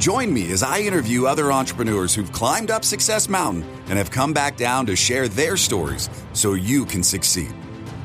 Join 0.00 0.32
me 0.32 0.50
as 0.50 0.62
I 0.62 0.78
interview 0.78 1.26
other 1.26 1.52
entrepreneurs 1.52 2.14
who've 2.14 2.32
climbed 2.32 2.70
up 2.70 2.86
Success 2.86 3.28
Mountain 3.28 3.64
and 3.88 3.98
have 3.98 4.10
come 4.10 4.32
back 4.32 4.56
down 4.56 4.86
to 4.86 4.96
share 4.96 5.28
their 5.28 5.58
stories 5.58 6.08
so 6.32 6.54
you 6.54 6.86
can 6.86 7.02
succeed. 7.02 7.54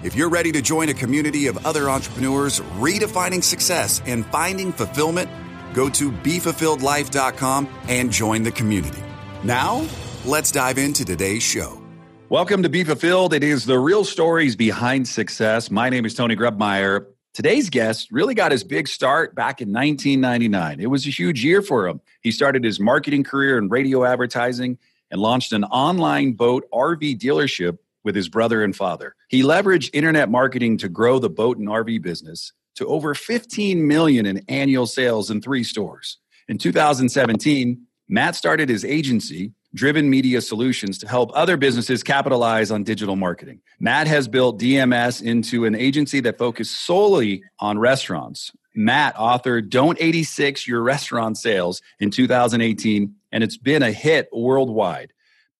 If 0.04 0.13
you're 0.13 0.27
ready 0.27 0.52
to 0.52 0.62
join 0.62 0.89
a 0.89 0.94
community 0.94 1.48
of 1.48 1.66
other 1.66 1.89
entrepreneurs 1.89 2.59
redefining 2.80 3.41
success 3.41 4.02
and 4.05 4.26
finding 4.26 4.73
fulfillment, 4.73 5.30
go 5.73 5.88
to 5.91 6.12
BeFulfilledLife.com 6.12 7.70
and 7.88 8.12
join 8.12 8.44
the 8.44 8.52
community. 8.52 9.02
Now, 9.45 9.88
let's 10.25 10.52
dive 10.52 10.77
into 10.77 11.05
today's 11.05 11.44
show. 11.44 11.81
Welcome 12.27 12.62
to 12.64 12.70
Be 12.70 12.84
Fulfilled. 12.84 13.34
It 13.34 13.41
is 13.41 13.64
the 13.64 13.80
real 13.80 14.03
stories 14.03 14.58
behind 14.58 15.08
success. 15.08 15.72
My 15.72 15.89
name 15.89 16.05
is 16.05 16.14
Tony 16.14 16.36
Grebmeyer. 16.36 17.05
Today's 17.35 17.70
guest 17.70 18.13
really 18.13 18.34
got 18.34 18.53
his 18.53 18.63
big 18.63 18.88
start 18.88 19.35
back 19.35 19.59
in 19.59 19.73
1999. 19.73 20.80
It 20.80 20.89
was 20.89 21.05
a 21.05 21.09
huge 21.09 21.44
year 21.44 21.61
for 21.61 21.85
him. 21.85 21.99
He 22.21 22.31
started 22.31 22.63
his 22.63 22.80
marketing 22.80 23.25
career 23.25 23.58
in 23.58 23.67
radio 23.67 24.05
advertising 24.05 24.77
and 25.11 25.20
launched 25.20 25.52
an 25.52 25.66
online 25.66 26.31
boat 26.31 26.63
RV 26.73 27.20
dealership 27.20 27.77
with 28.05 28.16
his 28.16 28.30
brother 28.30 28.63
and 28.63 28.73
father. 28.73 29.16
He 29.27 29.44
leveraged 29.44 29.89
internet 29.91 30.30
marketing 30.30 30.77
to 30.77 30.88
grow 30.88 31.20
the 31.20 31.30
boat 31.30 31.58
and 31.58 31.67
RV 31.67 32.02
business 32.02 32.53
to 32.75 32.88
over 32.88 33.14
15 33.14 33.86
million 33.86 34.25
in 34.25 34.42
annual 34.47 34.88
sales 34.88 35.30
in 35.30 35.42
3 35.42 35.61
stores. 35.66 36.20
In 36.47 36.58
2017, 36.58 37.81
Matt 38.08 38.38
started 38.38 38.70
his 38.70 38.86
agency 38.86 39.52
driven 39.76 40.09
media 40.09 40.42
solutions 40.42 40.98
to 41.00 41.08
help 41.08 41.30
other 41.34 41.58
businesses 41.58 42.02
capitalize 42.02 42.72
on 42.72 42.84
digital 42.84 43.16
marketing. 43.16 43.62
Matt 43.80 44.08
has 44.08 44.28
built 44.28 44.59
DMS 44.59 45.22
into 45.22 45.66
an 45.66 45.76
agency 45.76 46.22
that 46.22 46.38
focuses 46.38 46.76
solely 46.76 47.44
on 47.59 47.78
restaurants. 47.78 48.52
Matt 48.73 49.16
authored 49.16 49.70
Don't 49.70 49.98
86 50.02 50.67
Your 50.67 50.82
Restaurant 50.82 51.38
Sales 51.38 51.82
in 52.00 52.09
2018, 52.09 53.14
and 53.32 53.44
it's 53.44 53.58
been 53.58 53.84
a 53.84 53.92
hit 53.92 54.30
worldwide. 54.34 55.12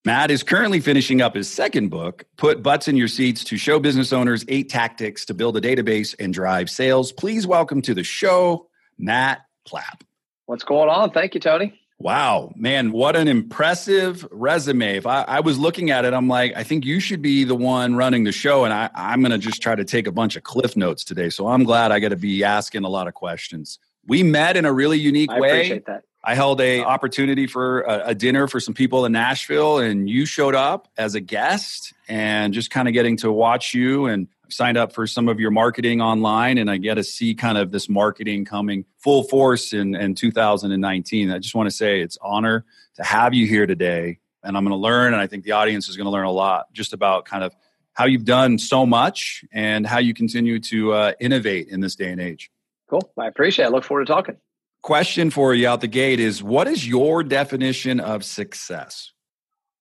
Matt 0.06 0.30
is 0.32 0.44
currently 0.44 0.80
finishing 0.80 1.22
up 1.22 1.34
his 1.34 1.50
second 1.50 1.90
book, 1.90 2.26
Put 2.38 2.62
Butts 2.62 2.88
in 2.88 2.96
Your 2.96 3.08
Seats, 3.08 3.44
to 3.46 3.58
show 3.58 3.80
business 3.80 4.14
owners 4.14 4.46
eight 4.48 4.70
tactics 4.70 5.26
to 5.26 5.34
build 5.34 5.58
a 5.58 5.62
database 5.62 6.14
and 6.20 6.34
drive 6.34 6.70
sales. 6.70 7.12
Please 7.12 7.48
welcome 7.48 7.82
to 7.82 7.94
the 7.94 8.04
show, 8.04 8.70
Matt 9.00 9.42
Plapp. 9.68 10.02
What's 10.46 10.64
going 10.64 10.90
on? 10.90 11.10
Thank 11.10 11.34
you, 11.34 11.40
Tony. 11.40 11.80
Wow, 12.06 12.52
man, 12.56 12.92
what 12.92 13.16
an 13.16 13.28
impressive 13.28 14.28
resume. 14.30 14.96
If 14.96 15.08
I, 15.08 15.24
I, 15.24 15.40
was 15.40 15.58
looking 15.58 15.90
at 15.90 16.06
it, 16.06 16.14
I'm 16.14 16.28
like, 16.28 16.54
I 16.56 16.62
think 16.62 16.86
you 16.86 17.00
should 17.00 17.20
be 17.20 17.46
the 17.46 17.56
one 17.56 17.96
running 17.96 18.26
the 18.26 18.32
show. 18.32 18.64
And 18.64 18.72
I, 18.72 18.92
I'm 18.94 19.22
going 19.22 19.32
to 19.32 19.40
just 19.40 19.60
try 19.60 19.74
to 19.74 19.84
take 19.84 20.06
a 20.06 20.12
bunch 20.12 20.36
of 20.36 20.44
cliff 20.44 20.78
notes 20.78 21.04
today. 21.04 21.32
So 21.32 21.48
I'm 21.48 21.64
glad 21.64 21.92
I 21.92 22.00
got 22.00 22.10
to 22.10 22.16
be 22.16 22.44
asking 22.44 22.84
a 22.84 22.90
lot 22.90 23.08
of 23.08 23.16
questions. 23.16 23.80
We 24.06 24.22
met 24.22 24.56
in 24.56 24.66
a 24.66 24.72
really 24.72 25.00
unique 25.00 25.32
I 25.32 25.40
way. 25.40 25.50
I 25.50 25.54
appreciate 25.54 25.86
that. 25.88 26.04
I 26.24 26.36
held 26.36 26.62
a 26.62 26.84
opportunity 26.84 27.48
for 27.48 27.82
a, 27.82 28.10
a, 28.10 28.16
dinner 28.16 28.48
for 28.48 28.60
some 28.60 28.76
people 28.76 29.06
in 29.06 29.12
Nashville, 29.12 29.80
and 29.80 30.08
you 30.08 30.28
showed 30.28 30.54
up 30.54 30.88
as 31.00 31.16
a 31.16 31.20
guest, 31.20 31.92
and 32.08 32.54
just 32.54 32.70
kind 32.70 32.88
of 32.88 32.94
getting 32.94 33.18
to 33.18 33.32
watch 33.32 33.74
you 33.74 34.06
and 34.06 34.28
signed 34.50 34.78
up 34.78 34.94
for 34.94 35.08
some 35.08 35.28
of 35.28 35.40
your 35.40 35.52
marketing 35.52 36.02
online 36.02 36.58
and 36.58 36.70
I 36.70 36.78
get 36.78 36.96
to 36.96 37.04
see 37.04 37.34
kind 37.34 37.58
of 37.58 37.72
this 37.72 37.90
marketing 37.90 38.46
coming 38.46 38.86
full 38.98 39.24
force 39.24 39.74
in, 39.74 39.96
in 39.96 40.16
2019. 40.16 41.32
I 41.32 41.40
just 41.40 41.56
want 41.56 41.70
to 41.70 41.76
say 41.76 42.02
it's 42.02 42.18
honor 42.22 42.66
to 42.96 43.04
have 43.04 43.34
you 43.34 43.48
here 43.48 43.66
today. 43.66 44.20
And 44.44 44.56
I'm 44.56 44.64
going 44.64 44.78
to 44.78 44.82
learn, 44.82 45.14
and 45.14 45.22
I 45.22 45.26
think 45.26 45.44
the 45.44 45.54
audience 45.54 45.90
is 45.90 45.98
going 45.98 46.06
to 46.06 46.12
learn 46.12 46.26
a 46.26 46.32
lot 46.32 46.72
just 46.72 46.94
about 46.94 47.26
kind 47.26 47.44
of 47.44 47.56
how 47.94 48.06
you've 48.06 48.26
done 48.26 48.60
so 48.60 48.86
much 48.86 49.44
and 49.52 49.88
how 49.88 49.98
you 49.98 50.14
continue 50.14 50.60
to 50.60 50.94
uh, 50.94 51.14
innovate 51.20 51.70
in 51.70 51.80
this 51.80 51.96
day 51.96 52.12
and 52.12 52.22
age. 52.22 52.52
Cool. 52.90 53.02
I 53.18 53.28
appreciate 53.28 53.66
it. 53.66 53.70
I 53.70 53.72
look 53.72 53.84
forward 53.84 54.06
to 54.06 54.14
talking. 54.14 54.38
Question 54.84 55.32
for 55.32 55.56
you 55.56 55.68
out 55.68 55.82
the 55.82 55.88
gate 55.88 56.20
is 56.20 56.44
what 56.44 56.68
is 56.68 56.88
your 56.88 57.24
definition 57.24 58.00
of 58.00 58.24
success? 58.24 59.14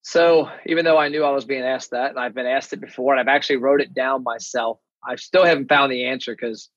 So 0.05 0.51
even 0.67 0.85
though 0.85 0.99
I 0.99 1.09
knew 1.09 1.25
I 1.25 1.31
was 1.31 1.47
being 1.47 1.63
asked 1.63 1.93
that, 1.93 2.11
and 2.11 2.21
I've 2.21 2.35
been 2.35 2.47
asked 2.47 2.75
it 2.75 2.81
before, 2.81 3.15
and 3.15 3.21
I've 3.21 3.35
actually 3.35 3.57
wrote 3.57 3.81
it 3.81 3.95
down 3.95 4.23
myself, 4.23 4.79
I 5.03 5.17
still 5.17 5.47
haven't 5.47 5.69
found 5.69 5.91
the 5.91 6.05
answer 6.05 6.37
because 6.37 6.69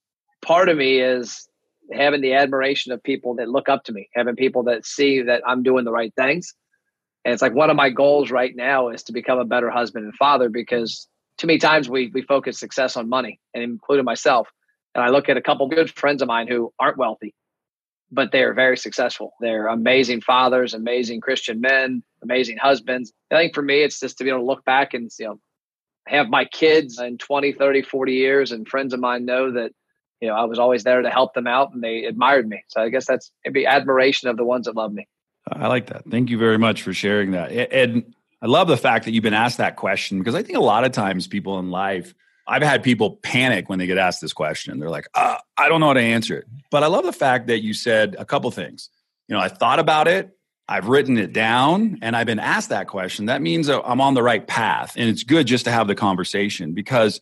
part 0.42 0.70
of 0.70 0.78
me 0.78 1.02
is 1.02 1.48
having 1.92 2.22
the 2.22 2.36
admiration 2.36 2.94
of 2.94 3.04
people 3.04 3.36
that 3.36 3.50
look 3.50 3.68
up 3.68 3.84
to 3.84 3.92
me, 3.92 4.10
having 4.16 4.38
people 4.38 4.64
that 4.64 4.86
see 4.86 5.24
that 5.24 5.42
I'm 5.46 5.62
doing 5.62 5.84
the 5.84 5.92
right 5.92 6.14
things. 6.16 6.54
And 7.26 7.34
it's 7.34 7.42
like 7.42 7.54
one 7.54 7.70
of 7.70 7.76
my 7.76 7.90
goals 7.90 8.32
right 8.32 8.56
now 8.56 8.90
is 8.90 9.04
to 9.04 9.12
become 9.12 9.40
a 9.40 9.46
better 9.46 9.70
husband 9.70 10.06
and 10.06 10.16
father 10.16 10.48
because 10.48 11.10
too 11.38 11.48
many 11.48 11.60
times 11.60 11.90
we 11.90 12.10
we 12.14 12.22
focus 12.22 12.58
success 12.58 12.96
on 12.96 13.10
money 13.10 13.42
and 13.54 13.62
including 13.62 14.06
myself. 14.06 14.48
And 14.96 15.04
I 15.04 15.10
look 15.10 15.28
at 15.28 15.36
a 15.36 15.42
couple 15.42 15.68
good 15.68 15.92
friends 15.92 16.22
of 16.22 16.30
mine 16.30 16.48
who 16.48 16.72
aren't 16.80 16.98
wealthy 16.98 17.36
but 18.12 18.31
they're 18.31 18.53
very 18.53 18.78
successful. 18.78 19.34
They're 19.41 19.68
amazing 19.68 20.22
fathers, 20.22 20.73
amazing 20.73 21.22
Christian 21.22 21.62
men, 21.62 22.03
amazing 22.23 22.57
husbands. 22.57 23.13
I 23.31 23.35
think 23.35 23.53
for 23.53 23.62
me, 23.62 23.81
it's 23.81 24.00
just 24.00 24.18
to 24.18 24.23
be 24.23 24.29
able 24.29 24.40
to 24.40 24.45
look 24.45 24.66
back 24.66 24.94
and 24.94 25.12
you 25.19 25.25
know 25.25 25.40
have 26.07 26.29
my 26.29 26.45
kids 26.45 27.00
in 27.00 27.18
20, 27.18 27.53
30, 27.53 27.81
40 27.81 28.13
years, 28.13 28.51
and 28.51 28.68
friends 28.68 28.94
of 28.94 29.00
mine 29.00 29.25
know 29.25 29.51
that 29.51 29.72
you 30.22 30.28
know 30.28 30.35
I 30.35 30.45
was 30.45 30.59
always 30.59 30.84
there 30.84 31.01
to 31.01 31.09
help 31.09 31.34
them 31.34 31.47
out, 31.47 31.73
and 31.73 31.84
they 31.84 32.06
admired 32.06 32.47
me. 32.47 32.63
So 32.68 32.81
I 32.81 32.90
guess 32.90 33.06
that's 33.06 33.31
maybe 33.45 33.66
admiration 33.66 34.29
of 34.29 34.38
the 34.38 34.45
ones 34.45 34.66
that 34.66 34.75
love 34.75 34.94
me. 34.94 35.07
I 35.51 35.68
like 35.68 35.88
that. 35.88 36.03
Thank 36.09 36.29
you 36.29 36.38
very 36.38 36.57
much 36.57 36.81
for 36.81 36.94
sharing 36.94 37.31
that. 37.31 37.51
And 37.51 38.13
I 38.41 38.47
love 38.47 38.68
the 38.68 38.78
fact 38.78 39.06
that 39.06 39.12
you've 39.12 39.24
been 39.24 39.34
asked 39.34 39.57
that 39.57 39.75
question 39.75 40.19
because 40.19 40.35
I 40.35 40.44
think 40.44 40.57
a 40.57 40.62
lot 40.62 40.84
of 40.84 40.91
times 40.91 41.25
people 41.28 41.59
in 41.59 41.72
life 41.72 42.13
I've 42.47 42.62
had 42.62 42.81
people 42.81 43.18
panic 43.18 43.69
when 43.69 43.78
they 43.78 43.88
get 43.88 43.97
asked 43.97 44.22
this 44.22 44.34
question. 44.34 44.80
They're 44.80 44.90
like, 44.90 45.08
uh, 45.13 45.38
I 45.58 45.68
don't 45.68 45.81
know 45.81 45.88
how 45.88 45.94
to 45.94 46.00
answer 46.00 46.38
it. 46.38 46.46
But 46.72 46.84
I 46.84 46.88
love 46.88 47.03
the 47.03 47.13
fact 47.13 47.47
that 47.47 47.62
you 47.62 47.74
said 47.74 48.16
a 48.18 48.25
couple 48.25 48.50
things. 48.52 48.90
You 49.28 49.35
know, 49.35 49.41
I 49.41 49.50
thought 49.50 49.80
about 49.80 50.08
it, 50.08 50.38
I've 50.69 50.88
written 50.88 51.18
it 51.18 51.34
down, 51.34 52.00
and 52.02 52.16
I've 52.16 52.28
been 52.28 52.40
asked 52.40 52.69
that 52.69 52.88
question. 52.88 53.25
That 53.25 53.41
means 53.41 53.69
I'm 53.69 54.02
on 54.02 54.13
the 54.13 54.24
right 54.24 54.46
path. 54.46 54.94
And 54.97 55.09
it's 55.09 55.24
good 55.24 55.47
just 55.47 55.66
to 55.66 55.72
have 55.72 55.88
the 55.88 55.96
conversation 55.96 56.74
because 56.74 57.19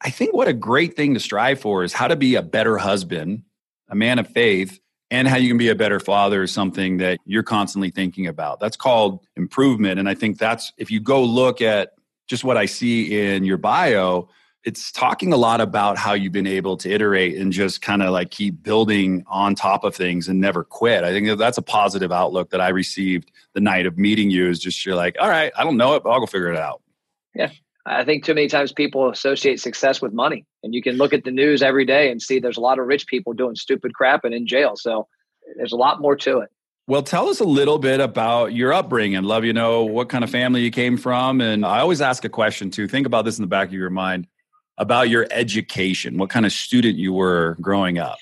I 0.00 0.10
think 0.10 0.34
what 0.34 0.48
a 0.48 0.52
great 0.52 0.96
thing 0.96 1.14
to 1.14 1.20
strive 1.20 1.60
for 1.60 1.84
is 1.84 1.92
how 1.92 2.08
to 2.08 2.16
be 2.16 2.34
a 2.34 2.42
better 2.42 2.76
husband, 2.76 3.44
a 3.88 3.94
man 3.94 4.18
of 4.18 4.28
faith, 4.28 4.80
and 5.10 5.28
how 5.28 5.36
you 5.36 5.48
can 5.48 5.58
be 5.58 5.68
a 5.68 5.74
better 5.74 6.00
father 6.00 6.42
is 6.42 6.50
something 6.50 6.96
that 6.96 7.18
you're 7.26 7.42
constantly 7.42 7.90
thinking 7.90 8.26
about. 8.26 8.58
That's 8.60 8.78
called 8.78 9.20
improvement. 9.36 10.00
And 10.00 10.08
I 10.08 10.14
think 10.14 10.38
that's 10.38 10.72
if 10.78 10.90
you 10.90 11.00
go 11.00 11.22
look 11.22 11.60
at 11.60 11.92
just 12.26 12.44
what 12.44 12.56
I 12.56 12.64
see 12.64 13.20
in 13.20 13.44
your 13.44 13.58
bio, 13.58 14.30
it's 14.64 14.92
talking 14.92 15.32
a 15.32 15.36
lot 15.36 15.60
about 15.60 15.98
how 15.98 16.12
you've 16.12 16.32
been 16.32 16.46
able 16.46 16.76
to 16.76 16.90
iterate 16.90 17.36
and 17.36 17.52
just 17.52 17.82
kind 17.82 18.02
of 18.02 18.12
like 18.12 18.30
keep 18.30 18.62
building 18.62 19.24
on 19.26 19.54
top 19.54 19.82
of 19.82 19.94
things 19.94 20.28
and 20.28 20.40
never 20.40 20.62
quit. 20.62 21.02
I 21.02 21.10
think 21.10 21.36
that's 21.38 21.58
a 21.58 21.62
positive 21.62 22.12
outlook 22.12 22.50
that 22.50 22.60
I 22.60 22.68
received 22.68 23.32
the 23.54 23.60
night 23.60 23.86
of 23.86 23.98
meeting 23.98 24.30
you 24.30 24.48
is 24.48 24.60
just 24.60 24.86
you're 24.86 24.94
like, 24.94 25.16
all 25.20 25.28
right, 25.28 25.52
I 25.56 25.64
don't 25.64 25.76
know 25.76 25.94
it, 25.94 26.04
but 26.04 26.10
I'll 26.10 26.20
go 26.20 26.26
figure 26.26 26.52
it 26.52 26.58
out. 26.58 26.80
Yeah. 27.34 27.50
I 27.84 28.04
think 28.04 28.24
too 28.24 28.34
many 28.34 28.46
times 28.46 28.72
people 28.72 29.10
associate 29.10 29.60
success 29.60 30.00
with 30.00 30.12
money. 30.12 30.46
And 30.62 30.72
you 30.72 30.82
can 30.82 30.96
look 30.96 31.12
at 31.12 31.24
the 31.24 31.32
news 31.32 31.62
every 31.62 31.84
day 31.84 32.12
and 32.12 32.22
see 32.22 32.38
there's 32.38 32.56
a 32.56 32.60
lot 32.60 32.78
of 32.78 32.86
rich 32.86 33.08
people 33.08 33.32
doing 33.32 33.56
stupid 33.56 33.94
crap 33.94 34.24
and 34.24 34.32
in 34.32 34.46
jail. 34.46 34.76
So 34.76 35.08
there's 35.56 35.72
a 35.72 35.76
lot 35.76 36.00
more 36.00 36.14
to 36.16 36.38
it. 36.38 36.50
Well, 36.86 37.02
tell 37.02 37.28
us 37.28 37.40
a 37.40 37.44
little 37.44 37.78
bit 37.78 38.00
about 38.00 38.52
your 38.54 38.72
upbringing. 38.72 39.22
Love 39.24 39.44
you 39.44 39.52
know 39.52 39.84
what 39.84 40.08
kind 40.08 40.22
of 40.22 40.30
family 40.30 40.62
you 40.62 40.70
came 40.70 40.96
from. 40.96 41.40
And 41.40 41.66
I 41.66 41.80
always 41.80 42.00
ask 42.00 42.24
a 42.24 42.28
question 42.28 42.70
too. 42.70 42.86
Think 42.86 43.06
about 43.06 43.24
this 43.24 43.38
in 43.38 43.42
the 43.42 43.48
back 43.48 43.68
of 43.68 43.74
your 43.74 43.90
mind 43.90 44.28
about 44.78 45.08
your 45.08 45.26
education, 45.30 46.18
what 46.18 46.30
kind 46.30 46.46
of 46.46 46.52
student 46.52 46.96
you 46.96 47.12
were 47.12 47.56
growing 47.60 47.98
up. 47.98 48.18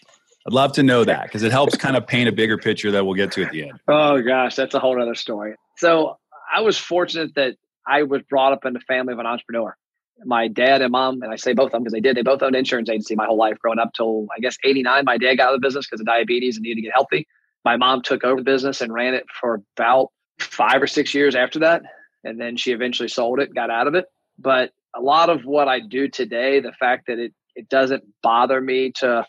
I'd 0.47 0.53
love 0.53 0.73
to 0.73 0.83
know 0.83 1.05
that 1.05 1.25
because 1.25 1.43
it 1.43 1.53
helps 1.53 1.77
kind 1.77 1.97
of 1.97 2.07
paint 2.07 2.29
a 2.29 2.33
bigger 2.33 2.57
picture 2.57 2.91
that 2.93 3.05
we'll 3.05 3.15
get 3.15 3.33
to 3.33 3.45
at 3.45 3.53
the 3.53 3.69
end. 3.69 3.81
Oh 3.89 4.21
gosh, 4.23 4.57
that's 4.57 4.75
a 4.75 4.79
whole 4.79 5.01
other 5.01 5.15
story. 5.15 5.55
So 5.77 6.19
I 6.53 6.61
was 6.63 6.79
fortunate 6.79 7.35
that 7.37 7.57
I 7.87 8.05
was 8.05 8.23
brought 8.23 8.53
up 8.53 8.65
in 8.65 8.73
the 8.73 8.81
family 8.81 9.13
of 9.13 9.19
an 9.19 9.27
entrepreneur. 9.27 9.77
My 10.25 10.49
dad 10.49 10.83
and 10.83 10.93
mom, 10.93 11.23
and 11.23 11.33
I 11.33 11.37
say 11.37 11.55
both 11.55 11.67
of 11.67 11.73
them 11.73 11.83
because 11.83 11.93
they 11.93 12.01
did, 12.01 12.17
they 12.17 12.23
both 12.23 12.43
owned 12.43 12.55
an 12.55 12.59
insurance 12.59 12.91
agency 12.91 13.15
my 13.15 13.27
whole 13.27 13.39
life 13.39 13.59
growing 13.59 13.79
up 13.79 13.93
till 13.95 14.27
I 14.37 14.41
guess 14.41 14.57
89. 14.65 15.05
My 15.05 15.19
dad 15.19 15.37
got 15.37 15.49
out 15.49 15.55
of 15.55 15.61
the 15.61 15.67
business 15.67 15.87
because 15.87 16.01
of 16.01 16.07
diabetes 16.07 16.57
and 16.57 16.63
needed 16.63 16.77
to 16.77 16.83
get 16.83 16.93
healthy. 16.95 17.27
My 17.65 17.77
mom 17.77 18.03
took 18.03 18.25
over 18.25 18.41
the 18.41 18.45
business 18.45 18.81
and 18.81 18.93
ran 18.93 19.15
it 19.15 19.25
for 19.41 19.63
about 19.77 20.09
five 20.39 20.83
or 20.83 20.87
six 20.87 21.15
years 21.15 21.35
after 21.35 21.61
that. 21.61 21.83
And 22.25 22.41
then 22.41 22.57
she 22.57 22.73
eventually 22.73 23.09
sold 23.09 23.41
it, 23.41 23.55
got 23.55 23.71
out 23.71 23.87
of 23.87 23.95
it. 23.95 24.07
But 24.39 24.73
a 24.95 25.01
lot 25.01 25.31
of 25.31 25.43
what 25.45 25.69
I 25.69 25.81
do 25.81 26.09
today, 26.09 26.61
the 26.61 26.73
fact 26.73 27.07
that 27.07 27.19
it 27.19 27.33
it 27.57 27.69
doesn't 27.69 28.05
bother 28.23 28.61
me 28.61 28.93
to 28.93 29.27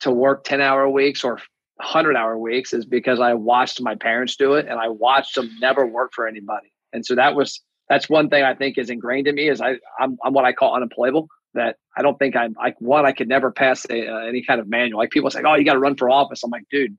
to 0.00 0.10
work 0.10 0.44
10 0.44 0.60
hour 0.60 0.88
weeks 0.88 1.24
or 1.24 1.40
100 1.76 2.16
hour 2.16 2.38
weeks 2.38 2.72
is 2.72 2.84
because 2.84 3.20
I 3.20 3.34
watched 3.34 3.80
my 3.80 3.94
parents 3.94 4.36
do 4.36 4.54
it 4.54 4.66
and 4.68 4.78
I 4.78 4.88
watched 4.88 5.34
them 5.34 5.50
never 5.60 5.86
work 5.86 6.12
for 6.14 6.26
anybody. 6.26 6.72
And 6.92 7.04
so 7.04 7.14
that 7.16 7.34
was 7.34 7.60
That's 7.88 8.08
one 8.08 8.28
thing 8.28 8.44
I 8.44 8.54
think 8.54 8.78
is 8.78 8.90
ingrained 8.90 9.26
in 9.28 9.34
me 9.34 9.48
is 9.48 9.60
I 9.60 9.78
I'm, 9.98 10.18
I'm 10.24 10.32
what 10.32 10.44
I 10.44 10.52
call 10.52 10.74
unemployable. 10.74 11.28
That 11.54 11.76
I 11.96 12.02
don't 12.02 12.18
think 12.18 12.36
I'm 12.36 12.54
like 12.58 12.80
one 12.80 13.06
I 13.06 13.12
could 13.12 13.28
never 13.28 13.50
pass 13.50 13.86
a, 13.90 14.06
uh, 14.06 14.18
any 14.26 14.42
kind 14.44 14.60
of 14.60 14.68
manual. 14.68 14.98
Like 14.98 15.10
people 15.10 15.30
say, 15.30 15.42
oh, 15.44 15.54
you 15.54 15.64
got 15.64 15.72
to 15.72 15.78
run 15.78 15.96
for 15.96 16.10
office. 16.10 16.42
I'm 16.44 16.50
like, 16.50 16.66
dude, 16.70 16.96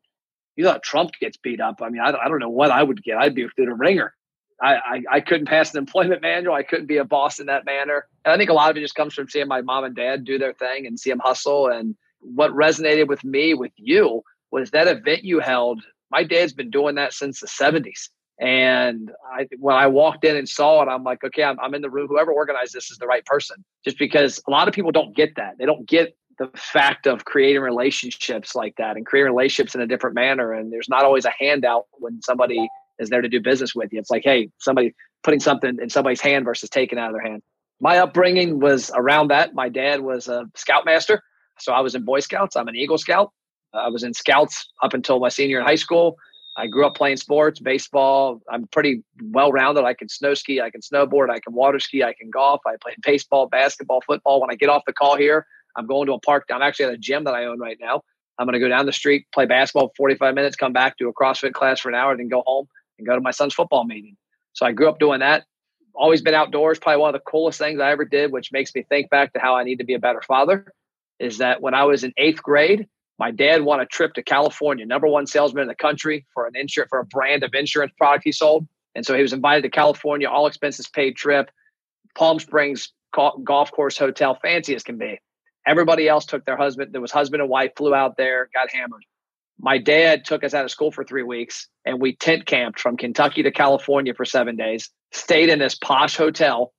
you 0.55 0.65
thought 0.65 0.83
Trump 0.83 1.11
gets 1.21 1.37
beat 1.37 1.61
up. 1.61 1.81
I 1.81 1.89
mean, 1.89 2.01
I, 2.01 2.09
I 2.11 2.27
don't 2.27 2.39
know 2.39 2.49
what 2.49 2.71
I 2.71 2.81
would 2.81 3.01
get. 3.03 3.17
I'd 3.17 3.35
be 3.35 3.47
through 3.47 3.67
the 3.67 3.73
ringer. 3.73 4.13
I, 4.61 4.75
I, 4.75 5.03
I, 5.11 5.19
couldn't 5.21 5.47
pass 5.47 5.71
an 5.73 5.77
employment 5.77 6.21
manual. 6.21 6.53
I 6.53 6.63
couldn't 6.63 6.87
be 6.87 6.97
a 6.97 7.05
boss 7.05 7.39
in 7.39 7.45
that 7.45 7.65
manner. 7.65 8.07
And 8.25 8.33
I 8.33 8.37
think 8.37 8.49
a 8.49 8.53
lot 8.53 8.69
of 8.69 8.77
it 8.77 8.81
just 8.81 8.95
comes 8.95 9.13
from 9.13 9.29
seeing 9.29 9.47
my 9.47 9.61
mom 9.61 9.85
and 9.85 9.95
dad 9.95 10.25
do 10.25 10.37
their 10.37 10.53
thing 10.53 10.85
and 10.85 10.99
see 10.99 11.09
them 11.09 11.21
hustle. 11.23 11.67
And 11.67 11.95
what 12.19 12.51
resonated 12.51 13.07
with 13.07 13.23
me 13.23 13.53
with 13.53 13.71
you 13.77 14.21
was 14.51 14.71
that 14.71 14.87
event 14.87 15.23
you 15.23 15.39
held. 15.39 15.81
My 16.11 16.23
dad's 16.23 16.53
been 16.53 16.69
doing 16.69 16.95
that 16.95 17.13
since 17.13 17.39
the 17.39 17.47
70s. 17.47 18.09
And 18.39 19.11
I, 19.31 19.47
when 19.57 19.75
I 19.75 19.87
walked 19.87 20.23
in 20.23 20.37
and 20.37 20.47
saw 20.47 20.81
it, 20.81 20.87
I'm 20.87 21.03
like, 21.03 21.23
okay, 21.23 21.43
I'm, 21.43 21.59
I'm 21.59 21.73
in 21.73 21.81
the 21.81 21.89
room. 21.89 22.07
Whoever 22.07 22.31
organized 22.31 22.73
this 22.73 22.89
is 22.89 22.97
the 22.97 23.07
right 23.07 23.25
person. 23.25 23.63
Just 23.83 23.99
because 23.99 24.41
a 24.47 24.51
lot 24.51 24.67
of 24.67 24.73
people 24.73 24.91
don't 24.91 25.15
get 25.15 25.35
that. 25.35 25.57
They 25.57 25.65
don't 25.65 25.87
get 25.87 26.15
the 26.37 26.49
fact 26.55 27.05
of 27.05 27.25
creating 27.25 27.61
relationships 27.61 28.55
like 28.55 28.75
that 28.77 28.95
and 28.95 29.05
creating 29.05 29.31
relationships 29.31 29.75
in 29.75 29.81
a 29.81 29.87
different 29.87 30.15
manner. 30.15 30.53
And 30.53 30.71
there's 30.71 30.87
not 30.87 31.03
always 31.03 31.25
a 31.25 31.33
handout 31.37 31.87
when 31.91 32.21
somebody 32.21 32.65
is 32.99 33.09
there 33.09 33.21
to 33.21 33.29
do 33.29 33.41
business 33.41 33.73
with 33.73 33.91
you. 33.91 33.99
It's 33.99 34.09
like, 34.09 34.23
hey, 34.23 34.49
somebody 34.59 34.93
putting 35.23 35.39
something 35.39 35.77
in 35.81 35.89
somebody's 35.89 36.21
hand 36.21 36.45
versus 36.45 36.69
taking 36.69 36.99
out 36.99 37.09
of 37.09 37.13
their 37.13 37.23
hand. 37.23 37.41
My 37.81 37.97
upbringing 37.99 38.59
was 38.59 38.91
around 38.93 39.29
that. 39.29 39.53
My 39.53 39.69
dad 39.69 40.01
was 40.01 40.27
a 40.27 40.45
scoutmaster. 40.55 41.21
So 41.59 41.73
I 41.73 41.81
was 41.81 41.95
in 41.95 42.03
Boy 42.03 42.19
Scouts. 42.19 42.55
I'm 42.55 42.67
an 42.67 42.75
Eagle 42.75 42.97
Scout. 42.97 43.31
I 43.73 43.89
was 43.89 44.03
in 44.03 44.13
Scouts 44.13 44.69
up 44.83 44.93
until 44.93 45.19
my 45.19 45.29
senior 45.29 45.59
in 45.59 45.65
high 45.65 45.75
school. 45.75 46.17
I 46.57 46.67
grew 46.67 46.85
up 46.85 46.95
playing 46.95 47.17
sports, 47.17 47.59
baseball. 47.59 48.41
I'm 48.51 48.67
pretty 48.67 49.03
well 49.21 49.51
rounded. 49.51 49.85
I 49.85 49.93
can 49.93 50.09
snow 50.09 50.33
ski, 50.33 50.59
I 50.59 50.69
can 50.69 50.81
snowboard, 50.81 51.29
I 51.29 51.39
can 51.39 51.53
water 51.53 51.79
ski, 51.79 52.03
I 52.03 52.13
can 52.19 52.29
golf. 52.29 52.61
I 52.67 52.75
play 52.81 52.95
baseball, 53.03 53.47
basketball, 53.47 54.01
football. 54.01 54.41
When 54.41 54.51
I 54.51 54.55
get 54.55 54.69
off 54.69 54.83
the 54.85 54.93
call 54.93 55.15
here, 55.15 55.45
I'm 55.77 55.87
going 55.87 56.07
to 56.07 56.13
a 56.13 56.19
park. 56.19 56.45
I'm 56.51 56.61
actually 56.61 56.85
at 56.85 56.93
a 56.93 56.97
gym 56.97 57.23
that 57.25 57.33
I 57.33 57.45
own 57.45 57.59
right 57.59 57.77
now. 57.79 58.01
I'm 58.37 58.45
going 58.45 58.53
to 58.53 58.59
go 58.59 58.69
down 58.69 58.85
the 58.85 58.93
street, 58.93 59.27
play 59.33 59.45
basketball 59.45 59.91
45 59.97 60.33
minutes, 60.33 60.55
come 60.55 60.73
back, 60.73 60.97
do 60.97 61.09
a 61.09 61.13
CrossFit 61.13 61.53
class 61.53 61.81
for 61.81 61.89
an 61.89 61.95
hour, 61.95 62.15
then 62.15 62.29
go 62.29 62.43
home 62.45 62.67
and 62.99 63.07
go 63.07 63.15
to 63.15 63.21
my 63.21 63.31
son's 63.31 63.53
football 63.53 63.85
meeting. 63.85 64.15
So 64.53 64.65
I 64.65 64.71
grew 64.71 64.89
up 64.89 64.99
doing 64.99 65.21
that. 65.21 65.45
Always 65.95 66.21
been 66.21 66.33
outdoors. 66.33 66.79
Probably 66.79 67.01
one 67.01 67.15
of 67.15 67.19
the 67.19 67.29
coolest 67.29 67.57
things 67.57 67.79
I 67.79 67.91
ever 67.91 68.05
did, 68.05 68.31
which 68.31 68.51
makes 68.51 68.73
me 68.75 68.83
think 68.83 69.09
back 69.09 69.33
to 69.33 69.39
how 69.39 69.55
I 69.55 69.63
need 69.63 69.77
to 69.77 69.83
be 69.83 69.95
a 69.95 69.99
better 69.99 70.21
father. 70.21 70.71
Is 71.19 71.39
that 71.39 71.61
when 71.61 71.73
I 71.73 71.83
was 71.83 72.03
in 72.03 72.13
eighth 72.17 72.41
grade, 72.41 72.87
my 73.17 73.31
dad 73.31 73.63
won 73.63 73.81
a 73.81 73.85
trip 73.85 74.13
to 74.13 74.23
California, 74.23 74.85
number 74.85 75.07
one 75.07 75.27
salesman 75.27 75.63
in 75.63 75.67
the 75.67 75.75
country 75.75 76.25
for 76.33 76.47
an 76.47 76.55
insurance 76.55 76.89
for 76.89 76.99
a 76.99 77.05
brand 77.05 77.43
of 77.43 77.53
insurance 77.53 77.91
product 77.97 78.23
he 78.23 78.31
sold. 78.31 78.65
And 78.95 79.05
so 79.05 79.13
he 79.13 79.21
was 79.21 79.33
invited 79.33 79.63
to 79.63 79.69
California, 79.69 80.29
all 80.29 80.47
expenses 80.47 80.87
paid 80.87 81.17
trip, 81.17 81.51
Palm 82.15 82.39
Springs 82.39 82.93
golf 83.11 83.71
course 83.71 83.97
hotel, 83.97 84.37
fancy 84.41 84.73
as 84.75 84.83
can 84.83 84.97
be. 84.97 85.19
Everybody 85.67 86.07
else 86.07 86.25
took 86.25 86.45
their 86.45 86.57
husband. 86.57 86.93
There 86.93 87.01
was 87.01 87.11
husband 87.11 87.41
and 87.41 87.49
wife 87.49 87.71
flew 87.75 87.93
out 87.93 88.15
there, 88.17 88.49
got 88.53 88.71
hammered. 88.71 89.03
My 89.59 89.77
dad 89.77 90.25
took 90.25 90.43
us 90.43 90.53
out 90.53 90.65
of 90.65 90.71
school 90.71 90.91
for 90.91 91.03
three 91.03 91.23
weeks, 91.23 91.67
and 91.85 91.99
we 91.99 92.15
tent 92.15 92.45
camped 92.45 92.79
from 92.79 92.97
Kentucky 92.97 93.43
to 93.43 93.51
California 93.51 94.13
for 94.13 94.25
seven 94.25 94.55
days. 94.55 94.89
Stayed 95.11 95.49
in 95.49 95.59
this 95.59 95.75
posh 95.75 96.15
hotel, 96.15 96.73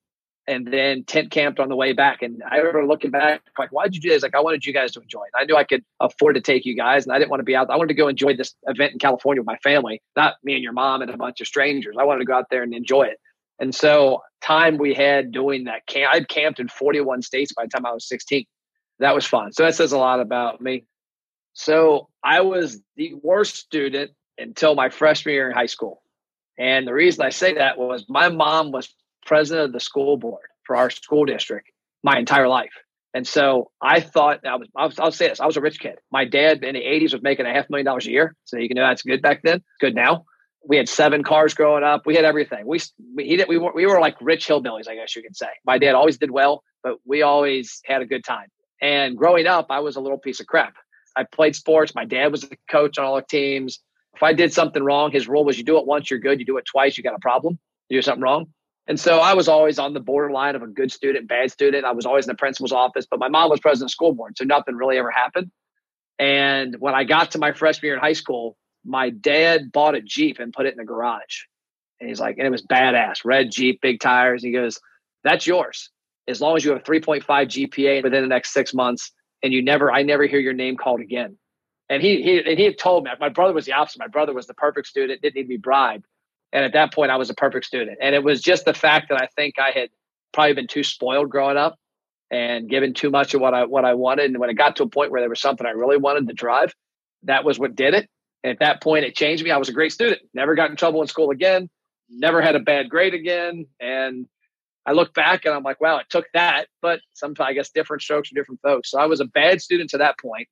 and 0.46 0.66
then 0.66 1.04
tent 1.04 1.30
camped 1.30 1.60
on 1.60 1.68
the 1.68 1.76
way 1.76 1.92
back. 1.92 2.22
And 2.22 2.42
I 2.50 2.56
remember 2.56 2.86
looking 2.86 3.10
back, 3.10 3.42
like, 3.58 3.70
why'd 3.70 3.94
you 3.94 4.00
do 4.00 4.08
this? 4.08 4.22
Like, 4.22 4.34
I 4.34 4.40
wanted 4.40 4.64
you 4.64 4.72
guys 4.72 4.92
to 4.92 5.00
enjoy 5.00 5.22
it. 5.22 5.38
I 5.38 5.44
knew 5.44 5.56
I 5.56 5.64
could 5.64 5.84
afford 6.00 6.36
to 6.36 6.40
take 6.40 6.64
you 6.64 6.74
guys, 6.74 7.04
and 7.04 7.12
I 7.12 7.18
didn't 7.18 7.30
want 7.30 7.40
to 7.40 7.44
be 7.44 7.54
out. 7.54 7.68
I 7.70 7.76
wanted 7.76 7.88
to 7.88 7.94
go 7.94 8.08
enjoy 8.08 8.36
this 8.36 8.54
event 8.66 8.92
in 8.92 8.98
California 8.98 9.42
with 9.42 9.46
my 9.46 9.58
family, 9.58 10.00
not 10.16 10.36
me 10.42 10.54
and 10.54 10.62
your 10.62 10.72
mom 10.72 11.02
and 11.02 11.10
a 11.10 11.16
bunch 11.16 11.40
of 11.40 11.46
strangers. 11.46 11.96
I 11.98 12.04
wanted 12.04 12.20
to 12.20 12.26
go 12.26 12.34
out 12.34 12.46
there 12.50 12.62
and 12.62 12.74
enjoy 12.74 13.02
it. 13.02 13.18
And 13.58 13.74
so, 13.74 14.22
time 14.40 14.78
we 14.78 14.94
had 14.94 15.32
doing 15.32 15.64
that 15.64 15.86
camp, 15.86 16.14
I'd 16.14 16.28
camped 16.28 16.60
in 16.60 16.68
41 16.68 17.22
states 17.22 17.52
by 17.52 17.64
the 17.64 17.68
time 17.68 17.84
I 17.84 17.92
was 17.92 18.08
16 18.08 18.46
that 19.00 19.14
was 19.14 19.26
fun. 19.26 19.52
So 19.52 19.64
that 19.64 19.74
says 19.74 19.92
a 19.92 19.98
lot 19.98 20.20
about 20.20 20.60
me. 20.60 20.84
So 21.52 22.08
I 22.23 22.41
was 22.41 22.81
the 22.97 23.14
worst 23.23 23.56
student 23.56 24.12
until 24.38 24.75
my 24.75 24.88
freshman 24.88 25.35
year 25.35 25.49
in 25.49 25.55
high 25.55 25.67
school. 25.67 26.02
And 26.58 26.87
the 26.87 26.93
reason 26.93 27.25
I 27.25 27.31
say 27.31 27.55
that 27.55 27.79
was 27.79 28.05
my 28.08 28.29
mom 28.29 28.73
was 28.73 28.94
president 29.26 29.67
of 29.67 29.73
the 29.73 29.81
school 29.81 30.17
board 30.17 30.44
for 30.64 30.76
our 30.76 30.91
school 30.91 31.25
district 31.25 31.70
my 32.02 32.19
entire 32.19 32.49
life. 32.49 32.73
And 33.12 33.26
so 33.26 33.70
I 33.82 34.00
thought, 34.00 34.47
I 34.47 34.56
was, 34.56 34.69
I'll, 34.76 34.93
I'll 34.99 35.12
say 35.12 35.29
this, 35.29 35.41
I 35.41 35.47
was 35.47 35.56
a 35.56 35.61
rich 35.61 35.81
kid. 35.81 35.97
My 36.12 36.25
dad 36.25 36.62
in 36.62 36.75
the 36.75 36.81
80s 36.81 37.12
was 37.12 37.23
making 37.23 37.47
a 37.47 37.52
half 37.52 37.69
million 37.69 37.85
dollars 37.85 38.06
a 38.06 38.11
year. 38.11 38.37
So 38.44 38.56
you 38.56 38.69
can 38.69 38.76
know 38.76 38.87
that's 38.87 39.02
good 39.02 39.20
back 39.20 39.43
then, 39.43 39.62
good 39.81 39.94
now. 39.94 40.25
We 40.67 40.76
had 40.76 40.88
seven 40.88 41.25
cars 41.25 41.55
growing 41.55 41.82
up. 41.82 42.06
We 42.06 42.14
had 42.14 42.25
everything. 42.25 42.67
We, 42.67 42.81
we, 43.17 43.26
he 43.26 43.37
did, 43.37 43.49
we, 43.49 43.58
were, 43.58 43.73
we 43.75 43.87
were 43.87 44.00
like 44.00 44.17
rich 44.20 44.47
hillbillies, 44.47 44.88
I 44.88 44.94
guess 44.94 45.17
you 45.17 45.23
could 45.23 45.37
say. 45.37 45.49
My 45.64 45.79
dad 45.79 45.94
always 45.94 46.19
did 46.19 46.31
well, 46.31 46.62
but 46.85 46.99
we 47.05 47.23
always 47.23 47.81
had 47.85 48.02
a 48.02 48.06
good 48.06 48.25
time. 48.25 48.49
And 48.81 49.17
growing 49.17 49.47
up, 49.47 49.67
I 49.70 49.81
was 49.81 49.97
a 49.97 50.00
little 50.00 50.19
piece 50.19 50.38
of 50.38 50.47
crap. 50.47 50.75
I 51.16 51.24
played 51.24 51.56
sports. 51.56 51.94
My 51.94 52.04
dad 52.04 52.32
was 52.32 52.42
the 52.42 52.56
coach 52.68 52.98
on 52.98 53.04
all 53.04 53.16
the 53.16 53.22
teams. 53.22 53.80
If 54.14 54.22
I 54.22 54.32
did 54.32 54.52
something 54.52 54.82
wrong, 54.82 55.10
his 55.10 55.28
rule 55.28 55.44
was 55.44 55.58
you 55.58 55.64
do 55.64 55.78
it 55.78 55.86
once, 55.86 56.10
you're 56.10 56.18
good. 56.18 56.40
You 56.40 56.46
do 56.46 56.56
it 56.58 56.64
twice, 56.66 56.96
you 56.96 57.02
got 57.02 57.14
a 57.14 57.20
problem. 57.20 57.58
You 57.88 57.98
do 57.98 58.02
something 58.02 58.22
wrong. 58.22 58.46
And 58.86 58.98
so 58.98 59.18
I 59.18 59.34
was 59.34 59.46
always 59.46 59.78
on 59.78 59.94
the 59.94 60.00
borderline 60.00 60.56
of 60.56 60.62
a 60.62 60.66
good 60.66 60.90
student, 60.90 61.28
bad 61.28 61.50
student. 61.52 61.84
I 61.84 61.92
was 61.92 62.06
always 62.06 62.26
in 62.26 62.30
the 62.30 62.36
principal's 62.36 62.72
office, 62.72 63.06
but 63.08 63.20
my 63.20 63.28
mom 63.28 63.50
was 63.50 63.60
president 63.60 63.90
of 63.90 63.92
school 63.92 64.12
board. 64.12 64.36
So 64.36 64.44
nothing 64.44 64.74
really 64.74 64.98
ever 64.98 65.10
happened. 65.10 65.50
And 66.18 66.76
when 66.80 66.94
I 66.94 67.04
got 67.04 67.30
to 67.32 67.38
my 67.38 67.52
freshman 67.52 67.86
year 67.86 67.94
in 67.94 68.00
high 68.00 68.14
school, 68.14 68.56
my 68.84 69.10
dad 69.10 69.70
bought 69.70 69.94
a 69.94 70.00
Jeep 70.00 70.38
and 70.40 70.52
put 70.52 70.66
it 70.66 70.72
in 70.72 70.78
the 70.78 70.84
garage. 70.84 71.44
And 72.00 72.08
he's 72.08 72.18
like, 72.18 72.38
and 72.38 72.46
it 72.46 72.50
was 72.50 72.66
badass, 72.66 73.24
red 73.24 73.52
Jeep, 73.52 73.80
big 73.80 74.00
tires. 74.00 74.42
He 74.42 74.52
goes, 74.52 74.80
that's 75.22 75.46
yours 75.46 75.90
as 76.30 76.40
long 76.40 76.56
as 76.56 76.64
you 76.64 76.72
have 76.72 76.84
3.5 76.84 77.24
GPA 77.24 78.02
within 78.02 78.22
the 78.22 78.28
next 78.28 78.52
six 78.52 78.72
months 78.72 79.12
and 79.42 79.52
you 79.52 79.62
never, 79.62 79.90
I 79.90 80.02
never 80.02 80.26
hear 80.26 80.40
your 80.40 80.52
name 80.52 80.76
called 80.76 81.00
again. 81.00 81.37
And 81.88 82.02
he, 82.02 82.22
he, 82.22 82.38
and 82.38 82.58
he 82.58 82.64
had 82.64 82.78
told 82.78 83.04
me, 83.04 83.10
my 83.19 83.28
brother 83.28 83.52
was 83.52 83.66
the 83.66 83.72
opposite. 83.72 83.98
My 83.98 84.06
brother 84.06 84.32
was 84.32 84.46
the 84.46 84.54
perfect 84.54 84.87
student, 84.87 85.22
didn't 85.22 85.34
need 85.34 85.42
to 85.42 85.48
be 85.48 85.56
bribed. 85.56 86.06
And 86.52 86.64
at 86.64 86.72
that 86.72 86.92
point, 86.92 87.10
I 87.10 87.16
was 87.16 87.31
a 87.31 87.34
perfect 87.34 87.66
student. 87.66 87.98
And 88.00 88.14
it 88.14 88.22
was 88.22 88.40
just 88.40 88.64
the 88.64 88.75
fact 88.75 89.08
that 89.08 89.20
I 89.20 89.28
think 89.37 89.58
I 89.58 89.70
had 89.70 89.90
probably 90.32 90.54
been 90.54 90.66
too 90.66 90.84
spoiled 90.84 91.31
growing 91.31 91.56
up 91.56 91.76
and 92.31 92.69
given 92.69 92.94
too 92.94 93.10
much 93.10 93.34
of 93.34 93.40
what 93.40 93.54
I, 93.54 93.64
what 93.64 93.84
I 93.84 93.94
wanted. 93.94 94.26
And 94.26 94.38
when 94.38 94.50
it 94.50 94.54
got 94.54 94.76
to 94.76 94.84
a 94.84 94.88
point 94.88 95.10
where 95.10 95.20
there 95.20 95.28
was 95.28 95.40
something 95.40 95.66
I 95.66 95.70
really 95.70 95.96
wanted 95.96 96.28
to 96.28 96.34
drive, 96.34 96.75
that 97.25 97.44
was 97.44 97.58
what 97.58 97.75
did 97.75 97.94
it. 97.94 98.08
And 98.42 98.52
at 98.52 98.60
that 98.60 98.82
point, 98.82 99.04
it 99.04 99.16
changed 99.16 99.44
me. 99.44 99.50
I 99.50 99.58
was 99.58 99.69
a 99.69 99.72
great 99.72 99.92
student, 99.92 100.22
never 100.32 100.54
got 100.54 100.70
in 100.70 100.76
trouble 100.76 101.02
in 101.02 101.08
school 101.08 101.31
again, 101.31 101.69
never 102.08 102.40
had 102.40 102.56
a 102.56 102.60
bad 102.60 102.88
grade 102.88 103.14
again. 103.14 103.66
And 103.81 104.26
I 104.86 104.92
look 104.92 105.12
back 105.14 105.44
and 105.44 105.54
I'm 105.54 105.62
like, 105.62 105.80
wow, 105.80 105.98
it 105.98 106.06
took 106.08 106.26
that, 106.34 106.66
but 106.80 107.00
sometimes 107.12 107.48
I 107.50 107.52
guess 107.52 107.70
different 107.70 108.02
strokes 108.02 108.28
for 108.28 108.34
different 108.34 108.60
folks. 108.62 108.90
So 108.90 108.99
I 108.99 109.06
was 109.06 109.20
a 109.20 109.26
bad 109.26 109.60
student 109.60 109.90
to 109.90 109.99
that 109.99 110.18
point. 110.18 110.49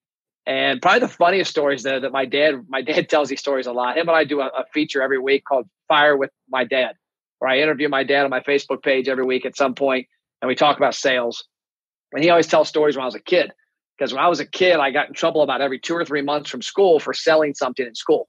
And 0.47 0.81
probably 0.81 1.01
the 1.01 1.09
funniest 1.09 1.51
stories 1.51 1.83
that, 1.83 2.03
that 2.03 2.13
my 2.13 2.25
dad, 2.25 2.65
my 2.69 2.83
dad 2.83 3.09
tells 3.11 3.29
these 3.29 3.41
stories 3.41 3.67
a 3.67 3.73
lot. 3.73 3.97
Him 3.97 4.09
and 4.09 4.17
I 4.17 4.25
do 4.25 4.41
a, 4.41 4.47
a 4.47 4.65
feature 4.73 5.03
every 5.03 5.19
week 5.19 5.45
called 5.45 5.69
Fire 5.89 6.17
with 6.17 6.31
My 6.49 6.65
Dad, 6.65 6.95
where 7.39 7.51
I 7.51 7.59
interview 7.59 7.89
my 7.89 8.05
dad 8.05 8.25
on 8.25 8.31
my 8.31 8.41
Facebook 8.41 8.83
page 8.83 9.09
every 9.09 9.25
week 9.25 9.45
at 9.45 9.57
some 9.57 9.75
point, 9.75 10.07
and 10.41 10.49
we 10.49 10.55
talk 10.55 10.77
about 10.77 10.95
sales. 10.95 11.45
And 12.13 12.23
he 12.23 12.31
always 12.31 12.47
tells 12.47 12.69
stories 12.69 12.97
when 12.97 13.03
I 13.03 13.07
was 13.07 13.15
a 13.15 13.21
kid. 13.21 13.53
Because 13.99 14.15
when 14.15 14.23
I 14.23 14.29
was 14.29 14.41
a 14.41 14.47
kid, 14.47 14.77
I 14.77 14.91
got 14.91 15.09
in 15.09 15.15
trouble 15.15 15.43
about 15.43 15.61
every 15.61 15.81
two 15.81 15.95
or 15.95 16.05
three 16.05 16.23
months 16.23 16.49
from 16.49 16.63
school 16.63 17.01
for 17.01 17.13
selling 17.13 17.53
something 17.55 17.85
in 17.85 17.95
school. 17.95 18.29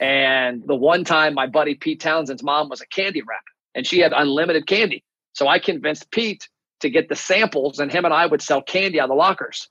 And 0.00 0.62
the 0.66 0.74
one 0.74 1.04
time 1.04 1.34
my 1.34 1.46
buddy 1.46 1.74
Pete 1.74 2.00
Townsend's 2.00 2.42
mom 2.42 2.68
was 2.68 2.80
a 2.80 2.86
candy 2.86 3.20
rep 3.20 3.42
and 3.74 3.86
she 3.86 3.98
had 3.98 4.12
unlimited 4.12 4.66
candy. 4.66 5.04
So 5.38 5.46
I 5.46 5.60
convinced 5.60 6.10
Pete 6.10 6.48
to 6.80 6.90
get 6.90 7.08
the 7.08 7.14
samples, 7.14 7.78
and 7.78 7.92
him 7.92 8.04
and 8.04 8.12
I 8.12 8.26
would 8.26 8.42
sell 8.42 8.60
candy 8.60 8.98
out 8.98 9.04
of 9.04 9.10
the 9.10 9.14
lockers. 9.14 9.68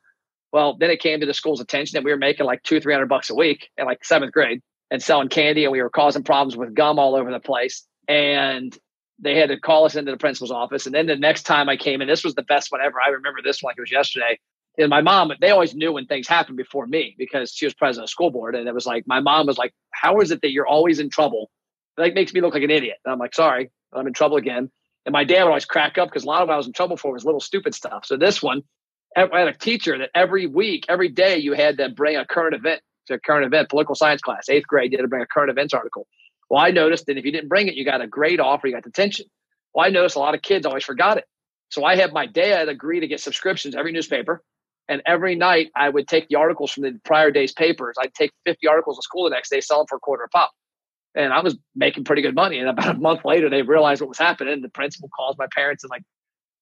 Well, 0.54 0.78
then 0.80 0.90
it 0.92 1.02
came 1.02 1.20
to 1.20 1.26
the 1.26 1.34
school's 1.34 1.60
attention 1.60 1.98
that 1.98 2.06
we 2.06 2.12
were 2.12 2.18
making 2.18 2.46
like 2.46 2.64
two, 2.64 2.80
three 2.80 2.94
hundred 2.94 3.10
bucks 3.10 3.30
a 3.30 3.36
week 3.36 3.70
in 3.78 3.86
like 3.86 4.06
seventh 4.06 4.32
grade 4.32 4.62
and 4.92 5.04
selling 5.04 5.28
candy, 5.28 5.66
and 5.66 5.74
we 5.74 5.82
were 5.82 5.90
causing 5.90 6.24
problems 6.24 6.56
with 6.56 6.74
gum 6.74 7.00
all 7.00 7.16
over 7.16 7.34
the 7.34 7.42
place. 7.42 7.86
And 8.08 8.78
they 9.20 9.36
had 9.36 9.50
to 9.50 9.60
call 9.60 9.84
us 9.84 9.96
into 9.96 10.10
the 10.10 10.18
principal's 10.18 10.52
office. 10.52 10.86
And 10.86 10.96
then 10.96 11.06
the 11.06 11.18
next 11.18 11.44
time 11.44 11.68
I 11.68 11.76
came 11.76 12.02
in, 12.02 12.08
this 12.08 12.24
was 12.24 12.36
the 12.36 12.44
best 12.44 12.72
one 12.72 12.80
ever. 12.80 12.96
I 13.06 13.10
remember 13.10 13.40
this 13.44 13.62
one 13.62 13.72
like 13.72 13.78
it 13.78 13.82
was 13.82 13.92
yesterday. 13.92 14.40
And 14.78 14.90
my 14.90 15.02
mom, 15.02 15.34
they 15.42 15.50
always 15.50 15.76
knew 15.76 15.92
when 15.92 16.06
things 16.06 16.30
happened 16.30 16.56
before 16.56 16.88
me 16.88 17.14
because 17.18 17.52
she 17.52 17.66
was 17.66 17.74
president 17.74 18.04
of 18.04 18.08
the 18.08 18.12
school 18.12 18.32
board. 18.32 18.56
And 18.56 18.70
it 18.70 18.74
was 18.74 18.86
like, 18.86 19.04
my 19.06 19.20
mom 19.20 19.48
was 19.48 19.58
like, 19.58 19.74
How 19.92 20.22
is 20.22 20.32
it 20.32 20.42
that 20.44 20.52
you're 20.52 20.68
always 20.68 21.00
in 21.00 21.10
trouble? 21.10 21.52
It 21.98 22.02
like 22.02 22.14
makes 22.14 22.34
me 22.34 22.40
look 22.40 22.54
like 22.54 22.64
an 22.64 22.72
idiot. 22.72 23.00
And 23.04 23.12
I'm 23.12 23.20
like, 23.20 23.36
Sorry, 23.36 23.70
I'm 23.92 24.08
in 24.08 24.14
trouble 24.14 24.38
again. 24.38 24.72
And 25.08 25.14
my 25.14 25.24
dad 25.24 25.44
would 25.44 25.50
always 25.52 25.64
crack 25.64 25.98
up 25.98 26.10
because 26.10 26.26
a 26.26 26.28
lot 26.28 26.42
of 26.42 26.50
what 26.50 26.56
I 26.56 26.58
was 26.58 26.68
in 26.68 26.74
trouble 26.74 26.98
for 26.98 27.14
was 27.14 27.24
little 27.24 27.40
stupid 27.40 27.74
stuff. 27.74 28.06
So 28.06 28.18
this 28.18 28.44
one, 28.44 28.62
I 29.16 29.22
had 29.22 29.48
a 29.48 29.54
teacher 29.54 29.98
that 29.98 30.10
every 30.14 30.48
week, 30.48 30.86
every 30.90 31.08
day, 31.08 31.38
you 31.38 31.54
had 31.54 31.78
to 31.78 31.88
bring 31.88 32.18
a 32.18 32.26
current 32.26 32.54
event 32.54 32.82
to 33.08 33.14
a 33.14 33.20
current 33.20 33.46
event, 33.46 33.70
political 33.70 33.96
science 33.96 34.22
class, 34.22 34.50
eighth 34.50 34.68
grade, 34.68 34.92
you 34.92 34.98
had 34.98 35.04
to 35.04 35.08
bring 35.08 35.22
a 35.22 35.26
current 35.26 35.50
events 35.50 35.74
article. 35.74 36.08
Well, 36.50 36.62
I 36.62 36.72
noticed 36.72 37.06
that 37.06 37.18
if 37.18 37.24
you 37.24 37.32
didn't 37.32 37.48
bring 37.48 37.70
it, 37.70 37.76
you 37.76 37.86
got 37.86 38.02
a 38.02 38.08
grade 38.08 38.42
off 38.42 38.62
or 38.66 38.68
you 38.68 38.74
got 38.74 38.84
detention. 38.84 39.28
Well, 39.74 39.86
I 39.86 39.90
noticed 39.90 40.18
a 40.18 40.20
lot 40.20 40.36
of 40.36 40.42
kids 40.42 40.66
always 40.66 40.84
forgot 40.84 41.18
it. 41.18 41.24
So 41.70 41.86
I 41.86 41.96
had 41.96 42.12
my 42.12 42.26
dad 42.26 42.68
agree 42.68 43.00
to 43.00 43.08
get 43.08 43.22
subscriptions 43.22 43.76
every 43.76 43.94
newspaper. 43.94 44.44
And 44.90 45.02
every 45.06 45.36
night 45.36 45.72
I 45.74 45.88
would 45.88 46.10
take 46.10 46.28
the 46.28 46.36
articles 46.36 46.72
from 46.72 46.84
the 46.84 47.00
prior 47.06 47.32
day's 47.32 47.54
papers. 47.54 47.96
I'd 47.98 48.14
take 48.14 48.32
50 48.46 48.68
articles 48.68 48.98
to 48.98 49.04
school 49.04 49.24
the 49.24 49.30
next 49.30 49.50
day, 49.52 49.62
sell 49.62 49.80
them 49.80 49.88
for 49.88 49.96
a 49.96 50.00
quarter 50.00 50.26
a 50.26 50.30
pop. 50.30 50.52
And 51.18 51.34
I 51.34 51.42
was 51.42 51.58
making 51.76 52.04
pretty 52.04 52.22
good 52.22 52.36
money. 52.36 52.60
And 52.60 52.70
about 52.70 52.96
a 52.96 53.00
month 53.00 53.26
later, 53.26 53.50
they 53.50 53.64
realized 53.64 54.02
what 54.02 54.10
was 54.10 54.18
happening. 54.18 54.54
And 54.54 54.64
the 54.64 54.70
principal 54.70 55.10
calls 55.10 55.36
my 55.38 55.48
parents 55.54 55.84
and 55.84 55.90
like, 55.90 56.04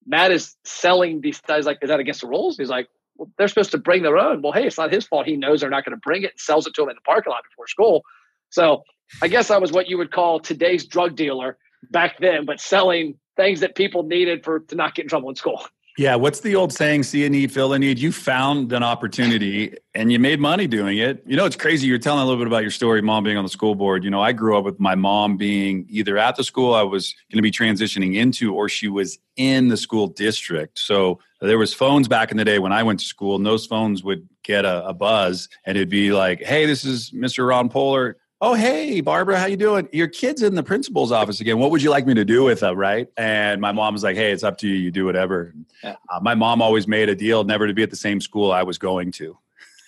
Matt 0.07 0.31
is 0.31 0.55
selling 0.63 1.21
these. 1.21 1.41
Was 1.47 1.65
like, 1.65 1.79
is 1.81 1.89
that 1.89 1.99
against 1.99 2.21
the 2.21 2.27
rules? 2.27 2.57
He's 2.57 2.69
like, 2.69 2.87
well, 3.17 3.29
they're 3.37 3.47
supposed 3.47 3.71
to 3.71 3.77
bring 3.77 4.03
their 4.03 4.17
own. 4.17 4.41
Well, 4.41 4.53
hey, 4.53 4.65
it's 4.65 4.77
not 4.77 4.91
his 4.91 5.05
fault. 5.05 5.25
He 5.25 5.35
knows 5.35 5.61
they're 5.61 5.69
not 5.69 5.85
going 5.85 5.95
to 5.95 6.01
bring 6.01 6.23
it 6.23 6.31
and 6.31 6.39
sells 6.39 6.67
it 6.67 6.73
to 6.75 6.81
them 6.81 6.89
in 6.89 6.95
the 6.95 7.01
parking 7.01 7.31
lot 7.31 7.43
before 7.49 7.67
school. 7.67 8.03
So 8.49 8.83
I 9.21 9.27
guess 9.27 9.51
I 9.51 9.57
was 9.57 9.71
what 9.71 9.87
you 9.87 9.97
would 9.97 10.11
call 10.11 10.39
today's 10.39 10.85
drug 10.85 11.15
dealer 11.15 11.57
back 11.91 12.17
then, 12.19 12.45
but 12.45 12.59
selling 12.59 13.19
things 13.35 13.59
that 13.59 13.75
people 13.75 14.03
needed 14.03 14.43
for 14.43 14.59
to 14.59 14.75
not 14.75 14.95
get 14.95 15.03
in 15.03 15.09
trouble 15.09 15.29
in 15.29 15.35
school. 15.35 15.65
Yeah, 15.97 16.15
what's 16.15 16.41
the 16.41 16.55
old 16.55 16.73
saying? 16.73 17.03
See 17.03 17.25
a 17.25 17.29
need, 17.29 17.53
fill 17.53 17.71
a 17.71 17.79
need. 17.79 17.99
You 17.99 18.11
found 18.11 18.73
an 18.73 18.83
opportunity 18.83 19.77
and 19.93 20.11
you 20.11 20.19
made 20.19 20.41
money 20.41 20.67
doing 20.67 20.97
it. 20.97 21.23
You 21.25 21.37
know, 21.37 21.45
it's 21.45 21.55
crazy. 21.55 21.87
You're 21.87 21.99
telling 21.99 22.21
a 22.21 22.25
little 22.25 22.39
bit 22.39 22.47
about 22.47 22.63
your 22.63 22.71
story, 22.71 23.01
mom 23.01 23.23
being 23.23 23.37
on 23.37 23.45
the 23.45 23.49
school 23.49 23.75
board. 23.75 24.03
You 24.03 24.09
know, 24.09 24.21
I 24.21 24.33
grew 24.33 24.57
up 24.57 24.65
with 24.65 24.77
my 24.77 24.95
mom 24.95 25.37
being 25.37 25.85
either 25.87 26.17
at 26.17 26.35
the 26.35 26.43
school 26.43 26.73
I 26.73 26.81
was 26.81 27.15
going 27.31 27.37
to 27.37 27.41
be 27.41 27.51
transitioning 27.51 28.15
into 28.15 28.53
or 28.53 28.67
she 28.67 28.89
was 28.89 29.19
in 29.37 29.69
the 29.69 29.77
school 29.77 30.07
district. 30.07 30.79
So 30.79 31.19
there 31.39 31.57
was 31.57 31.73
phones 31.73 32.09
back 32.09 32.29
in 32.29 32.35
the 32.35 32.45
day 32.45 32.59
when 32.59 32.73
I 32.73 32.83
went 32.83 32.99
to 32.99 33.05
school, 33.05 33.37
and 33.37 33.45
those 33.45 33.65
phones 33.65 34.03
would 34.03 34.27
get 34.43 34.65
a, 34.65 34.85
a 34.87 34.93
buzz 34.93 35.47
and 35.65 35.77
it'd 35.77 35.89
be 35.89 36.11
like, 36.11 36.41
hey, 36.41 36.65
this 36.65 36.83
is 36.83 37.11
Mr. 37.11 37.47
Ron 37.47 37.69
Poehler 37.69 38.15
oh 38.41 38.53
hey 38.53 39.01
barbara 39.01 39.39
how 39.39 39.45
you 39.45 39.57
doing? 39.57 39.87
Your 39.91 40.07
kid's 40.07 40.41
in 40.43 40.55
the 40.55 40.63
principal's 40.63 41.11
office 41.11 41.39
again. 41.39 41.57
What 41.59 41.71
would 41.71 41.81
you 41.81 41.89
like 41.89 42.05
me 42.05 42.13
to 42.15 42.25
do 42.25 42.43
with 42.43 42.59
them 42.61 42.75
right? 42.77 43.07
And 43.17 43.61
my 43.61 43.71
mom 43.71 43.93
was 43.93 44.03
like 44.03 44.15
hey 44.15 44.31
it's 44.31 44.43
up 44.43 44.57
to 44.59 44.67
you. 44.67 44.75
You 44.75 44.91
do 44.91 45.05
whatever. 45.05 45.53
Yeah. 45.83 45.95
uh, 46.13 46.19
my 46.21 46.35
mom 46.35 46.61
always 46.61 46.87
made 46.87 47.09
a 47.09 47.15
deal 47.15 47.43
never 47.43 47.67
to 47.67 47.73
be 47.73 47.83
at 47.83 47.89
the 47.89 47.95
same 47.95 48.19
school 48.21 48.51
i 48.51 48.63
was 48.63 48.77
going 48.77 49.11
to. 49.13 49.37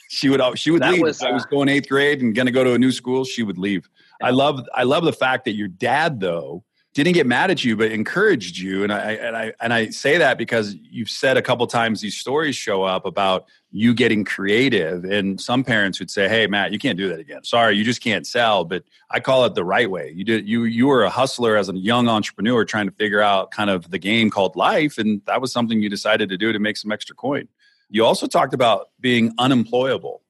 She 0.10 0.30
would 0.30 0.42
she 0.58 0.72
would 0.72 0.82
that 0.84 0.94
leave. 0.94 1.01
was, 1.01 1.22
uh, 1.22 1.27
i 1.27 1.32
was 1.34 1.44
uh, 1.44 1.48
going 1.50 1.68
eighth 1.68 1.89
grade 1.89 2.22
and 2.22 2.34
going 2.34 2.46
to 2.46 2.51
go 2.51 2.63
to 2.63 2.74
a 2.74 2.80
new 2.80 2.94
school 2.94 3.25
she 3.25 3.44
would 3.44 3.58
leave. 3.58 3.89
Yeah. 4.22 4.27
i 4.27 4.30
love 4.30 4.62
i 4.74 4.84
love 4.84 5.04
the 5.04 5.12
fact 5.12 5.44
that 5.46 5.51
your 5.54 5.68
dad 5.68 6.22
though 6.22 6.63
didn't 6.94 7.13
get 7.13 7.27
mad 7.27 7.51
at 7.51 7.63
you 7.63 7.75
but 7.75 7.92
encouraged 7.92 8.58
you. 8.58 8.84
And 8.86 8.94
i 8.94 9.12
and 9.12 9.36
i 9.36 9.54
and 9.60 9.74
i 9.74 9.89
say 9.89 10.18
that 10.18 10.38
because 10.38 10.75
you've 10.82 11.10
said 11.10 11.36
a 11.36 11.42
couple 11.42 11.68
times 11.68 12.00
these 12.00 12.16
stories 12.16 12.56
show 12.56 12.84
up 12.84 13.06
about 13.06 13.46
you 13.72 13.94
getting 13.94 14.24
creative. 14.24 15.04
And 15.04 15.40
some 15.40 15.64
parents 15.64 16.00
would 16.00 16.10
say 16.10 16.28
hey 16.28 16.48
matt 16.48 16.72
you 16.72 16.80
can't 16.80 16.98
do 16.98 17.10
that 17.10 17.20
again. 17.20 17.44
Sorry 17.44 17.76
you 17.76 17.84
just 17.84 18.02
can't 18.02 18.26
sell. 18.26 18.64
But 18.64 18.84
i 19.10 19.20
call 19.20 19.46
it 19.46 19.56
the 19.56 19.66
right 19.66 19.90
way. 19.90 20.12
You 20.16 20.24
did 20.24 20.48
you 20.48 20.64
you 20.64 20.88
were 20.88 21.04
a 21.04 21.10
hustler 21.10 21.58
as 21.58 21.70
a 21.70 21.78
young 21.78 22.08
entrepreneur 22.08 22.66
trying 22.66 22.88
to 22.88 22.96
figure 22.96 23.22
out 23.22 23.52
kind 23.52 23.70
of 23.70 23.90
the 23.92 24.00
game 24.00 24.30
called 24.30 24.56
life 24.56 24.98
and 24.98 25.22
that 25.26 25.42
was 25.42 25.52
something 25.52 25.82
you 25.82 25.90
decided 25.90 26.30
to 26.30 26.38
do 26.38 26.52
to 26.54 26.60
make 26.60 26.78
some 26.78 26.92
extra 26.92 27.16
coin. 27.16 27.48
You 27.90 28.06
also 28.06 28.28
talked 28.28 28.54
about 28.54 28.90
being 29.00 29.34
unemployable 29.38 30.22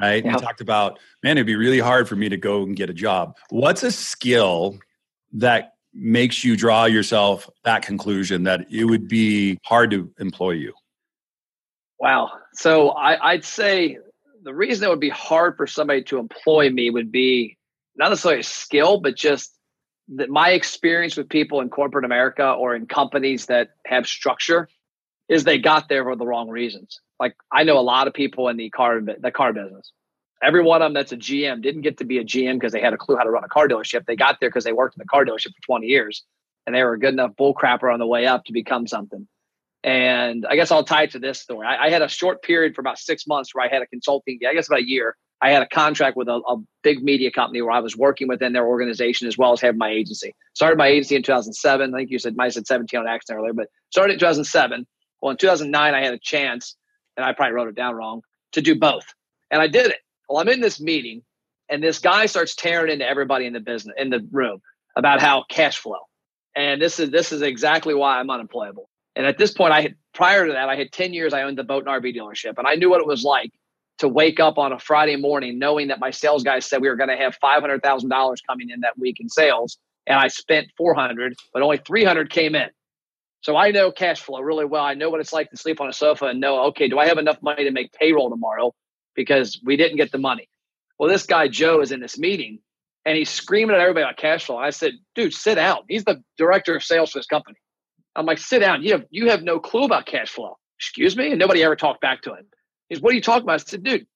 right? 0.00 0.22
Yeah. 0.24 0.32
you 0.32 0.38
talked 0.38 0.60
about 0.60 0.98
man 1.22 1.38
it'd 1.38 1.46
be 1.46 1.56
really 1.56 1.80
hard 1.80 2.08
for 2.08 2.16
me 2.16 2.28
to 2.28 2.36
go 2.36 2.62
and 2.62 2.76
get 2.76 2.90
a 2.90 2.94
job. 2.94 3.36
What's 3.50 3.82
a 3.82 3.90
skill 3.90 4.78
that 5.32 5.74
makes 5.96 6.44
you 6.44 6.56
draw 6.56 6.84
yourself 6.84 7.48
that 7.64 7.82
conclusion 7.82 8.44
that 8.44 8.66
it 8.70 8.84
would 8.84 9.08
be 9.08 9.58
hard 9.64 9.90
to 9.90 10.10
employ 10.18 10.52
you? 10.52 10.74
Wow. 11.98 12.30
So 12.56 12.90
I, 12.90 13.32
I'd 13.32 13.44
say 13.44 13.98
the 14.42 14.54
reason 14.54 14.86
it 14.86 14.90
would 14.90 15.00
be 15.00 15.10
hard 15.10 15.56
for 15.56 15.66
somebody 15.66 16.02
to 16.04 16.18
employ 16.18 16.70
me 16.70 16.90
would 16.90 17.12
be 17.12 17.56
not 17.96 18.10
necessarily 18.10 18.40
a 18.40 18.44
skill, 18.44 19.00
but 19.00 19.16
just 19.16 19.56
that 20.16 20.30
my 20.30 20.50
experience 20.50 21.16
with 21.16 21.28
people 21.28 21.60
in 21.60 21.68
corporate 21.68 22.04
America 22.04 22.52
or 22.52 22.74
in 22.74 22.86
companies 22.86 23.46
that 23.46 23.70
have 23.86 24.06
structure 24.06 24.68
is 25.28 25.44
they 25.44 25.58
got 25.58 25.88
there 25.88 26.04
for 26.04 26.16
the 26.16 26.26
wrong 26.26 26.48
reasons. 26.48 27.00
Like 27.18 27.34
I 27.52 27.64
know 27.64 27.78
a 27.78 27.80
lot 27.80 28.06
of 28.06 28.14
people 28.14 28.48
in 28.48 28.56
the 28.56 28.70
car 28.70 29.00
the 29.00 29.30
car 29.30 29.52
business 29.52 29.92
Every 30.42 30.62
one 30.62 30.82
of 30.82 30.86
them 30.86 30.94
that's 30.94 31.12
a 31.12 31.16
GM 31.16 31.62
didn't 31.62 31.82
get 31.82 31.98
to 31.98 32.04
be 32.04 32.18
a 32.18 32.24
GM 32.24 32.54
because 32.54 32.72
they 32.72 32.80
had 32.80 32.92
a 32.92 32.98
clue 32.98 33.16
how 33.16 33.24
to 33.24 33.30
run 33.30 33.44
a 33.44 33.48
car 33.48 33.68
dealership. 33.68 34.04
They 34.04 34.16
got 34.16 34.38
there 34.38 34.50
because 34.50 34.64
they 34.64 34.72
worked 34.72 34.96
in 34.96 35.00
the 35.00 35.06
car 35.06 35.24
dealership 35.24 35.54
for 35.54 35.62
20 35.66 35.86
years 35.86 36.24
and 36.66 36.74
they 36.74 36.82
were 36.84 36.92
a 36.92 36.98
good 36.98 37.14
enough 37.14 37.36
bull 37.36 37.54
crapper 37.54 37.92
on 37.92 37.98
the 37.98 38.06
way 38.06 38.26
up 38.26 38.44
to 38.44 38.52
become 38.52 38.86
something. 38.86 39.26
And 39.86 40.44
I 40.50 40.56
guess 40.56 40.72
I'll 40.72 40.82
tie 40.82 41.04
it 41.04 41.12
to 41.12 41.20
this 41.20 41.40
story. 41.40 41.64
I, 41.64 41.84
I, 41.84 41.90
had 41.90 42.02
a 42.02 42.08
short 42.08 42.42
period 42.42 42.74
for 42.74 42.80
about 42.80 42.98
six 42.98 43.24
months 43.24 43.54
where 43.54 43.64
I 43.64 43.72
had 43.72 43.82
a 43.82 43.86
consulting, 43.86 44.40
I 44.46 44.52
guess 44.52 44.66
about 44.66 44.80
a 44.80 44.88
year. 44.88 45.16
I 45.40 45.50
had 45.50 45.62
a 45.62 45.68
contract 45.68 46.16
with 46.16 46.26
a, 46.26 46.40
a 46.48 46.56
big 46.82 47.04
media 47.04 47.30
company 47.30 47.62
where 47.62 47.70
I 47.70 47.78
was 47.78 47.96
working 47.96 48.26
within 48.26 48.52
their 48.52 48.66
organization 48.66 49.28
as 49.28 49.38
well 49.38 49.52
as 49.52 49.60
having 49.60 49.78
my 49.78 49.90
agency. 49.90 50.34
Started 50.54 50.76
my 50.76 50.88
agency 50.88 51.14
in 51.14 51.22
2007. 51.22 51.94
I 51.94 51.98
think 51.98 52.10
you 52.10 52.18
said, 52.18 52.34
have 52.40 52.52
said 52.52 52.66
17 52.66 52.98
on 52.98 53.06
accident 53.06 53.38
earlier, 53.38 53.52
but 53.52 53.68
started 53.90 54.14
in 54.14 54.18
2007. 54.18 54.86
Well, 55.22 55.30
in 55.30 55.36
2009, 55.36 55.94
I 55.94 56.04
had 56.04 56.14
a 56.14 56.18
chance, 56.18 56.74
and 57.16 57.24
I 57.24 57.32
probably 57.32 57.54
wrote 57.54 57.68
it 57.68 57.76
down 57.76 57.94
wrong, 57.94 58.22
to 58.52 58.62
do 58.62 58.74
both. 58.74 59.04
And 59.52 59.62
I 59.62 59.68
did 59.68 59.86
it. 59.86 59.98
Well, 60.28 60.40
I'm 60.40 60.48
in 60.48 60.60
this 60.60 60.80
meeting, 60.80 61.22
and 61.68 61.80
this 61.80 62.00
guy 62.00 62.26
starts 62.26 62.56
tearing 62.56 62.90
into 62.90 63.08
everybody 63.08 63.46
in 63.46 63.52
the 63.52 63.60
business 63.60 63.94
in 63.96 64.10
the 64.10 64.26
room 64.32 64.60
about 64.96 65.20
how 65.20 65.44
cash 65.48 65.78
flow. 65.78 66.00
And 66.56 66.82
this 66.82 66.98
is 66.98 67.10
this 67.10 67.30
is 67.30 67.42
exactly 67.42 67.94
why 67.94 68.18
I'm 68.18 68.30
unemployable. 68.30 68.88
And 69.16 69.26
at 69.26 69.38
this 69.38 69.52
point, 69.52 69.72
I 69.72 69.80
had 69.80 69.94
prior 70.14 70.46
to 70.46 70.52
that, 70.52 70.68
I 70.68 70.76
had 70.76 70.92
10 70.92 71.12
years 71.12 71.32
I 71.32 71.42
owned 71.42 71.58
the 71.58 71.64
boat 71.64 71.86
and 71.86 72.02
RV 72.02 72.16
dealership, 72.16 72.54
and 72.58 72.66
I 72.66 72.74
knew 72.74 72.90
what 72.90 73.00
it 73.00 73.06
was 73.06 73.24
like 73.24 73.50
to 73.98 74.08
wake 74.08 74.38
up 74.38 74.58
on 74.58 74.72
a 74.72 74.78
Friday 74.78 75.16
morning 75.16 75.58
knowing 75.58 75.88
that 75.88 75.98
my 76.00 76.10
sales 76.10 76.44
guys 76.44 76.66
said 76.66 76.82
we 76.82 76.88
were 76.88 76.96
going 76.96 77.08
to 77.08 77.16
have 77.16 77.36
$500,000 77.42 78.36
coming 78.46 78.70
in 78.70 78.80
that 78.80 78.98
week 78.98 79.16
in 79.18 79.28
sales, 79.28 79.78
and 80.06 80.18
I 80.18 80.28
spent 80.28 80.68
400, 80.76 81.34
but 81.52 81.62
only 81.62 81.78
300 81.78 82.30
came 82.30 82.54
in. 82.54 82.68
So 83.40 83.56
I 83.56 83.70
know 83.70 83.90
cash 83.90 84.20
flow 84.20 84.40
really 84.40 84.64
well. 84.64 84.84
I 84.84 84.94
know 84.94 85.08
what 85.08 85.20
it's 85.20 85.32
like 85.32 85.50
to 85.50 85.56
sleep 85.56 85.80
on 85.80 85.88
a 85.88 85.92
sofa 85.92 86.26
and 86.26 86.40
know, 86.40 86.64
okay, 86.66 86.88
do 86.88 86.98
I 86.98 87.06
have 87.06 87.18
enough 87.18 87.40
money 87.42 87.64
to 87.64 87.70
make 87.70 87.92
payroll 87.92 88.28
tomorrow? 88.28 88.74
because 89.16 89.60
we 89.64 89.76
didn't 89.76 89.96
get 89.96 90.12
the 90.12 90.18
money. 90.18 90.48
Well, 90.98 91.10
this 91.10 91.26
guy 91.26 91.48
Joe 91.48 91.80
is 91.80 91.90
in 91.90 92.00
this 92.00 92.18
meeting 92.18 92.60
and 93.04 93.16
he's 93.16 93.30
screaming 93.30 93.74
at 93.74 93.80
everybody 93.80 94.04
about 94.04 94.18
cash 94.18 94.44
flow. 94.44 94.58
I 94.58 94.70
said, 94.70 94.92
dude, 95.14 95.32
sit 95.32 95.56
down. 95.56 95.78
He's 95.88 96.04
the 96.04 96.22
director 96.38 96.76
of 96.76 96.84
sales 96.84 97.10
for 97.10 97.18
this 97.18 97.26
company. 97.26 97.56
I'm 98.16 98.26
like, 98.26 98.38
sit 98.38 98.60
down. 98.60 98.82
You 98.82 98.92
have 98.92 99.04
you 99.10 99.30
have 99.30 99.42
no 99.42 99.58
clue 99.60 99.84
about 99.84 100.06
cash 100.06 100.30
flow. 100.30 100.56
Excuse 100.78 101.16
me? 101.16 101.30
And 101.30 101.38
nobody 101.38 101.62
ever 101.62 101.76
talked 101.76 102.00
back 102.00 102.22
to 102.22 102.34
him. 102.34 102.46
He's, 102.88 103.00
what 103.00 103.12
are 103.12 103.16
you 103.16 103.22
talking 103.22 103.42
about? 103.42 103.54
I 103.54 103.64
said, 103.64 103.82
dude, 103.82 104.06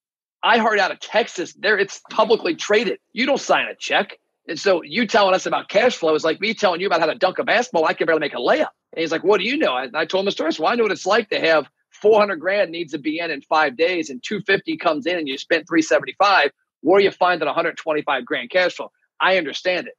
I 0.43 0.59
heard 0.59 0.79
out 0.79 0.91
of 0.91 1.01
Texas, 1.01 1.55
there 1.55 1.79
it's 1.79 2.01
publicly 2.11 2.55
traded. 2.55 2.99
You 3.13 3.27
don't 3.27 3.41
sign 3.41 3.67
a 3.67 3.75
check. 3.75 4.17
And 4.49 4.59
so 4.59 4.83
you 4.83 5.07
telling 5.07 5.35
us 5.35 5.47
about 5.47 5.69
cash 5.69 5.97
flow 5.97 6.15
is 6.15 6.25
like 6.25 6.41
me 6.41 6.55
telling 6.55 6.81
you 6.81 6.87
about 6.87 7.01
how 7.01 7.07
to 7.07 7.15
dunk 7.15 7.39
a 7.39 7.45
basketball. 7.45 7.85
I 7.85 7.95
can 7.95 8.07
barely 8.07 8.21
make 8.21 8.35
a 8.35 8.39
layup. 8.39 8.69
And 8.93 9.01
he's 9.01 9.13
like, 9.13 9.23
what 9.23 9.39
do 9.39 9.47
you 9.47 9.57
know? 9.57 9.77
And 9.77 9.97
I 9.97 10.05
told 10.07 10.23
him 10.23 10.27
the 10.27 10.33
story. 10.33 10.53
So 10.53 10.67
I 10.67 10.75
know 10.75 10.85
what 10.85 10.93
it's 10.93 11.07
like 11.07 11.29
to 11.31 11.41
have 11.41 11.67
400 11.93 12.37
grand 12.37 12.71
needs 12.71 12.93
to 12.93 12.99
be 12.99 13.19
in 13.19 13.31
in 13.31 13.43
five 13.43 13.77
days 13.77 14.11
and 14.11 14.23
250 14.23 14.77
comes 14.79 15.07
in 15.07 15.19
and 15.19 15.29
you 15.29 15.37
spent 15.39 15.67
375 15.69 16.51
where 16.83 17.01
you 17.01 17.11
find 17.11 17.41
that 17.41 17.47
125 17.47 18.25
grand 18.25 18.51
cash 18.51 18.75
flow 18.75 18.91
i 19.21 19.37
understand 19.37 19.87
it 19.87 19.95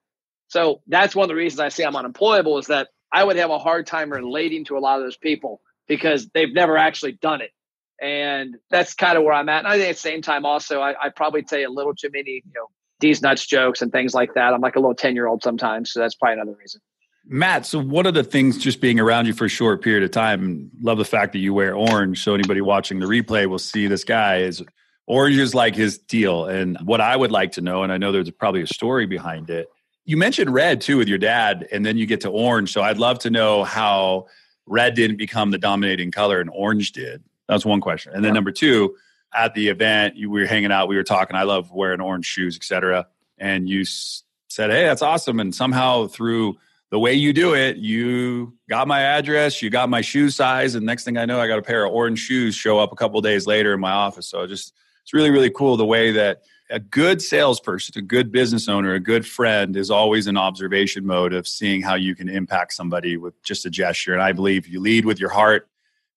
so 0.48 0.81
that's 0.88 1.15
one 1.15 1.25
of 1.25 1.29
the 1.29 1.36
reasons 1.36 1.60
i 1.60 1.70
say 1.70 1.84
i'm 1.84 1.96
unemployable 1.96 2.58
is 2.58 2.67
that 2.67 2.89
i 3.12 3.24
would 3.24 3.36
have 3.36 3.50
a 3.50 3.60
hard 3.60 3.86
time 3.86 4.12
relating 4.12 4.65
to 4.65 4.77
a 4.77 4.80
lot 4.80 4.98
of 4.98 5.06
those 5.06 5.18
people 5.18 5.62
because 5.88 6.27
they've 6.34 6.53
never 6.53 6.77
actually 6.77 7.13
done 7.13 7.41
it 7.41 7.51
and 8.01 8.58
that's 8.70 8.94
kind 8.94 9.18
of 9.18 9.24
where 9.24 9.34
i'm 9.34 9.50
at 9.50 9.60
and 9.60 9.68
i 9.68 9.77
think 9.77 9.89
at 9.89 9.96
the 9.96 10.01
same 10.01 10.22
time 10.22 10.46
also 10.46 10.82
i, 10.82 10.94
I 11.06 11.10
probably 11.10 11.44
say 11.48 11.63
a 11.63 11.70
little 11.70 11.94
too 11.94 12.10
many 12.12 12.32
you 12.32 12.51
know 12.56 12.68
these 13.00 13.22
nuts 13.22 13.46
jokes 13.46 13.82
and 13.82 13.91
things 13.91 14.13
like 14.13 14.34
that 14.36 14.53
i'm 14.53 14.62
like 14.62 14.75
a 14.75 14.80
little 14.80 14.96
10 14.96 15.15
year 15.15 15.27
old 15.27 15.44
sometimes 15.44 15.91
so 15.91 16.00
that's 16.00 16.15
probably 16.15 16.34
another 16.34 16.58
reason 16.58 16.82
Matt, 17.25 17.65
so 17.65 17.80
one 17.80 18.06
of 18.08 18.13
the 18.13 18.24
things 18.24 18.58
just 18.58 18.82
being 18.82 19.00
around 19.00 19.27
you 19.27 19.34
for 19.34 19.46
a 19.46 19.50
short 19.50 19.82
period 19.84 20.03
of 20.03 20.12
time, 20.12 20.72
love 20.82 20.98
the 20.98 21.06
fact 21.06 21.34
that 21.34 21.39
you 21.39 21.53
wear 21.53 21.75
orange. 21.75 22.24
So 22.24 22.34
anybody 22.34 22.62
watching 22.62 23.00
the 23.00 23.06
replay 23.06 23.46
will 23.46 23.60
see 23.60 23.88
this 23.88 24.03
guy 24.03 24.38
is 24.38 24.63
orange 25.08 25.38
is 25.38 25.53
like 25.53 25.75
his 25.75 25.98
deal. 25.98 26.46
And 26.46 26.77
what 26.84 27.00
I 27.00 27.15
would 27.15 27.32
like 27.32 27.53
to 27.53 27.62
know, 27.62 27.84
and 27.84 27.91
I 27.91 27.98
know 27.98 28.12
there's 28.12 28.32
probably 28.32 28.63
a 28.63 28.68
story 28.68 29.06
behind 29.06 29.50
it. 29.50 29.68
You 30.05 30.17
mentioned 30.17 30.51
red 30.51 30.81
too 30.81 30.98
with 30.98 31.08
your 31.08 31.17
dad, 31.17 31.67
and 31.72 31.86
then 31.86 31.98
you 31.98 32.05
get 32.05 32.22
to 32.22 32.29
orange. 32.29 32.74
So 32.74 32.81
I'd 32.81 32.98
love 32.98 33.20
to 33.20 33.29
know 33.29 33.63
how 33.63 34.27
red 34.65 34.96
didn't 34.96 35.17
become 35.17 35.51
the 35.51 35.58
dominating 35.58 36.12
color 36.12 36.39
and 36.39 36.50
orange 36.53 36.91
did. 36.91 37.24
That's 37.48 37.65
one 37.65 37.81
question. 37.81 38.13
And 38.13 38.24
then 38.24 38.34
number 38.34 38.51
two, 38.51 38.96
at 39.34 39.53
the 39.53 39.67
event, 39.67 40.15
you 40.15 40.29
were 40.29 40.46
hanging 40.46 40.72
out, 40.72 40.88
we 40.88 40.96
were 40.96 41.03
talking. 41.03 41.36
I 41.36 41.43
love 41.43 41.72
wearing 41.72 42.01
orange 42.01 42.25
shoes, 42.25 42.55
etc. 42.55 43.08
And 43.38 43.70
you 43.70 43.86
said, 43.86 44.70
"Hey, 44.70 44.84
that's 44.84 45.01
awesome!" 45.01 45.39
And 45.39 45.53
somehow 45.53 46.08
through 46.08 46.58
the 46.89 47.00
way 47.00 47.13
you 47.13 47.31
do 47.31 47.53
it, 47.53 47.77
you 47.77 48.53
got 48.70 48.88
my 48.88 49.01
address, 49.01 49.62
you 49.62 49.70
got 49.70 49.89
my 49.89 50.01
shoe 50.01 50.29
size, 50.29 50.75
and 50.75 50.86
next 50.86 51.05
thing 51.05 51.17
I 51.17 51.25
know, 51.25 51.39
I 51.39 51.48
got 51.48 51.60
a 51.60 51.62
pair 51.62 51.86
of 51.86 51.93
orange 51.93 52.20
shoes 52.20 52.55
show 52.55 52.79
up 52.79 52.91
a 52.91 52.96
couple 52.96 53.20
days 53.22 53.48
later 53.48 53.74
in 53.74 53.79
my 53.79 53.91
office. 53.91 54.27
So 54.27 54.46
just 54.46 54.74
it's 55.03 55.13
really 55.13 55.31
really 55.31 55.50
cool 55.50 55.77
the 55.77 55.86
way 55.86 56.12
that 56.12 56.41
a 56.72 56.80
good 56.80 57.22
salesperson, 57.22 57.94
a 57.98 58.01
good 58.01 58.32
business 58.32 58.68
owner, 58.70 58.94
a 58.94 59.00
good 59.00 59.28
friend 59.28 59.75
is 59.75 59.92
always 59.92 60.28
in 60.28 60.38
observation 60.38 61.06
mode 61.06 61.34
of 61.34 61.48
seeing 61.48 61.82
how 61.82 61.96
you 61.96 62.16
can 62.16 62.30
impact 62.30 62.74
somebody 62.74 63.18
with 63.18 63.42
just 63.44 63.66
a 63.66 63.70
gesture. 63.70 64.13
And 64.13 64.22
I 64.22 64.32
believe 64.32 64.68
you 64.68 64.80
lead 64.80 65.06
with 65.06 65.20
your 65.20 65.30
heart, 65.30 65.68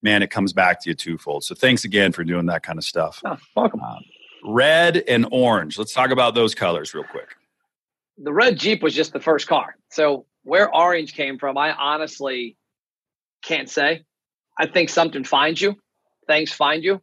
man, 0.02 0.22
it 0.22 0.30
comes 0.30 0.52
back 0.52 0.80
to 0.82 0.90
you 0.90 0.94
twofold. 0.94 1.44
So 1.44 1.54
thanks 1.54 1.84
again 1.84 2.12
for 2.12 2.24
doing 2.24 2.46
that 2.46 2.62
kind 2.62 2.78
of 2.78 2.84
stuff. 2.84 3.20
Oh, 3.24 3.36
welcome. 3.56 3.80
Um, 3.80 4.04
red 4.44 5.02
and 5.08 5.26
orange. 5.32 5.76
Let's 5.76 5.92
talk 5.92 6.10
about 6.10 6.34
those 6.34 6.54
colors 6.54 6.94
real 6.94 7.04
quick. 7.04 7.34
The 8.18 8.32
red 8.32 8.56
Jeep 8.56 8.82
was 8.82 8.94
just 8.94 9.12
the 9.12 9.20
first 9.20 9.48
car. 9.48 9.76
So 9.90 10.26
where 10.44 10.72
orange 10.72 11.14
came 11.14 11.38
from, 11.38 11.58
I 11.58 11.72
honestly 11.72 12.56
can't 13.42 13.68
say. 13.68 14.04
I 14.56 14.66
think 14.66 14.88
something 14.88 15.24
finds 15.24 15.60
you, 15.60 15.74
things 16.28 16.52
find 16.52 16.84
you. 16.84 17.02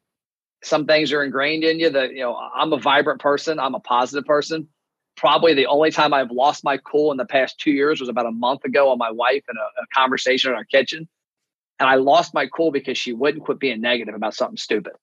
Some 0.64 0.86
things 0.86 1.12
are 1.12 1.24
ingrained 1.24 1.64
in 1.64 1.80
you 1.80 1.90
that, 1.90 2.12
you 2.12 2.22
know, 2.22 2.36
I'm 2.36 2.72
a 2.74 2.80
vibrant 2.80 3.20
person, 3.20 3.60
I'm 3.60 3.76
a 3.76 3.80
positive 3.80 4.26
person. 4.26 4.68
probably 5.16 5.54
the 5.54 5.68
only 5.68 5.92
time 5.92 6.14
I've 6.14 6.32
lost 6.32 6.64
my 6.64 6.78
cool 6.78 7.12
in 7.12 7.18
the 7.18 7.26
past 7.26 7.60
two 7.60 7.72
years 7.72 8.00
was 8.00 8.10
about 8.10 8.26
a 8.26 8.32
month 8.32 8.64
ago 8.66 8.92
on 8.92 8.98
my 8.98 9.12
wife 9.12 9.44
in 9.50 9.56
a, 9.58 9.82
a 9.82 9.86
conversation 9.96 10.52
in 10.52 10.58
our 10.58 10.66
kitchen. 10.66 11.08
And 11.80 11.90
I 11.90 11.96
lost 11.96 12.34
my 12.34 12.48
cool 12.48 12.72
because 12.72 12.98
she 12.98 13.14
wouldn't 13.14 13.44
quit 13.44 13.60
being 13.60 13.82
negative 13.82 14.16
about 14.16 14.34
something 14.34 14.58
stupid. 14.58 14.94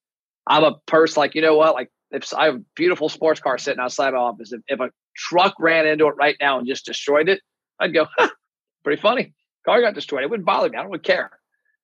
I'm 0.46 0.64
a 0.64 0.76
person 0.86 1.20
like, 1.20 1.34
you 1.34 1.42
know 1.42 1.56
what? 1.56 1.74
Like 1.74 1.90
if 2.10 2.32
I 2.34 2.46
have 2.46 2.56
a 2.56 2.64
beautiful 2.74 3.08
sports 3.08 3.40
car 3.40 3.58
sitting 3.58 3.80
outside 3.80 4.12
my 4.12 4.20
office, 4.20 4.52
if, 4.52 4.60
if 4.66 4.80
a 4.80 4.90
truck 5.14 5.54
ran 5.58 5.86
into 5.86 6.06
it 6.06 6.14
right 6.16 6.36
now 6.40 6.58
and 6.58 6.66
just 6.66 6.86
destroyed 6.86 7.28
it, 7.28 7.40
I'd 7.78 7.94
go, 7.94 8.06
huh, 8.16 8.28
pretty 8.84 9.00
funny. 9.00 9.34
Car 9.64 9.80
got 9.82 9.94
destroyed. 9.94 10.22
It 10.22 10.30
wouldn't 10.30 10.46
bother 10.46 10.68
me. 10.68 10.76
I 10.76 10.82
don't 10.82 10.90
really 10.90 11.00
care. 11.00 11.30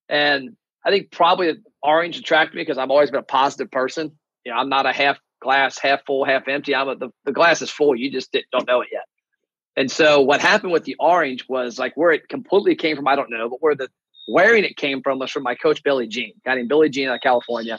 And 0.09 0.57
I 0.85 0.91
think 0.91 1.11
probably 1.11 1.55
orange 1.83 2.19
attracted 2.19 2.57
me 2.57 2.63
because 2.63 2.79
I've 2.79 2.91
always 2.91 3.11
been 3.11 3.21
a 3.21 3.25
positive 3.25 3.71
person. 3.71 4.13
You 4.45 4.53
know, 4.53 4.59
I'm 4.59 4.69
not 4.69 4.87
a 4.87 4.93
half 4.93 5.19
glass, 5.41 5.79
half 5.79 6.05
full, 6.05 6.25
half 6.25 6.49
empty. 6.49 6.75
I'm 6.75 6.89
a, 6.89 6.97
the, 6.97 7.11
the 7.25 7.33
glass 7.33 7.63
is 7.63 7.71
full. 7.71 7.97
You 7.97 8.11
just 8.11 8.37
don't 8.53 8.67
know 8.67 8.81
it 8.83 8.89
yet. 8.93 9.05
And 9.77 9.91
so 9.91 10.21
what 10.21 10.41
happened 10.41 10.73
with 10.73 10.85
the 10.85 10.97
orange 11.01 11.47
was 11.49 11.79
like 11.79 11.97
where 11.97 12.13
it 12.13 12.29
completely 12.29 12.77
came 12.77 12.97
from, 12.97 13.09
I 13.09 13.17
don't 13.17 13.31
know, 13.31 13.49
but 13.49 13.63
where 13.63 13.75
the 13.75 13.89
wearing 14.29 14.65
it 14.65 14.77
came 14.77 15.03
from 15.03 15.19
was 15.19 15.31
from 15.31 15.43
my 15.43 15.55
coach 15.55 15.83
Billy 15.83 16.07
Gene, 16.07 16.35
guy 16.45 16.55
named 16.55 16.69
Billy 16.69 16.89
Gene 16.89 17.09
out 17.09 17.17
of 17.17 17.21
California. 17.21 17.79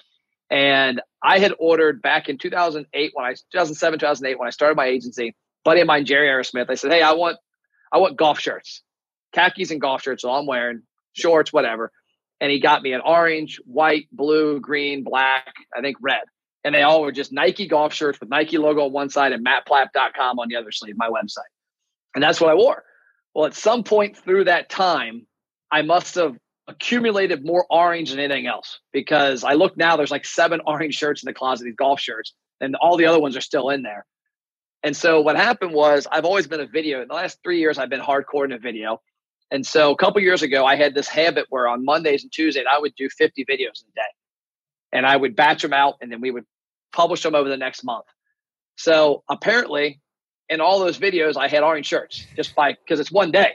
And 0.50 1.02
I 1.24 1.40
had 1.40 1.54
ordered 1.58 2.02
back 2.02 2.30
in 2.30 2.38
2008 2.38 3.12
when 3.14 3.26
I 3.26 3.32
2007 3.52 4.00
2008 4.00 4.38
when 4.38 4.48
I 4.48 4.52
started 4.52 4.76
my 4.76 4.86
agency. 4.86 5.36
Buddy 5.64 5.82
of 5.82 5.88
mine, 5.88 6.06
Jerry 6.06 6.28
Aerosmith. 6.28 6.70
I 6.70 6.76
said, 6.76 6.92
"Hey, 6.92 7.02
I 7.02 7.14
want 7.14 7.38
I 7.92 7.98
want 7.98 8.18
golf 8.18 8.40
shirts, 8.40 8.84
khakis 9.34 9.72
and 9.72 9.82
golf 9.82 10.04
shirts. 10.04 10.22
So 10.22 10.30
I'm 10.30 10.46
wearing 10.46 10.84
shorts, 11.14 11.52
whatever." 11.52 11.92
And 12.42 12.52
he 12.52 12.60
got 12.60 12.82
me 12.82 12.94
an 12.94 13.02
orange, 13.02 13.62
white, 13.66 14.08
blue, 14.12 14.60
green, 14.60 15.04
black, 15.04 15.54
I 15.76 15.82
think 15.82 15.98
red, 16.02 16.24
and 16.66 16.74
they 16.74 16.82
all 16.82 17.02
were 17.02 17.12
just 17.12 17.32
Nike 17.32 17.68
golf 17.68 17.94
shirts 17.94 18.20
with 18.20 18.30
Nike 18.30 18.58
logo 18.58 18.86
on 18.86 18.92
one 18.92 19.10
side 19.10 19.32
and 19.32 19.46
mattplapp.com 19.46 20.40
on 20.40 20.48
the 20.50 20.56
other 20.56 20.72
sleeve, 20.72 20.96
my 20.98 21.10
website. 21.10 21.52
And 22.14 22.24
that's 22.24 22.42
what 22.42 22.50
I 22.50 22.56
wore. 22.56 22.84
Well, 23.34 23.46
at 23.46 23.54
some 23.54 23.84
point 23.84 24.18
through 24.18 24.46
that 24.46 24.70
time, 24.70 25.28
I 25.72 25.84
must 25.84 26.16
have 26.16 26.36
accumulated 26.68 27.46
more 27.46 27.66
orange 27.70 28.10
than 28.10 28.20
anything 28.20 28.48
else 28.48 28.80
because 28.92 29.44
I 29.44 29.54
look 29.54 29.78
now, 29.78 29.96
there's 29.96 30.12
like 30.12 30.26
seven 30.26 30.62
orange 30.66 30.96
shirts 30.96 31.24
in 31.24 31.28
the 31.28 31.34
closet, 31.34 31.66
these 31.66 31.76
golf 31.76 32.00
shirts, 32.00 32.34
and 32.60 32.76
all 32.76 32.98
the 32.98 33.06
other 33.06 33.20
ones 33.20 33.38
are 33.38 33.42
still 33.42 33.70
in 33.70 33.84
there. 33.84 34.06
And 34.82 34.96
so 34.96 35.22
what 35.22 35.36
happened 35.36 35.74
was 35.74 36.08
I've 36.12 36.26
always 36.26 36.48
been 36.48 36.62
a 36.62 36.68
video. 36.68 37.02
In 37.02 37.08
the 37.08 37.14
last 37.14 37.40
three 37.44 37.60
years, 37.60 37.78
I've 37.78 37.90
been 37.90 38.02
hardcore 38.02 38.46
in 38.46 38.52
a 38.52 38.60
video. 38.60 39.02
And 39.56 39.66
so 39.66 39.90
a 39.92 39.96
couple 39.96 40.22
years 40.22 40.44
ago, 40.44 40.66
I 40.66 40.76
had 40.76 40.94
this 40.94 41.08
habit 41.08 41.46
where 41.50 41.66
on 41.70 41.86
Mondays 41.86 42.24
and 42.24 42.32
Tuesdays, 42.32 42.66
I 42.70 42.78
would 42.78 42.94
do 42.96 43.08
50 43.10 43.46
videos 43.46 43.82
a 43.82 43.92
day. 43.96 44.02
And 44.92 45.06
I 45.06 45.16
would 45.16 45.34
batch 45.34 45.62
them 45.62 45.72
out 45.72 45.96
and 46.02 46.12
then 46.12 46.20
we 46.20 46.30
would 46.30 46.44
publish 46.92 47.24
them 47.24 47.36
over 47.36 47.48
the 47.48 47.56
next 47.56 47.82
month. 47.86 48.04
So 48.76 49.24
apparently, 49.30 50.02
in 50.50 50.60
all 50.60 50.80
those 50.80 51.00
videos, 51.00 51.38
I 51.38 51.48
had 51.48 51.64
orange 51.64 51.86
shirts 51.86 52.26
just 52.36 52.54
by 52.54 52.74
because 52.74 53.00
it's 53.00 53.14
one 53.14 53.32
day 53.32 53.54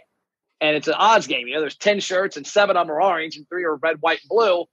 and 0.63 0.75
it's 0.75 0.89
an 0.89 0.95
odds 0.95 1.27
game. 1.27 1.47
You 1.47 1.55
know, 1.55 1.61
there's 1.61 1.77
10 1.77 2.01
shirts 2.01 2.39
and 2.39 2.47
seven 2.47 2.79
of 2.79 2.87
them 2.87 2.97
are 2.97 3.03
orange 3.03 3.37
and 3.37 3.47
three 3.47 3.65
are 3.65 3.77
red, 3.77 3.97
white, 4.01 4.21
and 4.23 4.29
blue. 4.31 4.65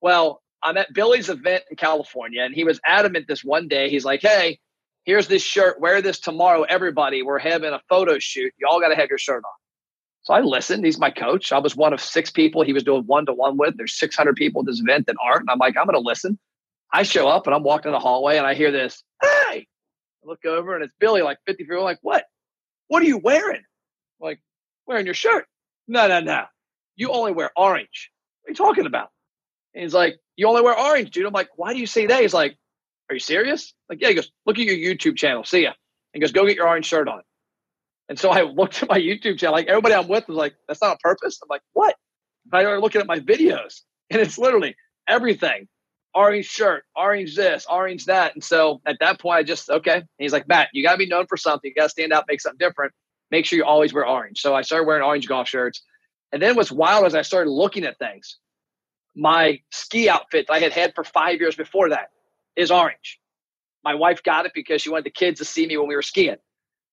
Well, 0.00 0.42
I'm 0.62 0.78
at 0.78 0.94
Billy's 0.94 1.28
event 1.28 1.64
in 1.70 1.76
California 1.76 2.42
and 2.42 2.54
he 2.54 2.64
was 2.64 2.80
adamant 2.86 3.26
this 3.28 3.44
one 3.44 3.68
day. 3.68 3.90
He's 3.90 4.06
like, 4.06 4.22
hey, 4.22 4.58
here's 5.04 5.28
this 5.28 5.42
shirt. 5.42 5.82
Wear 5.82 6.00
this 6.00 6.18
tomorrow, 6.18 6.62
everybody. 6.62 7.22
We're 7.22 7.38
having 7.38 7.74
a 7.74 7.80
photo 7.90 8.18
shoot. 8.18 8.54
You 8.58 8.68
all 8.70 8.80
got 8.80 8.88
to 8.88 8.96
have 8.96 9.10
your 9.10 9.18
shirt 9.18 9.44
on. 9.44 9.61
So 10.22 10.34
I 10.34 10.40
listened. 10.40 10.84
He's 10.84 10.98
my 10.98 11.10
coach. 11.10 11.52
I 11.52 11.58
was 11.58 11.74
one 11.74 11.92
of 11.92 12.00
six 12.00 12.30
people 12.30 12.62
he 12.62 12.72
was 12.72 12.84
doing 12.84 13.02
one 13.06 13.26
to 13.26 13.32
one 13.32 13.56
with. 13.56 13.76
There's 13.76 13.98
600 13.98 14.36
people 14.36 14.62
at 14.62 14.66
this 14.66 14.80
event 14.80 15.06
that 15.06 15.16
aren't. 15.22 15.42
And 15.42 15.50
I'm 15.50 15.58
like, 15.58 15.76
I'm 15.76 15.86
going 15.86 16.00
to 16.00 16.00
listen. 16.00 16.38
I 16.92 17.02
show 17.02 17.28
up 17.28 17.46
and 17.46 17.54
I'm 17.54 17.64
walking 17.64 17.88
in 17.88 17.92
the 17.92 17.98
hallway 17.98 18.36
and 18.36 18.46
I 18.46 18.54
hear 18.54 18.70
this, 18.70 19.02
hey, 19.20 19.28
I 19.28 19.66
look 20.24 20.44
over 20.44 20.74
and 20.74 20.84
it's 20.84 20.94
Billy, 21.00 21.22
like 21.22 21.38
50 21.46 21.64
people. 21.64 21.82
Like, 21.82 21.98
what? 22.02 22.24
What 22.88 23.02
are 23.02 23.06
you 23.06 23.18
wearing? 23.18 23.62
I'm 23.62 24.24
like, 24.26 24.40
wearing 24.86 25.06
your 25.06 25.14
shirt. 25.14 25.46
No, 25.88 26.06
no, 26.06 26.20
no. 26.20 26.44
You 26.94 27.10
only 27.10 27.32
wear 27.32 27.50
orange. 27.56 28.10
What 28.42 28.50
are 28.50 28.52
you 28.52 28.54
talking 28.54 28.86
about? 28.86 29.08
And 29.74 29.82
he's 29.82 29.94
like, 29.94 30.18
you 30.36 30.46
only 30.46 30.62
wear 30.62 30.78
orange, 30.78 31.10
dude. 31.10 31.26
I'm 31.26 31.32
like, 31.32 31.48
why 31.56 31.72
do 31.72 31.80
you 31.80 31.86
say 31.86 32.06
that? 32.06 32.20
He's 32.20 32.34
like, 32.34 32.56
are 33.08 33.14
you 33.14 33.20
serious? 33.20 33.74
Like, 33.88 34.00
yeah. 34.00 34.08
He 34.08 34.14
goes, 34.14 34.30
look 34.46 34.58
at 34.58 34.64
your 34.64 34.76
YouTube 34.76 35.16
channel. 35.16 35.44
See 35.44 35.62
ya. 35.62 35.72
And 36.14 36.20
goes, 36.20 36.32
go 36.32 36.46
get 36.46 36.56
your 36.56 36.68
orange 36.68 36.86
shirt 36.86 37.08
on. 37.08 37.22
And 38.12 38.18
so 38.18 38.28
I 38.28 38.42
looked 38.42 38.82
at 38.82 38.90
my 38.90 38.98
YouTube 38.98 39.38
channel. 39.38 39.54
Like 39.54 39.68
everybody 39.68 39.94
I'm 39.94 40.06
with 40.06 40.28
was 40.28 40.36
like, 40.36 40.54
that's 40.68 40.82
not 40.82 40.90
on 40.90 40.96
purpose. 41.02 41.40
I'm 41.42 41.48
like, 41.48 41.62
what? 41.72 41.94
And 42.44 42.58
I 42.58 42.62
started 42.62 42.82
looking 42.82 43.00
at 43.00 43.06
my 43.06 43.20
videos, 43.20 43.80
and 44.10 44.20
it's 44.20 44.36
literally 44.36 44.76
everything: 45.08 45.66
orange 46.14 46.44
shirt, 46.44 46.84
orange 46.94 47.34
this, 47.36 47.64
orange 47.70 48.04
that. 48.04 48.34
And 48.34 48.44
so 48.44 48.82
at 48.84 48.98
that 49.00 49.18
point, 49.18 49.38
I 49.38 49.42
just 49.44 49.70
okay. 49.70 49.94
And 49.94 50.06
he's 50.18 50.34
like, 50.34 50.46
Matt, 50.46 50.68
you 50.74 50.82
got 50.82 50.92
to 50.92 50.98
be 50.98 51.06
known 51.06 51.26
for 51.26 51.38
something. 51.38 51.70
You 51.70 51.74
got 51.74 51.84
to 51.84 51.88
stand 51.88 52.12
out, 52.12 52.26
make 52.28 52.42
something 52.42 52.58
different. 52.58 52.92
Make 53.30 53.46
sure 53.46 53.56
you 53.56 53.64
always 53.64 53.94
wear 53.94 54.06
orange. 54.06 54.42
So 54.42 54.54
I 54.54 54.60
started 54.60 54.86
wearing 54.86 55.02
orange 55.02 55.26
golf 55.26 55.48
shirts. 55.48 55.80
And 56.32 56.42
then 56.42 56.54
what's 56.54 56.70
wild 56.70 57.06
is 57.06 57.14
I 57.14 57.22
started 57.22 57.48
looking 57.48 57.84
at 57.84 57.98
things. 57.98 58.36
My 59.16 59.58
ski 59.70 60.10
outfit 60.10 60.48
that 60.48 60.52
I 60.52 60.58
had 60.58 60.72
had 60.72 60.94
for 60.94 61.02
five 61.02 61.40
years 61.40 61.56
before 61.56 61.88
that 61.88 62.10
is 62.56 62.70
orange. 62.70 63.20
My 63.82 63.94
wife 63.94 64.22
got 64.22 64.44
it 64.44 64.52
because 64.54 64.82
she 64.82 64.90
wanted 64.90 65.06
the 65.06 65.10
kids 65.10 65.38
to 65.38 65.46
see 65.46 65.66
me 65.66 65.78
when 65.78 65.88
we 65.88 65.96
were 65.96 66.02
skiing 66.02 66.36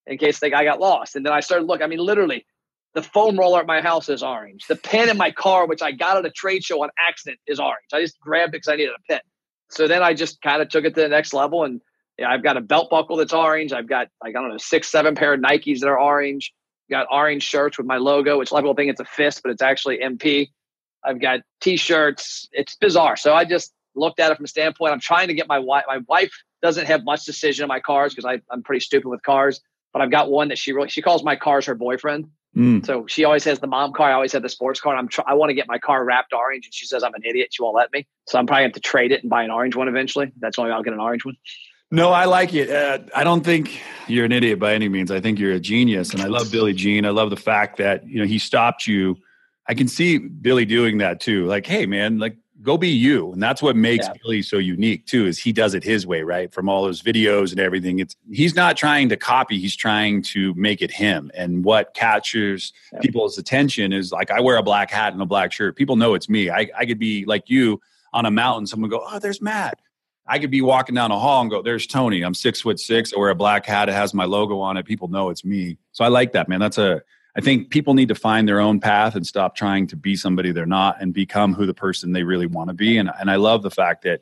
in 0.10 0.18
case 0.18 0.40
the 0.40 0.50
guy 0.50 0.66
got 0.66 0.80
lost. 0.80 1.16
And 1.16 1.26
then 1.26 1.32
I 1.32 1.40
started 1.40 1.66
looking. 1.66 1.84
I 1.84 1.88
mean, 1.88 2.00
literally, 2.00 2.46
the 2.96 3.04
foam 3.04 3.38
roller 3.38 3.60
at 3.60 3.68
my 3.68 3.80
house 3.80 4.10
is 4.10 4.24
orange. 4.24 4.66
The 4.68 4.76
pen 4.76 5.08
in 5.08 5.18
my 5.18 5.32
car, 5.32 5.68
which 5.68 5.84
I 5.84 5.92
got 5.92 6.18
at 6.18 6.26
a 6.26 6.32
trade 6.32 6.64
show 6.64 6.84
on 6.84 6.90
accident, 7.00 7.40
is 7.48 7.60
orange. 7.60 7.86
I 7.94 8.02
just 8.02 8.20
grabbed 8.20 8.50
it 8.50 8.64
because 8.64 8.74
I 8.74 8.76
needed 8.76 8.94
a 8.94 9.12
pen. 9.12 9.22
So 9.70 9.88
then 9.88 10.02
I 10.02 10.16
just 10.16 10.42
kind 10.42 10.62
of 10.62 10.70
took 10.70 10.84
it 10.84 10.96
to 10.96 11.02
the 11.02 11.08
next 11.08 11.34
level. 11.34 11.64
And 11.64 11.80
I've 12.26 12.44
got 12.44 12.58
a 12.58 12.62
belt 12.62 12.90
buckle 12.90 13.18
that's 13.18 13.34
orange. 13.34 13.72
I've 13.72 13.88
got, 13.88 14.08
like, 14.22 14.36
I 14.36 14.42
don't 14.42 14.50
know, 14.50 14.58
six, 14.58 14.92
seven 14.92 15.14
pair 15.14 15.36
of 15.36 15.40
Nikes 15.40 15.82
that 15.82 15.88
are 15.88 16.00
orange. 16.00 16.52
Got 16.90 17.06
orange 17.12 17.44
shirts 17.44 17.78
with 17.78 17.86
my 17.86 17.98
logo, 17.98 18.40
which 18.40 18.50
a 18.50 18.54
lot 18.56 18.62
of 18.62 18.64
people 18.64 18.74
think 18.74 18.90
it's 18.90 19.00
a 19.00 19.06
fist, 19.06 19.42
but 19.44 19.52
it's 19.52 19.62
actually 19.62 20.00
MP. 20.00 20.50
I've 21.06 21.22
got 21.22 21.42
t-shirts. 21.62 22.50
It's 22.52 22.76
bizarre. 22.76 23.16
So 23.16 23.36
I 23.36 23.46
just 23.46 23.72
looked 23.96 24.20
at 24.20 24.32
it 24.32 24.38
from 24.38 24.46
a 24.46 24.48
standpoint. 24.48 24.92
I'm 24.92 25.00
trying 25.00 25.28
to 25.28 25.36
get 25.36 25.48
my 25.48 25.60
wife. 25.60 25.86
My 25.88 26.00
wife 26.08 26.32
doesn't 26.64 26.88
have 26.88 27.04
much 27.04 27.26
decision 27.26 27.64
in 27.64 27.68
my 27.68 27.80
cars 27.80 28.16
because 28.16 28.40
I'm 28.52 28.64
pretty 28.64 28.80
stupid 28.80 29.08
with 29.08 29.22
cars 29.22 29.62
but 29.94 30.02
I've 30.02 30.12
got 30.12 30.30
one 30.30 30.50
that 30.50 30.58
she 30.58 30.72
really 30.72 30.90
she 30.90 31.02
calls 31.02 31.24
my 31.24 31.36
cars 31.36 31.66
her 31.66 31.76
boyfriend. 31.76 32.30
Mm. 32.56 32.84
So 32.86 33.06
she 33.08 33.26
always 33.26 33.44
has 33.44 33.60
the 33.60 33.68
mom 33.68 33.94
car. 33.94 34.10
I 34.10 34.14
always 34.14 34.34
have 34.34 34.42
the 34.42 34.50
sports 34.50 34.82
car. 34.82 34.96
I'm 34.96 35.08
tr- 35.08 35.22
I 35.28 35.36
want 35.36 35.52
to 35.52 35.54
get 35.54 35.68
my 35.68 35.78
car 35.78 36.04
wrapped 36.04 36.34
orange, 36.34 36.66
and 36.66 36.74
she 36.74 36.86
says 36.88 37.04
I'm 37.04 37.14
an 37.14 37.22
idiot. 37.24 37.50
She 37.52 37.62
won't 37.62 37.76
let 37.76 37.92
me. 37.94 38.08
So 38.28 38.40
I'm 38.40 38.48
probably 38.48 38.64
going 38.64 38.74
to 38.74 38.80
trade 38.80 39.12
it 39.12 39.22
and 39.22 39.30
buy 39.30 39.44
an 39.44 39.52
orange 39.52 39.76
one 39.76 39.88
eventually. 39.88 40.32
That's 40.40 40.58
why 40.58 40.70
I'll 40.70 40.84
get 40.84 40.94
an 40.94 41.00
orange 41.00 41.26
one. 41.26 41.36
No, 41.92 42.12
I 42.12 42.26
like 42.26 42.54
it. 42.54 42.70
Uh, 42.70 43.00
I 43.16 43.24
don't 43.24 43.44
think 43.44 43.82
you're 44.08 44.26
an 44.26 44.32
idiot 44.32 44.60
by 44.60 44.74
any 44.74 44.90
means. 44.90 45.10
I 45.10 45.20
think 45.20 45.40
you're 45.40 45.54
a 45.54 45.60
genius, 45.60 46.12
and 46.12 46.22
I 46.22 46.28
love 46.28 46.52
Billy 46.52 46.74
Gene. 46.74 47.06
I 47.06 47.10
love 47.10 47.30
the 47.30 47.38
fact 47.38 47.78
that 47.78 48.08
you 48.08 48.20
know 48.20 48.26
he 48.26 48.40
stopped 48.40 48.88
you. 48.88 49.18
I 49.68 49.74
can 49.76 49.88
see 49.88 50.18
Billy 50.18 50.66
doing 50.66 51.00
that 51.00 51.20
too. 51.20 51.46
Like, 51.46 51.66
hey, 51.66 51.86
man, 51.86 52.18
like 52.18 52.36
go 52.62 52.78
be 52.78 52.90
you 52.90 53.32
and 53.32 53.42
that's 53.42 53.62
what 53.62 53.76
makes 53.76 54.06
yeah. 54.08 54.14
billy 54.22 54.42
so 54.42 54.58
unique 54.58 55.06
too 55.06 55.26
is 55.26 55.38
he 55.38 55.52
does 55.52 55.74
it 55.74 55.84
his 55.84 56.06
way 56.06 56.22
right 56.24 56.54
from 56.54 56.68
all 56.68 56.84
those 56.84 57.02
videos 57.02 57.52
and 57.52 57.60
everything 57.60 58.00
it's 58.00 58.16
he's 58.32 58.56
not 58.56 58.76
trying 58.76 59.08
to 59.10 59.16
copy 59.16 59.58
he's 59.60 59.76
trying 59.76 60.22
to 60.22 60.54
make 60.56 60.82
it 60.82 60.92
him 60.92 61.32
and 61.36 61.64
what 61.64 61.94
catches 61.94 62.74
yeah. 62.92 63.00
people's 63.00 63.38
attention 63.38 63.94
is 63.94 64.12
like 64.12 64.32
i 64.32 64.40
wear 64.40 64.58
a 64.58 64.64
black 64.64 64.92
hat 64.92 65.14
and 65.14 65.22
a 65.22 65.26
black 65.26 65.52
shirt 65.52 65.76
people 65.76 65.96
know 65.96 66.14
it's 66.14 66.30
me 66.30 66.50
i, 66.50 66.68
I 66.78 66.86
could 66.86 67.00
be 67.00 67.26
like 67.26 67.50
you 67.50 67.80
on 68.14 68.26
a 68.26 68.32
mountain 68.32 68.68
someone 68.68 68.90
go 68.90 69.04
oh 69.06 69.20
there's 69.20 69.42
matt 69.42 69.80
I 70.32 70.38
could 70.38 70.52
be 70.52 70.62
walking 70.62 70.94
down 70.94 71.10
a 71.10 71.18
hall 71.18 71.42
and 71.42 71.50
go, 71.50 71.64
"There's 71.64 71.88
Tony. 71.88 72.22
I'm 72.22 72.36
six 72.36 72.62
foot 72.62 72.80
six. 72.80 73.12
I 73.12 73.18
wear 73.18 73.30
a 73.30 73.36
black 73.36 73.66
hat. 73.66 73.90
It 73.90 73.94
has 73.94 74.14
my 74.14 74.26
logo 74.26 74.60
on 74.60 74.78
it. 74.78 74.86
People 74.86 75.08
know 75.08 75.32
it's 75.32 75.44
me." 75.44 75.80
So 75.92 76.06
I 76.06 76.08
like 76.08 76.34
that, 76.34 76.48
man. 76.48 76.60
That's 76.60 76.78
a 76.78 77.02
I 77.36 77.42
think 77.42 77.70
people 77.70 77.94
need 77.94 78.08
to 78.08 78.16
find 78.16 78.48
their 78.48 78.60
own 78.60 78.80
path 78.80 79.16
and 79.16 79.26
stop 79.26 79.56
trying 79.56 79.88
to 79.88 79.96
be 79.96 80.16
somebody 80.16 80.52
they're 80.52 80.66
not 80.66 81.02
and 81.02 81.14
become 81.14 81.54
who 81.54 81.66
the 81.66 81.74
person 81.74 82.12
they 82.12 82.24
really 82.24 82.48
want 82.48 82.70
to 82.70 82.74
be. 82.74 82.98
And, 82.98 83.12
and 83.20 83.30
I 83.30 83.36
love 83.36 83.64
the 83.64 83.72
fact 83.72 84.04
that 84.04 84.22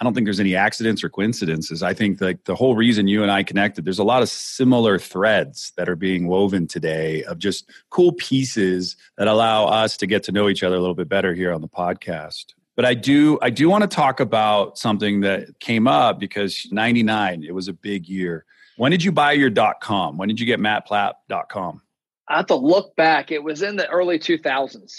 I 0.00 0.02
don't 0.02 0.12
think 0.12 0.26
there's 0.26 0.40
any 0.40 0.56
accidents 0.56 1.04
or 1.04 1.08
coincidences. 1.08 1.82
I 1.82 1.94
think 1.94 2.20
like 2.20 2.44
the 2.44 2.54
whole 2.54 2.74
reason 2.74 3.06
you 3.06 3.22
and 3.22 3.30
I 3.30 3.44
connected, 3.44 3.84
there's 3.84 4.00
a 4.00 4.04
lot 4.04 4.22
of 4.22 4.28
similar 4.28 4.98
threads 4.98 5.72
that 5.76 5.88
are 5.88 5.96
being 5.96 6.26
woven 6.26 6.66
today 6.66 7.22
of 7.24 7.38
just 7.38 7.70
cool 7.90 8.12
pieces 8.12 8.96
that 9.18 9.28
allow 9.28 9.66
us 9.66 9.96
to 9.98 10.06
get 10.06 10.24
to 10.24 10.32
know 10.32 10.48
each 10.48 10.64
other 10.64 10.76
a 10.76 10.80
little 10.80 10.96
bit 10.96 11.08
better 11.08 11.32
here 11.32 11.52
on 11.52 11.60
the 11.60 11.68
podcast. 11.68 12.54
But 12.76 12.84
I 12.84 12.94
do 12.94 13.38
I 13.40 13.50
do 13.50 13.68
want 13.68 13.82
to 13.82 13.88
talk 13.88 14.18
about 14.18 14.78
something 14.78 15.20
that 15.20 15.60
came 15.60 15.86
up 15.86 16.18
because 16.18 16.66
99, 16.72 17.44
it 17.44 17.54
was 17.54 17.68
a 17.68 17.72
big 17.72 18.08
year. 18.08 18.44
When 18.76 18.90
did 18.90 19.04
you 19.04 19.12
buy 19.12 19.32
your 19.32 19.50
dot 19.50 19.80
com? 19.80 20.18
When 20.18 20.26
did 20.26 20.40
you 20.40 20.46
get 20.46 20.58
mattplapp.com? 20.58 21.82
I 22.28 22.38
have 22.38 22.46
to 22.46 22.56
look 22.56 22.96
back. 22.96 23.30
It 23.30 23.42
was 23.42 23.62
in 23.62 23.76
the 23.76 23.88
early 23.88 24.18
2000s. 24.18 24.92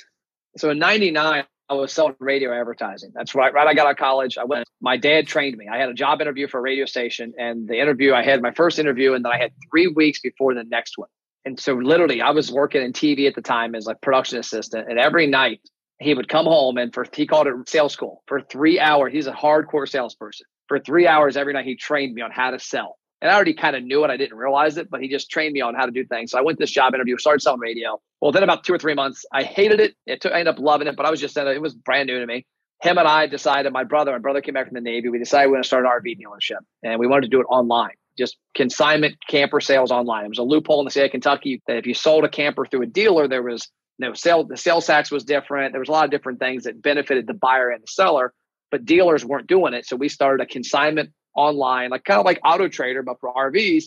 So 0.58 0.70
in 0.70 0.80
99, 0.80 1.44
I 1.68 1.74
was 1.74 1.92
selling 1.92 2.16
radio 2.20 2.58
advertising. 2.58 3.12
That's 3.16 3.34
right. 3.34 3.52
Right. 3.52 3.68
I 3.68 3.74
got 3.74 3.88
out 3.88 3.92
of 3.92 3.98
college. 3.98 4.38
I 4.38 4.44
went, 4.44 4.68
my 4.82 4.98
dad 4.98 5.28
trained 5.28 5.58
me. 5.58 5.68
I 5.68 5.78
had 5.78 5.90
a 5.90 5.94
job 5.94 6.22
interview 6.22 6.48
for 6.48 6.60
a 6.60 6.62
radio 6.62 6.86
station. 6.86 7.34
And 7.40 7.68
the 7.68 7.80
interview, 7.80 8.14
I 8.14 8.24
had 8.24 8.42
my 8.42 8.52
first 8.52 8.78
interview, 8.78 9.14
and 9.14 9.26
then 9.26 9.32
I 9.32 9.38
had 9.38 9.52
three 9.72 9.88
weeks 9.88 10.20
before 10.20 10.54
the 10.54 10.64
next 10.64 10.98
one. 10.98 11.10
And 11.44 11.60
so 11.60 11.74
literally, 11.74 12.22
I 12.22 12.32
was 12.32 12.52
working 12.52 12.82
in 12.82 12.94
TV 12.94 13.28
at 13.28 13.36
the 13.36 13.42
time 13.42 13.76
as 13.76 13.86
like 13.86 14.02
production 14.02 14.40
assistant. 14.40 14.90
And 14.90 15.00
every 15.00 15.28
night, 15.28 15.62
he 16.00 16.14
would 16.14 16.28
come 16.28 16.46
home 16.46 16.78
and 16.78 16.94
for 16.94 17.06
he 17.14 17.26
called 17.26 17.48
it 17.48 17.54
sales 17.70 17.94
school 17.94 18.22
for 18.28 18.42
three 18.42 18.80
hours. 18.80 19.14
He's 19.14 19.28
a 19.28 19.32
hardcore 19.32 19.88
salesperson. 19.88 20.46
For 20.68 20.80
three 20.80 21.08
hours 21.08 21.38
every 21.38 21.54
night, 21.54 21.66
he 21.66 21.76
trained 21.76 22.14
me 22.14 22.22
on 22.22 22.32
how 22.32 22.52
to 22.52 22.60
sell 22.60 22.98
And 23.26 23.32
I 23.32 23.36
already 23.36 23.56
kind 23.56 23.76
of 23.76 23.84
knew 23.84 24.04
it. 24.04 24.12
I 24.12 24.18
didn't 24.18 24.38
realize 24.38 24.78
it, 24.78 24.88
but 24.88 25.02
he 25.02 25.08
just 25.08 25.32
trained 25.32 25.52
me 25.52 25.62
on 25.62 25.74
how 25.74 25.88
to 25.88 25.92
do 25.92 26.06
things. 26.06 26.30
So 26.30 26.38
I 26.38 26.42
went 26.42 26.60
to 26.60 26.62
this 26.62 26.70
job 26.70 26.94
interview, 26.94 27.18
started 27.18 27.42
selling 27.42 27.60
radio. 27.60 28.00
Well, 28.22 28.32
then 28.32 28.44
about 28.44 28.64
two 28.64 28.72
or 28.72 28.78
three 28.78 28.94
months, 28.94 29.26
I 29.34 29.42
hated 29.42 29.80
it. 29.80 29.96
It 30.06 30.22
took, 30.22 30.32
I 30.32 30.42
ended 30.42 30.54
up 30.54 30.60
loving 30.60 30.88
it, 30.88 30.96
but 30.96 31.08
I 31.08 31.10
was 31.10 31.20
just, 31.20 31.36
it 31.36 31.60
was 31.60 31.74
brand 31.74 32.06
new 32.06 32.20
to 32.20 32.28
me. 32.28 32.46
Him 32.84 33.00
and 33.00 33.08
I 33.08 33.26
decided, 33.26 33.74
my 33.74 33.84
brother, 33.84 34.12
my 34.12 34.20
brother 34.20 34.42
came 34.42 34.54
back 34.54 34.68
from 34.68 34.76
the 34.76 34.82
Navy. 34.82 35.10
We 35.10 35.18
decided 35.18 35.48
we 35.48 35.54
were 35.54 35.56
going 35.56 35.64
to 35.64 35.68
start 35.68 35.86
an 35.86 35.90
RV 35.90 36.20
dealership 36.20 36.60
and 36.84 37.00
we 37.00 37.08
wanted 37.08 37.24
to 37.24 37.30
do 37.30 37.42
it 37.42 37.46
online 37.46 37.94
just 38.16 38.38
consignment 38.54 39.16
camper 39.28 39.60
sales 39.60 39.92
online. 39.92 40.24
It 40.24 40.30
was 40.30 40.38
a 40.38 40.44
loophole 40.44 40.80
in 40.80 40.86
the 40.86 40.92
state 40.92 41.06
of 41.06 41.12
Kentucky 41.12 41.62
that 41.68 41.78
if 41.78 41.86
you 41.86 41.94
sold 41.94 42.24
a 42.24 42.30
camper 42.30 42.66
through 42.66 42.84
a 42.84 42.86
dealer, 42.86 43.28
there 43.28 43.44
was 43.44 43.68
no 44.00 44.14
sale. 44.14 44.46
The 44.46 44.56
sales 44.56 44.86
tax 44.86 45.12
was 45.12 45.26
different. 45.26 45.74
There 45.74 45.82
was 45.82 45.90
a 45.90 45.92
lot 45.92 46.06
of 46.06 46.12
different 46.12 46.40
things 46.40 46.64
that 46.64 46.82
benefited 46.82 47.28
the 47.28 47.34
buyer 47.34 47.72
and 47.72 47.84
the 47.84 47.88
seller, 47.88 48.34
but 48.72 48.86
dealers 48.86 49.26
weren't 49.26 49.48
doing 49.48 49.74
it. 49.74 49.86
So 49.86 49.98
we 49.98 50.08
started 50.08 50.42
a 50.42 50.48
consignment 50.48 51.12
online, 51.36 51.90
like 51.90 52.04
kind 52.04 52.20
of 52.20 52.26
like 52.26 52.40
Auto 52.44 52.68
Trader, 52.68 53.04
but 53.04 53.20
for 53.20 53.34
RVs. 53.34 53.86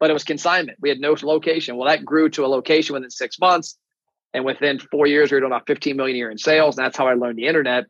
But 0.00 0.10
it 0.10 0.12
was 0.12 0.24
consignment. 0.24 0.78
We 0.80 0.88
had 0.88 0.98
no 0.98 1.16
location. 1.22 1.76
Well, 1.76 1.88
that 1.88 2.04
grew 2.04 2.28
to 2.30 2.44
a 2.44 2.48
location 2.48 2.94
within 2.94 3.10
six 3.10 3.38
months, 3.38 3.78
and 4.32 4.44
within 4.44 4.78
four 4.78 5.06
years, 5.06 5.30
we 5.30 5.36
were 5.36 5.40
doing 5.40 5.52
about 5.52 5.66
15 5.66 5.96
million 5.96 6.16
a 6.16 6.18
year 6.18 6.30
in 6.30 6.38
sales. 6.38 6.76
And 6.76 6.84
that's 6.84 6.96
how 6.96 7.06
I 7.06 7.14
learned 7.14 7.38
the 7.38 7.46
internet. 7.46 7.84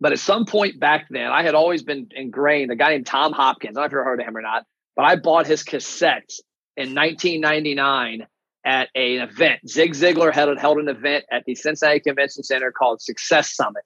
But 0.00 0.12
at 0.12 0.18
some 0.18 0.44
point 0.44 0.78
back 0.78 1.06
then, 1.08 1.26
I 1.26 1.42
had 1.42 1.54
always 1.54 1.82
been 1.82 2.08
ingrained. 2.14 2.70
A 2.70 2.76
guy 2.76 2.90
named 2.90 3.06
Tom 3.06 3.32
Hopkins. 3.32 3.78
I 3.78 3.80
don't 3.80 3.82
know 3.82 3.86
if 3.86 3.92
you've 3.92 4.04
heard 4.04 4.20
of 4.20 4.26
him 4.26 4.36
or 4.36 4.42
not 4.42 4.64
but 4.96 5.04
I 5.04 5.16
bought 5.16 5.46
his 5.46 5.62
cassettes 5.62 6.40
in 6.76 6.94
1999 6.94 8.26
at 8.64 8.88
an 8.94 9.20
event. 9.20 9.68
Zig 9.68 9.92
Ziglar 9.92 10.32
had 10.32 10.48
held 10.58 10.78
an 10.78 10.88
event 10.88 11.24
at 11.30 11.44
the 11.44 11.54
Cincinnati 11.54 12.00
Convention 12.00 12.42
Center 12.42 12.72
called 12.72 13.00
Success 13.00 13.54
Summit. 13.54 13.84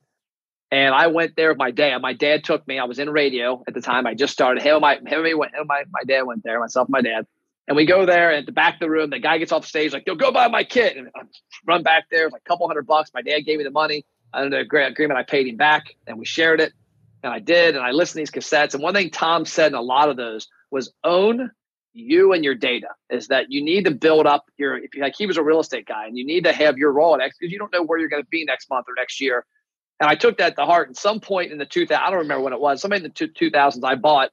And 0.72 0.94
I 0.94 1.08
went 1.08 1.34
there 1.34 1.48
with 1.48 1.58
my 1.58 1.72
dad. 1.72 2.00
My 2.00 2.12
dad 2.12 2.44
took 2.44 2.66
me. 2.68 2.78
I 2.78 2.84
was 2.84 2.98
in 2.98 3.10
radio 3.10 3.62
at 3.66 3.74
the 3.74 3.80
time. 3.80 4.06
I 4.06 4.14
just 4.14 4.32
started. 4.32 4.62
Him, 4.62 4.80
my, 4.80 5.00
him 5.04 5.22
me 5.22 5.34
went. 5.34 5.52
My, 5.66 5.84
my 5.90 6.04
dad 6.06 6.22
went 6.22 6.44
there. 6.44 6.60
Myself, 6.60 6.88
my 6.88 7.00
dad, 7.00 7.26
and 7.66 7.76
we 7.76 7.86
go 7.86 8.06
there. 8.06 8.30
And 8.30 8.38
at 8.38 8.46
the 8.46 8.52
back 8.52 8.74
of 8.74 8.80
the 8.80 8.90
room, 8.90 9.10
the 9.10 9.18
guy 9.18 9.38
gets 9.38 9.50
off 9.50 9.66
stage 9.66 9.92
like, 9.92 10.06
"Yo, 10.06 10.14
go 10.14 10.30
buy 10.30 10.46
my 10.46 10.62
kit." 10.62 10.96
And 10.96 11.08
I 11.16 11.22
run 11.66 11.82
back 11.82 12.04
there. 12.10 12.30
Like 12.30 12.42
a 12.46 12.48
couple 12.48 12.68
hundred 12.68 12.86
bucks. 12.86 13.10
My 13.12 13.22
dad 13.22 13.40
gave 13.40 13.58
me 13.58 13.64
the 13.64 13.70
money. 13.70 14.04
Under 14.32 14.58
agreement, 14.58 15.18
I 15.18 15.24
paid 15.24 15.48
him 15.48 15.56
back, 15.56 15.86
and 16.06 16.16
we 16.16 16.24
shared 16.24 16.60
it. 16.60 16.72
And 17.24 17.32
I 17.32 17.40
did. 17.40 17.74
And 17.74 17.84
I 17.84 17.90
listened 17.90 18.24
to 18.24 18.32
these 18.32 18.44
cassettes. 18.44 18.74
And 18.74 18.82
one 18.82 18.94
thing 18.94 19.10
Tom 19.10 19.44
said 19.44 19.72
in 19.72 19.74
a 19.74 19.82
lot 19.82 20.08
of 20.08 20.16
those 20.16 20.46
was 20.70 20.92
own 21.02 21.50
you 21.92 22.32
and 22.32 22.44
your 22.44 22.54
data 22.54 22.88
is 23.10 23.28
that 23.28 23.46
you 23.50 23.62
need 23.62 23.84
to 23.84 23.90
build 23.90 24.26
up 24.26 24.44
your 24.56 24.78
if 24.78 24.94
you 24.94 25.02
like 25.02 25.14
he 25.16 25.26
was 25.26 25.36
a 25.36 25.42
real 25.42 25.60
estate 25.60 25.86
guy 25.86 26.06
and 26.06 26.16
you 26.16 26.24
need 26.24 26.44
to 26.44 26.52
have 26.52 26.78
your 26.78 26.92
role 26.92 27.18
Rolodex 27.18 27.30
because 27.38 27.52
you 27.52 27.58
don't 27.58 27.72
know 27.72 27.82
where 27.82 27.98
you're 27.98 28.08
going 28.08 28.22
to 28.22 28.28
be 28.28 28.44
next 28.44 28.70
month 28.70 28.86
or 28.88 28.94
next 28.96 29.20
year. 29.20 29.44
And 30.00 30.08
I 30.08 30.14
took 30.14 30.38
that 30.38 30.56
to 30.56 30.64
heart. 30.64 30.88
And 30.88 30.96
some 30.96 31.20
point 31.20 31.52
in 31.52 31.58
the 31.58 31.66
2000, 31.66 32.02
I 32.02 32.10
don't 32.10 32.20
remember 32.20 32.42
when 32.42 32.52
it 32.54 32.60
was, 32.60 32.80
something 32.80 33.04
in 33.04 33.12
the 33.14 33.28
2000s, 33.28 33.84
I 33.84 33.94
bought 33.94 34.30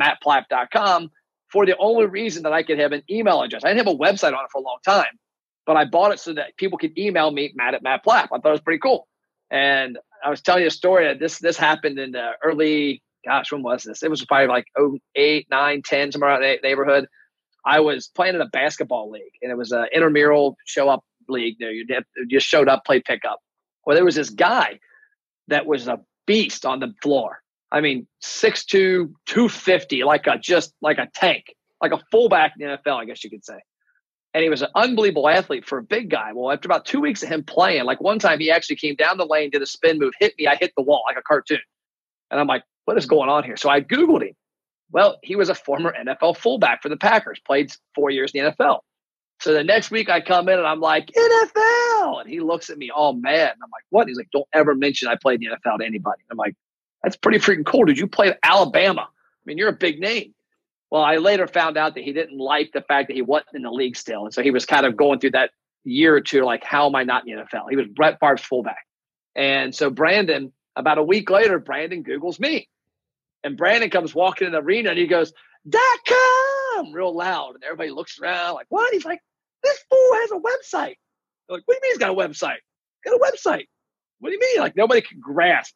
mattplapp.com 0.00 1.10
for 1.50 1.64
the 1.64 1.76
only 1.78 2.06
reason 2.06 2.42
that 2.42 2.52
I 2.52 2.64
could 2.64 2.80
have 2.80 2.92
an 2.92 3.02
email 3.08 3.40
address. 3.40 3.64
I 3.64 3.68
didn't 3.68 3.86
have 3.86 3.94
a 3.94 3.98
website 3.98 4.36
on 4.36 4.44
it 4.44 4.50
for 4.50 4.58
a 4.58 4.64
long 4.64 4.78
time, 4.84 5.18
but 5.66 5.76
I 5.76 5.84
bought 5.84 6.12
it 6.12 6.18
so 6.18 6.34
that 6.34 6.56
people 6.56 6.78
could 6.78 6.98
email 6.98 7.30
me, 7.30 7.52
Matt 7.54 7.74
at 7.74 7.82
Matt 7.82 8.04
Plapp. 8.04 8.24
I 8.32 8.38
thought 8.38 8.46
it 8.46 8.50
was 8.50 8.60
pretty 8.60 8.80
cool. 8.80 9.06
And 9.52 9.98
I 10.24 10.30
was 10.30 10.42
telling 10.42 10.62
you 10.62 10.68
a 10.68 10.72
story 10.72 11.06
that 11.06 11.20
this 11.20 11.38
this 11.38 11.56
happened 11.56 11.98
in 11.98 12.12
the 12.12 12.30
early 12.42 13.02
gosh, 13.24 13.52
when 13.52 13.62
was 13.62 13.84
this? 13.84 14.02
It 14.02 14.10
was 14.10 14.24
probably 14.24 14.48
like 14.48 14.66
oh 14.76 14.98
eight, 15.14 15.46
nine, 15.50 15.82
ten, 15.82 16.10
somewhere 16.10 16.30
around 16.30 16.42
that 16.42 16.62
neighborhood. 16.62 17.06
I 17.64 17.80
was 17.80 18.08
playing 18.08 18.34
in 18.34 18.40
a 18.40 18.46
basketball 18.46 19.10
league, 19.10 19.32
and 19.42 19.50
it 19.50 19.56
was 19.56 19.70
an 19.70 19.86
intramural 19.94 20.56
show 20.66 20.88
up 20.88 21.04
league. 21.28 21.56
There, 21.60 21.70
you 21.70 21.86
just 22.28 22.46
showed 22.46 22.68
up, 22.68 22.84
played 22.84 23.04
pickup. 23.04 23.38
Well, 23.86 23.94
there 23.94 24.04
was 24.04 24.16
this 24.16 24.30
guy 24.30 24.80
that 25.48 25.66
was 25.66 25.88
a 25.88 26.00
beast 26.26 26.64
on 26.64 26.80
the 26.80 26.94
floor. 27.02 27.40
I 27.70 27.80
mean, 27.80 28.06
6'2", 28.22 29.12
250, 29.26 30.04
like 30.04 30.26
a 30.26 30.38
just 30.38 30.72
like 30.80 30.98
a 30.98 31.08
tank, 31.14 31.54
like 31.82 31.92
a 31.92 32.00
fullback 32.10 32.54
in 32.58 32.68
the 32.68 32.76
NFL, 32.76 32.96
I 32.96 33.04
guess 33.04 33.24
you 33.24 33.30
could 33.30 33.44
say. 33.44 33.58
And 34.32 34.42
he 34.42 34.48
was 34.48 34.62
an 34.62 34.68
unbelievable 34.74 35.28
athlete 35.28 35.64
for 35.64 35.78
a 35.78 35.82
big 35.82 36.10
guy. 36.10 36.32
Well, 36.32 36.52
after 36.52 36.66
about 36.66 36.84
two 36.84 37.00
weeks 37.00 37.22
of 37.22 37.28
him 37.28 37.44
playing, 37.44 37.84
like 37.84 38.00
one 38.00 38.18
time 38.18 38.40
he 38.40 38.50
actually 38.50 38.76
came 38.76 38.96
down 38.96 39.16
the 39.16 39.26
lane, 39.26 39.50
did 39.50 39.62
a 39.62 39.66
spin 39.66 39.98
move, 39.98 40.12
hit 40.18 40.34
me. 40.38 40.46
I 40.48 40.56
hit 40.56 40.72
the 40.76 40.82
wall 40.82 41.02
like 41.06 41.16
a 41.16 41.22
cartoon. 41.22 41.60
And 42.30 42.40
I'm 42.40 42.46
like, 42.46 42.64
what 42.84 42.98
is 42.98 43.06
going 43.06 43.28
on 43.28 43.44
here? 43.44 43.56
So 43.56 43.68
I 43.68 43.80
Googled 43.80 44.22
him. 44.22 44.34
Well, 44.90 45.18
he 45.22 45.36
was 45.36 45.48
a 45.48 45.54
former 45.54 45.92
NFL 45.92 46.36
fullback 46.36 46.82
for 46.82 46.88
the 46.88 46.96
Packers, 46.96 47.40
played 47.44 47.72
four 47.94 48.10
years 48.10 48.32
in 48.32 48.44
the 48.44 48.50
NFL. 48.52 48.80
So 49.40 49.52
the 49.52 49.64
next 49.64 49.90
week 49.90 50.08
I 50.08 50.20
come 50.20 50.48
in 50.48 50.58
and 50.58 50.66
I'm 50.66 50.80
like, 50.80 51.08
NFL. 51.08 52.20
And 52.20 52.30
he 52.30 52.40
looks 52.40 52.70
at 52.70 52.78
me 52.78 52.90
all 52.90 53.12
mad. 53.12 53.52
And 53.52 53.62
I'm 53.62 53.70
like, 53.70 53.84
what? 53.90 54.08
He's 54.08 54.16
like, 54.16 54.30
don't 54.32 54.48
ever 54.52 54.74
mention 54.74 55.08
I 55.08 55.16
played 55.16 55.42
in 55.42 55.50
the 55.50 55.56
NFL 55.56 55.78
to 55.78 55.84
anybody. 55.84 56.22
I'm 56.30 56.36
like, 56.36 56.54
that's 57.02 57.16
pretty 57.16 57.38
freaking 57.38 57.66
cool. 57.66 57.84
Did 57.84 57.98
you 57.98 58.06
play 58.06 58.28
at 58.28 58.38
Alabama? 58.42 59.02
I 59.02 59.42
mean, 59.44 59.58
you're 59.58 59.68
a 59.68 59.72
big 59.72 60.00
name. 60.00 60.34
Well, 60.90 61.02
I 61.02 61.16
later 61.16 61.46
found 61.46 61.76
out 61.76 61.94
that 61.96 62.04
he 62.04 62.12
didn't 62.12 62.38
like 62.38 62.72
the 62.72 62.80
fact 62.80 63.08
that 63.08 63.14
he 63.14 63.22
wasn't 63.22 63.56
in 63.56 63.62
the 63.62 63.70
league 63.70 63.96
still. 63.96 64.24
And 64.24 64.32
so 64.32 64.42
he 64.42 64.50
was 64.50 64.64
kind 64.64 64.86
of 64.86 64.96
going 64.96 65.18
through 65.18 65.32
that 65.32 65.50
year 65.82 66.14
or 66.14 66.20
two, 66.20 66.42
like, 66.44 66.64
how 66.64 66.86
am 66.86 66.94
I 66.94 67.04
not 67.04 67.28
in 67.28 67.36
the 67.36 67.42
NFL? 67.42 67.64
He 67.68 67.76
was 67.76 67.86
Brett 67.88 68.18
Favre's 68.20 68.40
fullback. 68.40 68.86
And 69.34 69.74
so 69.74 69.90
Brandon, 69.90 70.52
about 70.76 70.98
a 70.98 71.02
week 71.02 71.30
later, 71.30 71.58
Brandon 71.58 72.02
Googles 72.02 72.40
me. 72.40 72.68
And 73.42 73.56
Brandon 73.56 73.90
comes 73.90 74.14
walking 74.14 74.46
in 74.46 74.52
the 74.52 74.60
arena 74.60 74.90
and 74.90 74.98
he 74.98 75.06
goes, 75.06 75.32
dot 75.68 75.98
com 76.06 76.92
real 76.92 77.14
loud. 77.14 77.54
And 77.54 77.64
everybody 77.64 77.90
looks 77.90 78.18
around 78.18 78.54
like, 78.54 78.66
what? 78.68 78.92
He's 78.92 79.04
like, 79.04 79.20
this 79.62 79.78
fool 79.88 80.14
has 80.14 80.30
a 80.30 80.34
website. 80.34 80.96
They're 81.48 81.56
like, 81.58 81.62
what 81.66 81.74
do 81.74 81.74
you 81.74 81.80
mean 81.82 81.92
he's 81.92 81.98
got 81.98 82.10
a 82.10 82.14
website? 82.14 82.58
Got 83.04 83.14
a 83.14 83.18
website. 83.18 83.66
What 84.20 84.30
do 84.30 84.34
you 84.34 84.40
mean? 84.40 84.60
Like 84.60 84.76
nobody 84.76 85.00
could 85.00 85.20
grasp 85.20 85.74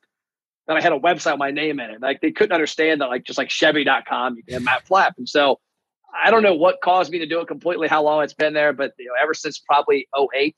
that 0.66 0.76
I 0.76 0.80
had 0.80 0.92
a 0.92 0.98
website 0.98 1.32
with 1.32 1.38
my 1.38 1.50
name 1.50 1.80
in 1.80 1.90
it. 1.90 2.02
Like 2.02 2.20
they 2.20 2.30
couldn't 2.30 2.52
understand 2.52 3.00
that 3.00 3.08
like 3.08 3.24
just 3.24 3.38
like 3.38 3.50
Chevy.com, 3.50 4.36
you 4.36 4.44
can 4.44 4.54
have 4.54 4.62
Matt 4.62 4.86
Plapp. 4.86 5.12
And 5.18 5.28
so 5.28 5.58
I 6.22 6.30
don't 6.30 6.42
know 6.42 6.54
what 6.54 6.76
caused 6.82 7.10
me 7.10 7.18
to 7.18 7.26
do 7.26 7.40
it 7.40 7.48
completely, 7.48 7.88
how 7.88 8.02
long 8.02 8.22
it's 8.22 8.34
been 8.34 8.54
there, 8.54 8.72
but 8.72 8.92
you 8.98 9.06
know, 9.06 9.12
ever 9.20 9.34
since 9.34 9.58
probably 9.58 10.06
08, 10.16 10.54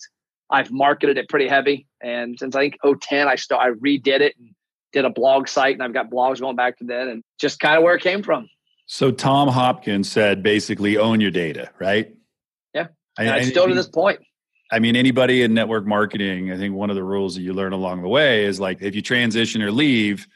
I've 0.51 0.71
marketed 0.71 1.17
it 1.17 1.29
pretty 1.29 1.49
heavy. 1.49 1.87
And 2.03 2.39
since 2.39 2.55
I 2.57 2.71
think 2.71 2.77
010, 3.01 3.29
I 3.29 3.37
still 3.37 3.59
I 3.59 3.71
redid 3.71 4.21
it 4.21 4.35
and 4.39 4.51
did 4.93 5.05
a 5.05 5.11
blog 5.11 5.49
site 5.49 5.75
and 5.75 5.83
I've 5.83 5.95
got 5.95 6.11
blogs 6.11 6.41
going 6.41 6.57
back 6.57 6.79
to 6.79 6.85
then 6.85 7.09
and 7.09 7.23
just 7.39 7.61
kind 7.61 7.77
of 7.77 7.85
where 7.85 7.95
it 7.95 8.03
came 8.03 8.23
from. 8.23 8.49
So 8.93 9.13
Tom 9.13 9.47
Hopkins 9.47 10.11
said 10.11 10.43
basically 10.43 10.99
own 10.99 11.21
your 11.21 11.31
data, 11.31 11.71
right? 11.79 12.13
Yeah. 12.75 12.89
And 13.17 13.31
I, 13.31 13.37
I 13.37 13.43
still 13.43 13.69
to 13.69 13.73
this 13.75 13.87
point. 13.87 14.19
I 14.73 14.81
mean, 14.81 14.97
anybody 14.97 15.43
in 15.43 15.55
network 15.55 15.87
marketing, 15.87 16.51
I 16.51 16.57
think 16.57 16.75
one 16.75 16.91
of 16.91 16.97
the 16.97 17.05
rules 17.05 17.37
that 17.37 17.43
you 17.43 17.53
learn 17.53 17.73
along 17.73 18.03
the 18.03 18.09
way 18.09 18.45
is 18.45 18.59
like 18.59 18.83
if 18.83 18.97
you 18.97 19.01
transition 19.01 19.63
or 19.63 19.71
leave, 19.71 20.27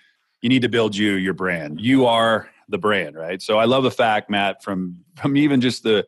you 0.41 0.49
need 0.49 0.63
to 0.63 0.69
build 0.69 0.95
you 0.95 1.15
your 1.15 1.35
brand. 1.35 1.81
You 1.81 2.07
are 2.07 2.49
the 2.69 2.79
brand, 2.79 3.17
right? 3.17 3.43
So 3.43 3.59
I 3.59 3.65
love 3.65 3.83
the 3.83 3.91
fact, 3.91 4.31
Matt, 4.31 4.63
from 4.63 5.05
from 5.17 5.37
even 5.37 5.61
just 5.61 5.83
the 5.83 6.07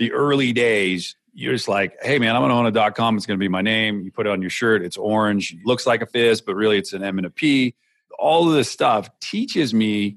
the 0.00 0.10
early 0.10 0.52
days, 0.52 1.14
you're 1.32 1.52
just 1.52 1.68
like, 1.68 1.94
hey 2.02 2.18
man, 2.18 2.34
I'm 2.34 2.42
gonna 2.42 2.54
own 2.54 2.66
a 2.66 2.72
dot 2.72 2.96
com. 2.96 3.16
It's 3.16 3.24
gonna 3.24 3.38
be 3.38 3.46
my 3.46 3.62
name. 3.62 4.02
You 4.02 4.10
put 4.10 4.26
it 4.26 4.30
on 4.30 4.40
your 4.40 4.50
shirt. 4.50 4.82
It's 4.82 4.96
orange. 4.96 5.56
Looks 5.64 5.86
like 5.86 6.02
a 6.02 6.06
fist, 6.06 6.44
but 6.44 6.56
really 6.56 6.76
it's 6.76 6.92
an 6.92 7.04
M 7.04 7.18
and 7.18 7.26
a 7.28 7.30
P 7.30 7.76
all 8.18 8.48
of 8.48 8.54
this 8.54 8.70
stuff 8.70 9.08
teaches 9.20 9.74
me 9.74 10.16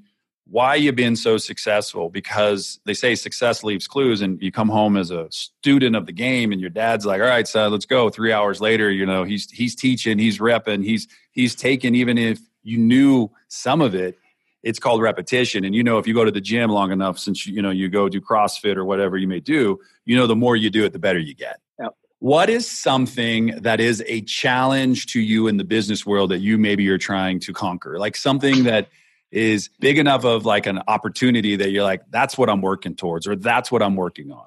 why 0.50 0.74
you've 0.74 0.96
been 0.96 1.16
so 1.16 1.36
successful 1.36 2.08
because 2.08 2.80
they 2.86 2.94
say 2.94 3.14
success 3.14 3.62
leaves 3.62 3.86
clues 3.86 4.22
and 4.22 4.40
you 4.42 4.50
come 4.50 4.68
home 4.68 4.96
as 4.96 5.10
a 5.10 5.26
student 5.30 5.94
of 5.94 6.06
the 6.06 6.12
game 6.12 6.52
and 6.52 6.60
your 6.60 6.70
dad's 6.70 7.04
like 7.04 7.20
all 7.20 7.26
right 7.26 7.46
son 7.46 7.70
let's 7.70 7.84
go 7.84 8.08
three 8.08 8.32
hours 8.32 8.60
later 8.60 8.90
you 8.90 9.04
know 9.04 9.24
he's 9.24 9.50
he's 9.50 9.74
teaching 9.74 10.18
he's 10.18 10.38
repping 10.38 10.84
he's 10.84 11.06
he's 11.32 11.54
taking 11.54 11.94
even 11.94 12.16
if 12.16 12.40
you 12.62 12.78
knew 12.78 13.28
some 13.48 13.80
of 13.80 13.94
it 13.94 14.18
it's 14.62 14.78
called 14.78 15.02
repetition 15.02 15.64
and 15.64 15.74
you 15.74 15.82
know 15.82 15.98
if 15.98 16.06
you 16.06 16.14
go 16.14 16.24
to 16.24 16.32
the 16.32 16.40
gym 16.40 16.70
long 16.70 16.92
enough 16.92 17.18
since 17.18 17.46
you 17.46 17.60
know 17.60 17.70
you 17.70 17.88
go 17.88 18.08
do 18.08 18.20
crossfit 18.20 18.76
or 18.76 18.84
whatever 18.84 19.16
you 19.16 19.28
may 19.28 19.40
do 19.40 19.78
you 20.06 20.16
know 20.16 20.26
the 20.26 20.36
more 20.36 20.56
you 20.56 20.70
do 20.70 20.84
it 20.84 20.92
the 20.92 20.98
better 20.98 21.18
you 21.18 21.34
get 21.34 21.60
yep. 21.78 21.94
What 22.20 22.50
is 22.50 22.68
something 22.68 23.54
that 23.62 23.78
is 23.78 24.02
a 24.08 24.22
challenge 24.22 25.06
to 25.12 25.20
you 25.20 25.46
in 25.46 25.56
the 25.56 25.62
business 25.62 26.04
world 26.04 26.32
that 26.32 26.38
you 26.38 26.58
maybe 26.58 26.82
you're 26.82 26.98
trying 26.98 27.38
to 27.38 27.52
conquer? 27.52 27.96
Like 27.96 28.16
something 28.16 28.64
that 28.64 28.88
is 29.30 29.68
big 29.80 29.98
enough 29.98 30.24
of 30.24 30.46
like 30.46 30.66
an 30.66 30.80
opportunity 30.88 31.56
that 31.56 31.70
you're 31.70 31.84
like, 31.84 32.02
that's 32.10 32.38
what 32.38 32.48
I'm 32.48 32.62
working 32.62 32.94
towards, 32.94 33.26
or 33.26 33.36
that's 33.36 33.70
what 33.70 33.82
I'm 33.82 33.96
working 33.96 34.32
on? 34.32 34.46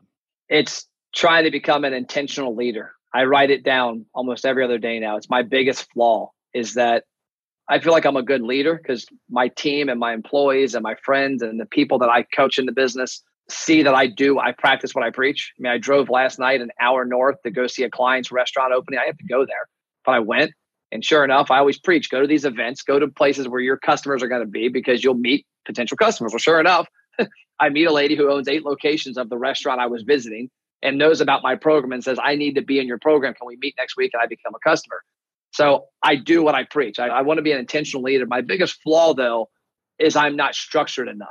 It's 0.49 0.87
trying 1.13 1.43
to 1.43 1.51
become 1.51 1.83
an 1.83 1.93
intentional 1.93 2.55
leader. 2.55 2.93
I 3.13 3.25
write 3.25 3.51
it 3.51 3.63
down 3.63 4.05
almost 4.13 4.45
every 4.45 4.63
other 4.63 4.77
day 4.77 4.99
now. 4.99 5.17
It's 5.17 5.29
my 5.29 5.43
biggest 5.43 5.91
flaw 5.91 6.31
is 6.53 6.73
that 6.75 7.03
I 7.69 7.79
feel 7.79 7.93
like 7.93 8.05
I'm 8.05 8.17
a 8.17 8.23
good 8.23 8.41
leader 8.41 8.75
because 8.75 9.05
my 9.29 9.47
team 9.49 9.89
and 9.89 9.99
my 9.99 10.13
employees 10.13 10.75
and 10.75 10.83
my 10.83 10.95
friends 10.95 11.41
and 11.41 11.59
the 11.59 11.65
people 11.65 11.99
that 11.99 12.09
I 12.09 12.23
coach 12.23 12.57
in 12.57 12.65
the 12.65 12.71
business 12.71 13.23
see 13.49 13.83
that 13.83 13.93
I 13.93 14.07
do. 14.07 14.39
I 14.39 14.53
practice 14.53 14.95
what 14.95 15.03
I 15.03 15.09
preach. 15.09 15.53
I 15.57 15.61
mean, 15.61 15.71
I 15.71 15.77
drove 15.77 16.09
last 16.09 16.39
night 16.39 16.61
an 16.61 16.71
hour 16.81 17.05
north 17.05 17.35
to 17.43 17.51
go 17.51 17.67
see 17.67 17.83
a 17.83 17.89
client's 17.89 18.31
restaurant 18.31 18.73
opening. 18.73 18.99
I 18.99 19.05
have 19.05 19.17
to 19.17 19.25
go 19.25 19.45
there, 19.45 19.67
but 20.05 20.13
I 20.13 20.19
went. 20.19 20.51
And 20.91 21.03
sure 21.05 21.23
enough, 21.23 21.51
I 21.51 21.59
always 21.59 21.79
preach 21.79 22.09
go 22.09 22.21
to 22.21 22.27
these 22.27 22.45
events, 22.45 22.81
go 22.81 22.99
to 22.99 23.07
places 23.07 23.47
where 23.47 23.61
your 23.61 23.77
customers 23.77 24.21
are 24.23 24.27
going 24.27 24.41
to 24.41 24.47
be 24.47 24.67
because 24.67 25.03
you'll 25.03 25.13
meet 25.13 25.45
potential 25.65 25.97
customers. 25.97 26.33
Well, 26.33 26.39
sure 26.39 26.59
enough, 26.59 26.87
I 27.59 27.69
meet 27.69 27.85
a 27.85 27.93
lady 27.93 28.15
who 28.15 28.31
owns 28.31 28.47
eight 28.47 28.65
locations 28.65 29.17
of 29.17 29.29
the 29.29 29.37
restaurant 29.37 29.79
I 29.79 29.87
was 29.87 30.03
visiting 30.03 30.49
and 30.81 30.97
knows 30.97 31.21
about 31.21 31.43
my 31.43 31.55
program 31.55 31.91
and 31.93 32.03
says, 32.03 32.19
I 32.21 32.35
need 32.35 32.55
to 32.55 32.61
be 32.61 32.79
in 32.79 32.87
your 32.87 32.97
program. 32.99 33.33
Can 33.35 33.47
we 33.47 33.57
meet 33.61 33.75
next 33.77 33.95
week? 33.97 34.11
And 34.13 34.21
I 34.21 34.25
become 34.27 34.53
a 34.55 34.59
customer. 34.69 35.01
So 35.51 35.85
I 36.03 36.15
do 36.15 36.43
what 36.43 36.55
I 36.55 36.63
preach. 36.63 36.99
I, 36.99 37.07
I 37.07 37.21
want 37.21 37.37
to 37.37 37.43
be 37.43 37.51
an 37.51 37.59
intentional 37.59 38.03
leader. 38.03 38.25
My 38.25 38.41
biggest 38.41 38.81
flaw, 38.81 39.13
though, 39.13 39.49
is 39.99 40.15
I'm 40.15 40.35
not 40.35 40.55
structured 40.55 41.07
enough. 41.07 41.29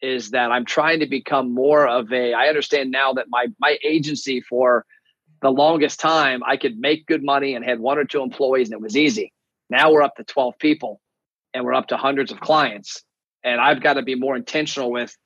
is 0.00 0.30
that 0.30 0.50
I'm 0.52 0.64
trying 0.64 1.00
to 1.00 1.06
become 1.06 1.52
more 1.52 1.86
of 1.86 2.12
a 2.12 2.32
I 2.32 2.46
understand 2.48 2.90
now 2.90 3.12
that 3.14 3.26
my 3.28 3.48
my 3.58 3.78
agency 3.84 4.40
for 4.40 4.84
the 5.40 5.50
longest 5.50 6.00
time 6.00 6.42
I 6.44 6.56
could 6.56 6.78
make 6.78 7.06
good 7.06 7.22
money 7.22 7.54
and 7.54 7.64
had 7.64 7.78
one 7.78 7.98
or 7.98 8.04
two 8.04 8.22
employees 8.22 8.68
and 8.68 8.74
it 8.74 8.82
was 8.82 8.96
easy. 8.96 9.32
Now 9.70 9.92
we're 9.92 10.02
up 10.02 10.16
to 10.16 10.24
12 10.24 10.58
people 10.58 11.00
and 11.54 11.64
we're 11.64 11.74
up 11.74 11.88
to 11.88 11.96
hundreds 11.96 12.32
of 12.32 12.40
clients 12.40 13.02
and 13.44 13.60
I've 13.60 13.82
got 13.82 13.94
to 13.94 14.02
be 14.02 14.14
more 14.14 14.36
intentional 14.36 14.90
with 14.90 15.16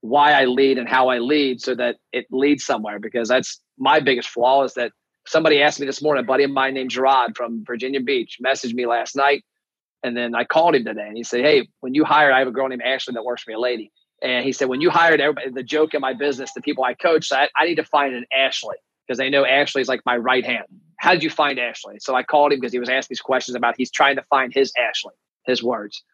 why 0.00 0.32
I 0.32 0.46
lead 0.46 0.78
and 0.78 0.88
how 0.88 1.08
I 1.08 1.18
lead 1.18 1.60
so 1.60 1.74
that 1.74 1.96
it 2.12 2.26
leads 2.30 2.64
somewhere 2.64 2.98
because 2.98 3.28
that's 3.28 3.60
my 3.78 4.00
biggest 4.00 4.28
flaw 4.28 4.64
is 4.64 4.74
that 4.74 4.92
somebody 5.26 5.62
asked 5.62 5.78
me 5.78 5.86
this 5.86 6.02
morning, 6.02 6.24
a 6.24 6.26
buddy 6.26 6.44
of 6.44 6.50
mine 6.50 6.74
named 6.74 6.90
Gerard 6.90 7.36
from 7.36 7.64
Virginia 7.64 8.00
Beach 8.00 8.38
messaged 8.44 8.74
me 8.74 8.86
last 8.86 9.14
night. 9.14 9.44
And 10.02 10.16
then 10.16 10.34
I 10.34 10.44
called 10.44 10.74
him 10.74 10.84
today 10.84 11.06
and 11.06 11.16
he 11.16 11.22
said, 11.22 11.42
Hey, 11.42 11.68
when 11.80 11.92
you 11.94 12.04
hire, 12.04 12.32
I 12.32 12.38
have 12.38 12.48
a 12.48 12.52
girl 12.52 12.68
named 12.68 12.82
Ashley 12.82 13.14
that 13.14 13.24
works 13.24 13.42
for 13.42 13.50
me, 13.50 13.54
a 13.54 13.58
lady. 13.58 13.92
And 14.22 14.44
he 14.44 14.52
said, 14.52 14.68
when 14.68 14.80
you 14.80 14.90
hired 14.90 15.20
everybody, 15.20 15.50
the 15.50 15.62
joke 15.62 15.94
in 15.94 16.00
my 16.00 16.12
business, 16.12 16.52
the 16.52 16.60
people 16.60 16.84
I 16.84 16.94
coach, 16.94 17.32
I, 17.32 17.48
I 17.56 17.64
need 17.64 17.76
to 17.76 17.84
find 17.84 18.14
an 18.14 18.26
Ashley 18.34 18.76
because 19.10 19.18
they 19.18 19.28
know 19.28 19.44
Ashley's 19.44 19.88
like 19.88 20.02
my 20.06 20.16
right 20.16 20.46
hand. 20.46 20.66
How 20.96 21.10
did 21.10 21.24
you 21.24 21.30
find 21.30 21.58
Ashley? 21.58 21.96
So 21.98 22.14
I 22.14 22.22
called 22.22 22.52
him 22.52 22.60
because 22.60 22.72
he 22.72 22.78
was 22.78 22.88
asking 22.88 23.08
these 23.10 23.20
questions 23.20 23.56
about 23.56 23.74
he's 23.76 23.90
trying 23.90 24.14
to 24.14 24.22
find 24.22 24.54
his 24.54 24.72
Ashley, 24.78 25.14
his 25.44 25.64
words. 25.64 26.04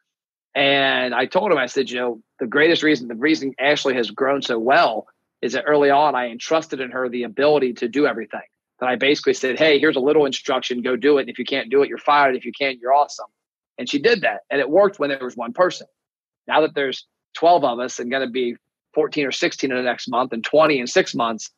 And 0.54 1.14
I 1.14 1.26
told 1.26 1.52
him, 1.52 1.59
I 1.59 1.66
said, 1.66 1.90
you 1.90 1.98
know, 1.98 2.22
the 2.40 2.46
greatest 2.46 2.82
reason, 2.82 3.09
the 3.09 3.14
reason 3.14 3.52
Ashley 3.59 3.92
has 3.96 4.11
grown 4.11 4.40
so 4.40 4.59
well 4.59 5.09
is 5.42 5.52
that 5.52 5.64
early 5.66 5.90
on 5.90 6.14
I 6.14 6.28
entrusted 6.28 6.80
in 6.80 6.90
her 6.92 7.11
the 7.11 7.24
ability 7.24 7.74
to 7.74 7.88
do 7.88 8.06
everything. 8.06 8.40
That 8.80 8.88
I 8.88 8.96
basically 8.96 9.35
said, 9.35 9.59
hey, 9.59 9.78
here's 9.78 9.96
a 9.96 10.00
little 10.00 10.24
instruction, 10.24 10.80
go 10.80 10.96
do 10.96 11.18
it. 11.18 11.22
And 11.22 11.30
if 11.30 11.38
you 11.38 11.44
can't 11.44 11.68
do 11.68 11.82
it, 11.82 11.90
you're 11.90 11.98
fired. 11.98 12.35
If 12.35 12.46
you 12.46 12.52
can, 12.59 12.78
you're 12.80 12.94
awesome. 12.94 13.26
And 13.76 13.90
she 13.90 13.98
did 13.98 14.22
that. 14.22 14.40
And 14.48 14.59
it 14.59 14.70
worked 14.70 14.98
when 14.98 15.11
there 15.11 15.18
was 15.20 15.37
one 15.37 15.52
person. 15.52 15.87
Now 16.48 16.62
that 16.62 16.74
there's 16.74 17.06
12 17.35 17.62
of 17.62 17.78
us 17.78 17.98
and 17.98 18.11
going 18.11 18.26
to 18.26 18.32
be 18.32 18.56
14 18.94 19.26
or 19.26 19.32
16 19.32 19.70
in 19.70 19.76
the 19.76 19.82
next 19.82 20.09
month 20.09 20.32
and 20.32 20.42
20 20.42 20.78
in 20.78 20.87
six 20.87 21.14
months, 21.14 21.50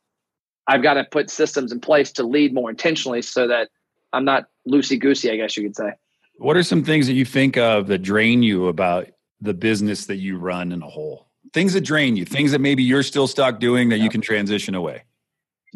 I've 0.68 0.83
got 0.83 0.94
to 0.94 1.04
put 1.04 1.31
systems 1.31 1.72
in 1.72 1.81
place 1.81 2.12
to 2.12 2.22
lead 2.22 2.52
more 2.52 2.68
intentionally 2.68 3.22
so 3.22 3.48
that 3.48 3.70
I'm 4.12 4.24
not 4.24 4.44
loosey 4.68 5.00
goosey, 5.00 5.31
I 5.31 5.37
guess 5.37 5.57
you 5.57 5.62
could 5.62 5.74
say. 5.74 5.92
What 6.37 6.57
are 6.57 6.62
some 6.62 6.85
things 6.85 7.07
that 7.07 7.14
you 7.14 7.24
think 7.24 7.57
of 7.57 7.88
that 7.88 7.98
drain 7.98 8.42
you 8.42 8.68
about 8.68 9.09
the 9.40 9.54
business 9.54 10.07
that 10.07 10.16
you 10.16 10.37
run 10.37 10.70
in 10.70 10.83
a 10.83 10.87
whole? 10.87 11.26
Things 11.54 11.72
that 11.72 11.81
drain 11.81 12.16
you, 12.16 12.26
things 12.26 12.52
that 12.52 12.61
maybe 12.61 12.83
you're 12.83 13.02
still 13.02 13.26
stuck 13.26 13.59
doing 13.59 13.88
that 13.88 13.96
yeah. 13.96 14.04
you 14.04 14.11
can 14.11 14.20
transition 14.20 14.74
away. 14.74 15.04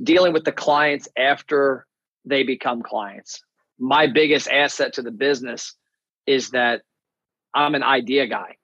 Dealing 0.02 0.34
with 0.34 0.44
the 0.44 0.52
clients 0.52 1.08
after 1.16 1.86
they 2.26 2.42
become 2.42 2.82
clients. 2.82 3.42
My 3.78 4.06
biggest 4.06 4.48
asset 4.48 4.92
to 4.94 5.02
the 5.02 5.10
business 5.10 5.74
is 6.26 6.50
that 6.50 6.82
I'm 7.54 7.74
an 7.74 7.82
idea 7.82 8.26
guy. 8.26 8.56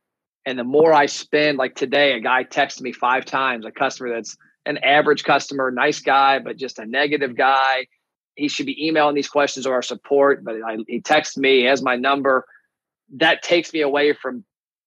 And 0.45 0.59
the 0.59 0.65
more 0.65 0.93
I 0.93 1.07
spend, 1.07 1.59
like 1.59 1.75
today, 1.75 2.13
a 2.13 2.21
guy 2.21 2.45
texted 2.45 2.83
me 2.83 2.93
five 2.93 3.25
times, 3.25 3.67
a 3.67 3.71
customer 3.71 4.11
that's 4.15 4.37
an 4.69 4.79
average 4.85 5.25
customer, 5.25 5.71
nice 5.71 6.01
guy, 6.01 6.39
but 6.39 6.59
just 6.59 6.79
a 6.79 6.85
negative 6.85 7.35
guy. 7.35 7.87
He 8.35 8.49
should 8.49 8.67
be 8.67 8.87
emailing 8.87 9.15
these 9.15 9.29
questions 9.29 9.67
or 9.67 9.73
our 9.73 9.83
support, 9.83 10.45
but 10.45 10.57
I, 10.63 10.77
he 10.87 11.01
texts 11.01 11.37
me, 11.37 11.61
he 11.61 11.65
has 11.65 11.83
my 11.83 11.97
number. 11.97 12.45
That 13.17 13.43
takes 13.43 13.73
me 13.73 13.81
away 13.81 14.13
from 14.13 14.45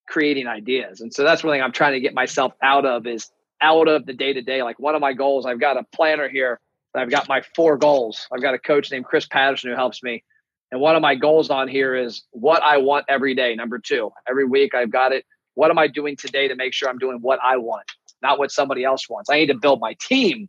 creating 0.08 0.46
ideas. 0.46 1.00
And 1.00 1.12
so 1.12 1.24
that's 1.24 1.42
one 1.42 1.52
thing 1.52 1.62
I'm 1.62 1.72
trying 1.72 1.94
to 1.94 2.00
get 2.00 2.14
myself 2.14 2.52
out 2.62 2.86
of 2.86 3.06
is 3.08 3.30
out 3.60 3.88
of 3.88 4.06
the 4.06 4.12
day 4.12 4.32
to 4.32 4.40
day. 4.40 4.62
Like 4.62 4.78
one 4.78 4.94
of 4.94 5.00
my 5.00 5.12
goals, 5.12 5.44
I've 5.44 5.60
got 5.60 5.76
a 5.76 5.82
planner 5.94 6.28
here. 6.28 6.60
I've 6.94 7.10
got 7.10 7.28
my 7.28 7.42
four 7.56 7.76
goals. 7.76 8.28
I've 8.32 8.42
got 8.42 8.54
a 8.54 8.58
coach 8.58 8.90
named 8.92 9.06
Chris 9.06 9.26
Patterson 9.26 9.70
who 9.70 9.76
helps 9.76 10.02
me. 10.02 10.22
And 10.70 10.80
one 10.80 10.94
of 10.94 11.02
my 11.02 11.16
goals 11.16 11.50
on 11.50 11.66
here 11.66 11.96
is 11.96 12.22
what 12.30 12.62
I 12.62 12.78
want 12.78 13.06
every 13.08 13.34
day. 13.34 13.54
Number 13.56 13.78
two, 13.78 14.12
every 14.28 14.44
week 14.44 14.74
I've 14.74 14.90
got 14.90 15.12
it 15.12 15.24
what 15.54 15.70
am 15.70 15.78
I 15.78 15.86
doing 15.86 16.16
today 16.16 16.48
to 16.48 16.54
make 16.54 16.72
sure 16.72 16.88
I'm 16.88 16.98
doing 16.98 17.18
what 17.20 17.38
I 17.42 17.56
want, 17.56 17.84
not 18.22 18.38
what 18.38 18.50
somebody 18.50 18.84
else 18.84 19.08
wants? 19.08 19.30
I 19.30 19.36
need 19.36 19.46
to 19.46 19.58
build 19.58 19.80
my 19.80 19.96
team 20.00 20.48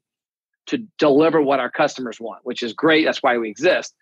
to 0.67 0.79
deliver 0.97 1.41
what 1.41 1.59
our 1.59 1.69
customers 1.69 2.19
want, 2.19 2.41
which 2.43 2.63
is 2.63 2.73
great. 2.73 3.05
That's 3.05 3.21
why 3.21 3.38
we 3.38 3.49
exist. 3.49 3.93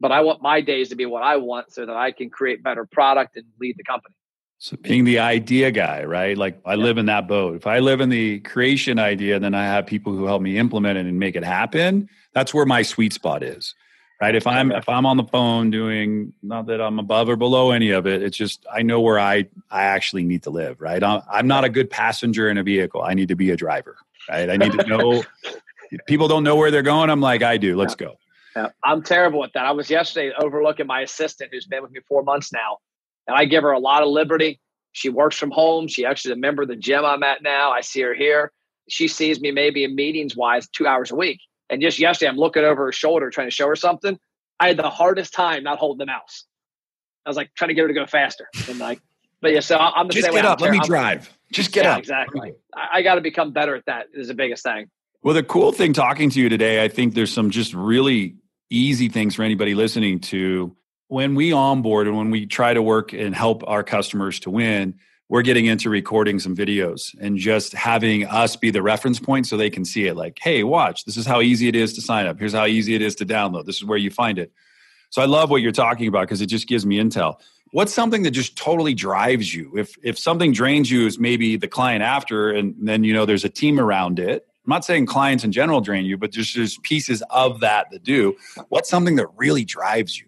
But 0.00 0.12
I 0.12 0.20
want 0.20 0.42
my 0.42 0.60
days 0.60 0.88
to 0.90 0.96
be 0.96 1.06
what 1.06 1.22
I 1.22 1.36
want 1.36 1.72
so 1.72 1.86
that 1.86 1.96
I 1.96 2.12
can 2.12 2.30
create 2.30 2.62
better 2.62 2.86
product 2.90 3.36
and 3.36 3.44
lead 3.60 3.76
the 3.76 3.84
company. 3.84 4.14
So 4.58 4.76
being 4.76 5.04
the 5.04 5.18
idea 5.18 5.70
guy, 5.70 6.04
right? 6.04 6.38
Like 6.38 6.60
I 6.64 6.74
yeah. 6.74 6.84
live 6.84 6.98
in 6.98 7.06
that 7.06 7.28
boat. 7.28 7.56
If 7.56 7.66
I 7.66 7.80
live 7.80 8.00
in 8.00 8.08
the 8.08 8.40
creation 8.40 8.98
idea, 8.98 9.38
then 9.38 9.54
I 9.54 9.64
have 9.64 9.86
people 9.86 10.14
who 10.14 10.24
help 10.24 10.40
me 10.40 10.56
implement 10.56 10.96
it 10.96 11.06
and 11.06 11.18
make 11.18 11.36
it 11.36 11.44
happen. 11.44 12.08
That's 12.32 12.54
where 12.54 12.64
my 12.64 12.82
sweet 12.82 13.12
spot 13.12 13.42
is 13.42 13.74
right? 14.20 14.34
If 14.34 14.46
i'm 14.46 14.72
if 14.72 14.88
i'm 14.88 15.06
on 15.06 15.16
the 15.16 15.24
phone 15.24 15.70
doing 15.70 16.32
not 16.42 16.66
that 16.66 16.80
i'm 16.80 16.98
above 16.98 17.28
or 17.28 17.36
below 17.36 17.70
any 17.70 17.90
of 17.90 18.06
it 18.06 18.22
it's 18.22 18.36
just 18.36 18.64
i 18.72 18.82
know 18.82 19.00
where 19.00 19.18
i 19.18 19.46
i 19.70 19.84
actually 19.84 20.24
need 20.24 20.42
to 20.44 20.50
live 20.50 20.80
right? 20.80 21.02
I'm, 21.02 21.22
I'm 21.30 21.46
not 21.46 21.64
a 21.64 21.68
good 21.68 21.90
passenger 21.90 22.48
in 22.48 22.58
a 22.58 22.62
vehicle. 22.62 23.02
I 23.02 23.14
need 23.14 23.28
to 23.28 23.36
be 23.36 23.50
a 23.50 23.56
driver 23.56 23.96
right? 24.28 24.48
I 24.48 24.56
need 24.56 24.72
to 24.72 24.86
know 24.86 25.22
people 26.06 26.28
don't 26.28 26.44
know 26.44 26.56
where 26.56 26.70
they're 26.70 26.82
going. 26.82 27.10
I'm 27.10 27.20
like 27.20 27.42
i 27.42 27.56
do. 27.56 27.76
Let's 27.76 27.94
go. 27.94 28.16
Yeah. 28.56 28.68
i'm 28.84 29.02
terrible 29.02 29.42
at 29.44 29.52
that. 29.54 29.66
I 29.66 29.72
was 29.72 29.90
yesterday 29.90 30.32
overlooking 30.38 30.86
my 30.86 31.00
assistant 31.00 31.50
who's 31.52 31.66
been 31.66 31.82
with 31.82 31.90
me 31.90 32.00
four 32.08 32.22
months 32.22 32.52
now 32.52 32.78
and 33.26 33.36
i 33.36 33.44
give 33.44 33.62
her 33.62 33.72
a 33.72 33.80
lot 33.80 34.02
of 34.02 34.08
liberty. 34.08 34.60
She 34.92 35.08
works 35.08 35.36
from 35.36 35.50
home. 35.50 35.88
She 35.88 36.06
actually 36.06 36.32
is 36.32 36.36
a 36.38 36.40
member 36.40 36.62
of 36.62 36.68
the 36.68 36.76
gym 36.76 37.04
i'm 37.04 37.22
at 37.22 37.42
now. 37.42 37.72
I 37.72 37.80
see 37.80 38.02
her 38.02 38.14
here. 38.14 38.52
She 38.88 39.08
sees 39.08 39.40
me 39.40 39.50
maybe 39.50 39.82
in 39.82 39.94
meetings 39.94 40.36
wise 40.36 40.68
two 40.68 40.86
hours 40.86 41.10
a 41.10 41.16
week 41.16 41.40
and 41.70 41.80
just 41.80 41.98
yesterday, 41.98 42.28
I'm 42.28 42.36
looking 42.36 42.64
over 42.64 42.86
her 42.86 42.92
shoulder 42.92 43.30
trying 43.30 43.48
to 43.48 43.54
show 43.54 43.68
her 43.68 43.76
something. 43.76 44.18
I 44.60 44.68
had 44.68 44.76
the 44.76 44.90
hardest 44.90 45.32
time 45.32 45.64
not 45.64 45.78
holding 45.78 45.98
the 45.98 46.06
mouse. 46.06 46.44
I 47.26 47.30
was 47.30 47.36
like 47.36 47.50
trying 47.54 47.68
to 47.68 47.74
get 47.74 47.82
her 47.82 47.88
to 47.88 47.94
go 47.94 48.06
faster. 48.06 48.48
And 48.68 48.78
like, 48.78 49.00
but 49.40 49.52
yeah, 49.52 49.60
so 49.60 49.76
I'm 49.78 50.08
the 50.08 50.14
same 50.14 50.22
way 50.22 50.22
just 50.22 50.26
same 50.26 50.34
get 50.34 50.44
way. 50.44 50.50
up. 50.50 50.60
Let 50.60 50.70
me 50.70 50.78
I'm, 50.78 50.86
drive. 50.86 51.38
Just 51.52 51.72
get 51.72 51.84
yeah, 51.84 51.92
up. 51.92 51.98
Exactly. 51.98 52.52
I, 52.74 52.88
I 52.98 53.02
got 53.02 53.16
to 53.16 53.20
become 53.20 53.52
better 53.52 53.74
at 53.74 53.84
that. 53.86 54.06
Is 54.14 54.28
the 54.28 54.34
biggest 54.34 54.62
thing. 54.62 54.90
Well, 55.22 55.34
the 55.34 55.42
cool 55.42 55.72
thing 55.72 55.92
talking 55.92 56.30
to 56.30 56.40
you 56.40 56.48
today, 56.48 56.84
I 56.84 56.88
think 56.88 57.14
there's 57.14 57.32
some 57.32 57.50
just 57.50 57.72
really 57.72 58.36
easy 58.70 59.08
things 59.08 59.34
for 59.34 59.42
anybody 59.42 59.74
listening 59.74 60.20
to. 60.20 60.76
When 61.08 61.34
we 61.34 61.52
onboard 61.52 62.08
and 62.08 62.16
when 62.16 62.30
we 62.30 62.46
try 62.46 62.74
to 62.74 62.82
work 62.82 63.12
and 63.12 63.34
help 63.34 63.62
our 63.66 63.84
customers 63.84 64.40
to 64.40 64.50
win, 64.50 64.94
we're 65.28 65.42
getting 65.42 65.66
into 65.66 65.88
recording 65.88 66.38
some 66.38 66.54
videos 66.54 67.14
and 67.20 67.38
just 67.38 67.72
having 67.72 68.26
us 68.26 68.56
be 68.56 68.70
the 68.70 68.82
reference 68.82 69.18
point 69.18 69.46
so 69.46 69.56
they 69.56 69.70
can 69.70 69.84
see 69.84 70.06
it. 70.06 70.16
Like 70.16 70.38
hey 70.40 70.64
watch 70.64 71.04
this 71.04 71.16
is 71.16 71.26
how 71.26 71.40
easy 71.40 71.68
it 71.68 71.76
is 71.76 71.92
to 71.94 72.00
sign 72.00 72.26
up. 72.26 72.38
Here's 72.38 72.52
how 72.52 72.66
easy 72.66 72.94
it 72.94 73.02
is 73.02 73.14
to 73.16 73.26
download. 73.26 73.66
This 73.66 73.76
is 73.76 73.84
where 73.84 73.98
you 73.98 74.10
find 74.10 74.38
it. 74.38 74.52
So 75.10 75.22
i 75.22 75.26
love 75.26 75.50
what 75.50 75.62
you're 75.62 75.72
talking 75.72 76.08
about 76.08 76.22
because 76.22 76.40
it 76.40 76.46
just 76.46 76.66
gives 76.66 76.84
me 76.84 76.98
intel. 76.98 77.40
What's 77.70 77.92
something 77.92 78.22
that 78.24 78.32
just 78.32 78.56
totally 78.56 78.94
drives 78.94 79.54
you? 79.54 79.72
If 79.76 79.96
if 80.02 80.18
something 80.18 80.52
drains 80.52 80.90
you 80.90 81.06
is 81.06 81.18
maybe 81.18 81.56
the 81.56 81.68
client 81.68 82.02
after 82.02 82.50
and 82.50 82.74
then 82.80 83.04
you 83.04 83.12
know 83.12 83.24
there's 83.24 83.44
a 83.44 83.48
team 83.48 83.80
around 83.80 84.18
it. 84.18 84.46
I'm 84.66 84.70
not 84.70 84.84
saying 84.84 85.06
clients 85.06 85.44
in 85.44 85.52
general 85.52 85.80
drain 85.80 86.04
you 86.04 86.16
but 86.16 86.32
just 86.32 86.54
there's 86.54 86.78
pieces 86.78 87.22
of 87.30 87.60
that 87.60 87.86
that 87.92 88.02
do. 88.02 88.36
What's 88.68 88.90
something 88.90 89.16
that 89.16 89.28
really 89.36 89.64
drives 89.64 90.18
you? 90.18 90.26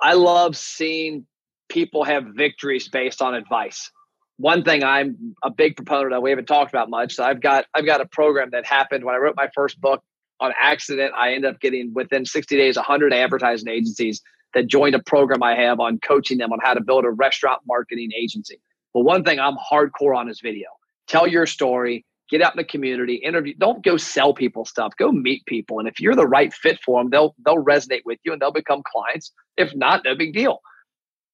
I 0.00 0.14
love 0.14 0.56
seeing 0.56 1.26
people 1.68 2.04
have 2.04 2.24
victories 2.36 2.88
based 2.88 3.20
on 3.20 3.34
advice 3.34 3.90
one 4.38 4.62
thing 4.62 4.84
I'm 4.84 5.34
a 5.42 5.50
big 5.50 5.76
proponent 5.76 6.14
of, 6.14 6.22
we 6.22 6.30
haven't 6.30 6.46
talked 6.46 6.72
about 6.72 6.88
much. 6.88 7.14
So 7.14 7.24
I've 7.24 7.40
got 7.40 7.66
I've 7.74 7.84
got 7.84 8.00
a 8.00 8.06
program 8.06 8.50
that 8.52 8.64
happened 8.64 9.04
when 9.04 9.14
I 9.14 9.18
wrote 9.18 9.36
my 9.36 9.48
first 9.54 9.80
book 9.80 10.02
on 10.40 10.52
accident. 10.58 11.12
I 11.16 11.34
ended 11.34 11.52
up 11.52 11.60
getting 11.60 11.92
within 11.92 12.24
60 12.24 12.56
days 12.56 12.76
100 12.76 13.12
advertising 13.12 13.68
agencies 13.68 14.22
that 14.54 14.66
joined 14.68 14.94
a 14.94 15.02
program 15.02 15.42
I 15.42 15.56
have 15.56 15.80
on 15.80 15.98
coaching 15.98 16.38
them 16.38 16.52
on 16.52 16.60
how 16.62 16.74
to 16.74 16.80
build 16.80 17.04
a 17.04 17.10
restaurant 17.10 17.60
marketing 17.66 18.10
agency. 18.16 18.60
But 18.94 19.00
one 19.00 19.24
thing 19.24 19.38
I'm 19.40 19.56
hardcore 19.56 20.16
on 20.16 20.28
is 20.28 20.40
video. 20.40 20.68
Tell 21.08 21.26
your 21.26 21.46
story, 21.46 22.06
get 22.30 22.40
out 22.40 22.54
in 22.54 22.58
the 22.58 22.64
community, 22.64 23.16
interview. 23.16 23.54
Don't 23.58 23.84
go 23.84 23.96
sell 23.96 24.32
people 24.32 24.64
stuff. 24.64 24.92
Go 24.98 25.10
meet 25.10 25.44
people, 25.46 25.80
and 25.80 25.88
if 25.88 26.00
you're 26.00 26.14
the 26.14 26.26
right 26.26 26.54
fit 26.54 26.78
for 26.84 27.00
them, 27.00 27.10
they'll 27.10 27.34
they'll 27.44 27.62
resonate 27.62 28.02
with 28.04 28.20
you 28.22 28.32
and 28.32 28.40
they'll 28.40 28.52
become 28.52 28.82
clients. 28.86 29.32
If 29.56 29.74
not, 29.74 30.02
no 30.04 30.14
big 30.14 30.32
deal. 30.32 30.60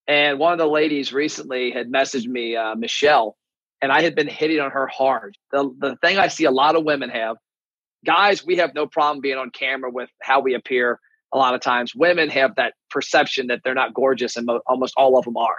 And 0.07 0.37
one 0.39 0.53
of 0.53 0.59
the 0.59 0.67
ladies 0.67 1.11
recently 1.11 1.71
had 1.71 1.91
messaged 1.91 2.27
me, 2.27 2.55
uh, 2.55 2.75
Michelle, 2.75 3.35
and 3.81 3.91
I 3.91 4.01
had 4.01 4.15
been 4.15 4.27
hitting 4.27 4.59
on 4.59 4.71
her 4.71 4.87
hard. 4.87 5.37
The, 5.51 5.69
the 5.79 5.95
thing 5.97 6.17
I 6.17 6.27
see 6.27 6.45
a 6.45 6.51
lot 6.51 6.75
of 6.75 6.83
women 6.83 7.09
have, 7.09 7.37
guys, 8.05 8.45
we 8.45 8.57
have 8.57 8.73
no 8.75 8.85
problem 8.85 9.21
being 9.21 9.37
on 9.37 9.49
camera 9.49 9.89
with 9.89 10.09
how 10.21 10.41
we 10.41 10.53
appear 10.53 10.99
a 11.33 11.37
lot 11.37 11.55
of 11.55 11.61
times. 11.61 11.95
Women 11.95 12.29
have 12.29 12.55
that 12.55 12.73
perception 12.89 13.47
that 13.47 13.61
they're 13.63 13.73
not 13.73 13.93
gorgeous, 13.93 14.37
and 14.37 14.45
mo- 14.45 14.61
almost 14.67 14.93
all 14.95 15.17
of 15.17 15.25
them 15.25 15.37
are. 15.37 15.57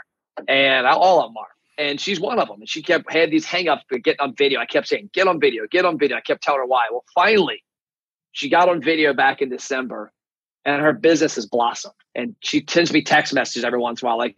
And 0.49 0.87
all 0.87 1.21
of 1.21 1.31
them 1.31 1.37
are. 1.37 1.49
And 1.79 2.01
she's 2.01 2.21
one 2.21 2.39
of 2.39 2.49
them. 2.49 2.61
And 2.61 2.69
she 2.69 2.83
kept 2.83 3.13
had 3.13 3.31
these 3.31 3.47
hangups, 3.47 3.83
but 3.91 4.03
get 4.03 4.19
on 4.21 4.35
video. 4.37 4.61
I 4.61 4.67
kept 4.67 4.89
saying, 4.89 5.11
get 5.13 5.27
on 5.27 5.41
video, 5.41 5.65
get 5.71 5.85
on 5.85 5.99
video. 5.99 6.17
I 6.17 6.21
kept 6.21 6.43
telling 6.43 6.61
her 6.61 6.67
why. 6.67 6.87
Well, 6.91 7.05
finally, 7.15 7.63
she 8.33 8.49
got 8.49 8.69
on 8.69 8.81
video 8.83 9.13
back 9.13 9.43
in 9.43 9.51
December 9.51 10.13
and 10.67 10.83
her 10.83 10.93
business 10.93 11.37
has 11.37 11.47
blossomed. 11.47 11.95
And 12.15 12.37
she 12.43 12.65
sends 12.69 12.93
me 12.93 13.03
text 13.03 13.35
messages 13.35 13.65
every 13.65 13.81
once 13.81 14.03
in 14.03 14.07
a 14.07 14.11
while, 14.11 14.19
like, 14.19 14.37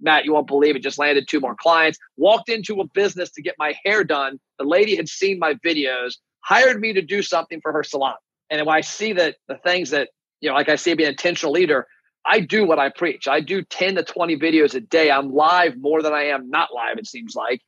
Matt, 0.00 0.26
you 0.26 0.34
won't 0.34 0.48
believe 0.48 0.76
it, 0.76 0.82
just 0.82 0.98
landed 0.98 1.28
two 1.28 1.40
more 1.40 1.56
clients. 1.56 1.98
Walked 2.18 2.50
into 2.50 2.80
a 2.80 2.86
business 2.88 3.32
to 3.32 3.42
get 3.42 3.56
my 3.58 3.74
hair 3.84 4.04
done. 4.04 4.40
The 4.58 4.66
lady 4.66 4.96
had 4.96 5.08
seen 5.08 5.38
my 5.40 5.54
videos, 5.66 6.14
hired 6.42 6.80
me 6.80 6.92
to 6.94 7.02
do 7.02 7.22
something 7.22 7.60
for 7.62 7.72
her 7.72 7.84
salon. 7.84 8.16
And 8.50 8.66
when 8.66 8.76
I 8.76 8.82
see 8.82 9.14
that 9.14 9.36
the 9.48 9.56
things 9.58 9.90
that, 9.90 10.10
you 10.40 10.50
know, 10.50 10.56
like 10.56 10.68
I 10.70 10.76
say, 10.76 10.94
be 10.94 11.04
an 11.04 11.10
intentional 11.10 11.52
leader, 11.52 11.86
I 12.26 12.40
do 12.40 12.66
what 12.66 12.78
I 12.78 12.90
preach. 12.90 13.28
I 13.28 13.40
do 13.40 13.62
10 13.62 13.96
to 13.96 14.04
20 14.04 14.38
videos 14.38 14.74
a 14.74 14.80
day. 14.80 15.10
I'm 15.10 15.32
live 15.32 15.76
more 15.78 16.02
than 16.02 16.14
I 16.14 16.24
am 16.26 16.50
not 16.50 16.70
live, 16.74 16.98
it 16.98 17.06
seems 17.06 17.34
like. 17.34 17.62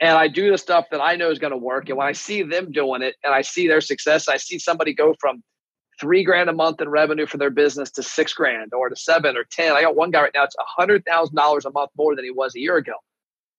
and 0.00 0.18
I 0.18 0.28
do 0.28 0.50
the 0.50 0.58
stuff 0.58 0.86
that 0.90 1.00
I 1.00 1.16
know 1.16 1.30
is 1.30 1.38
going 1.38 1.52
to 1.52 1.56
work. 1.56 1.88
And 1.88 1.96
when 1.96 2.06
I 2.08 2.12
see 2.12 2.42
them 2.42 2.72
doing 2.72 3.02
it 3.02 3.16
and 3.24 3.32
I 3.34 3.42
see 3.42 3.68
their 3.68 3.80
success, 3.80 4.28
I 4.28 4.36
see 4.36 4.58
somebody 4.58 4.94
go 4.94 5.14
from 5.20 5.42
three 6.02 6.24
grand 6.24 6.50
a 6.50 6.52
month 6.52 6.80
in 6.80 6.88
revenue 6.88 7.26
for 7.26 7.38
their 7.38 7.48
business 7.48 7.92
to 7.92 8.02
six 8.02 8.34
grand 8.34 8.74
or 8.74 8.88
to 8.88 8.96
seven 8.96 9.36
or 9.36 9.44
10. 9.44 9.72
I 9.72 9.82
got 9.82 9.94
one 9.94 10.10
guy 10.10 10.22
right 10.22 10.32
now, 10.34 10.42
it's 10.42 10.56
a 10.58 10.64
hundred 10.66 11.04
thousand 11.04 11.36
dollars 11.36 11.64
a 11.64 11.70
month 11.70 11.92
more 11.96 12.16
than 12.16 12.24
he 12.24 12.32
was 12.32 12.56
a 12.56 12.58
year 12.58 12.76
ago. 12.76 12.94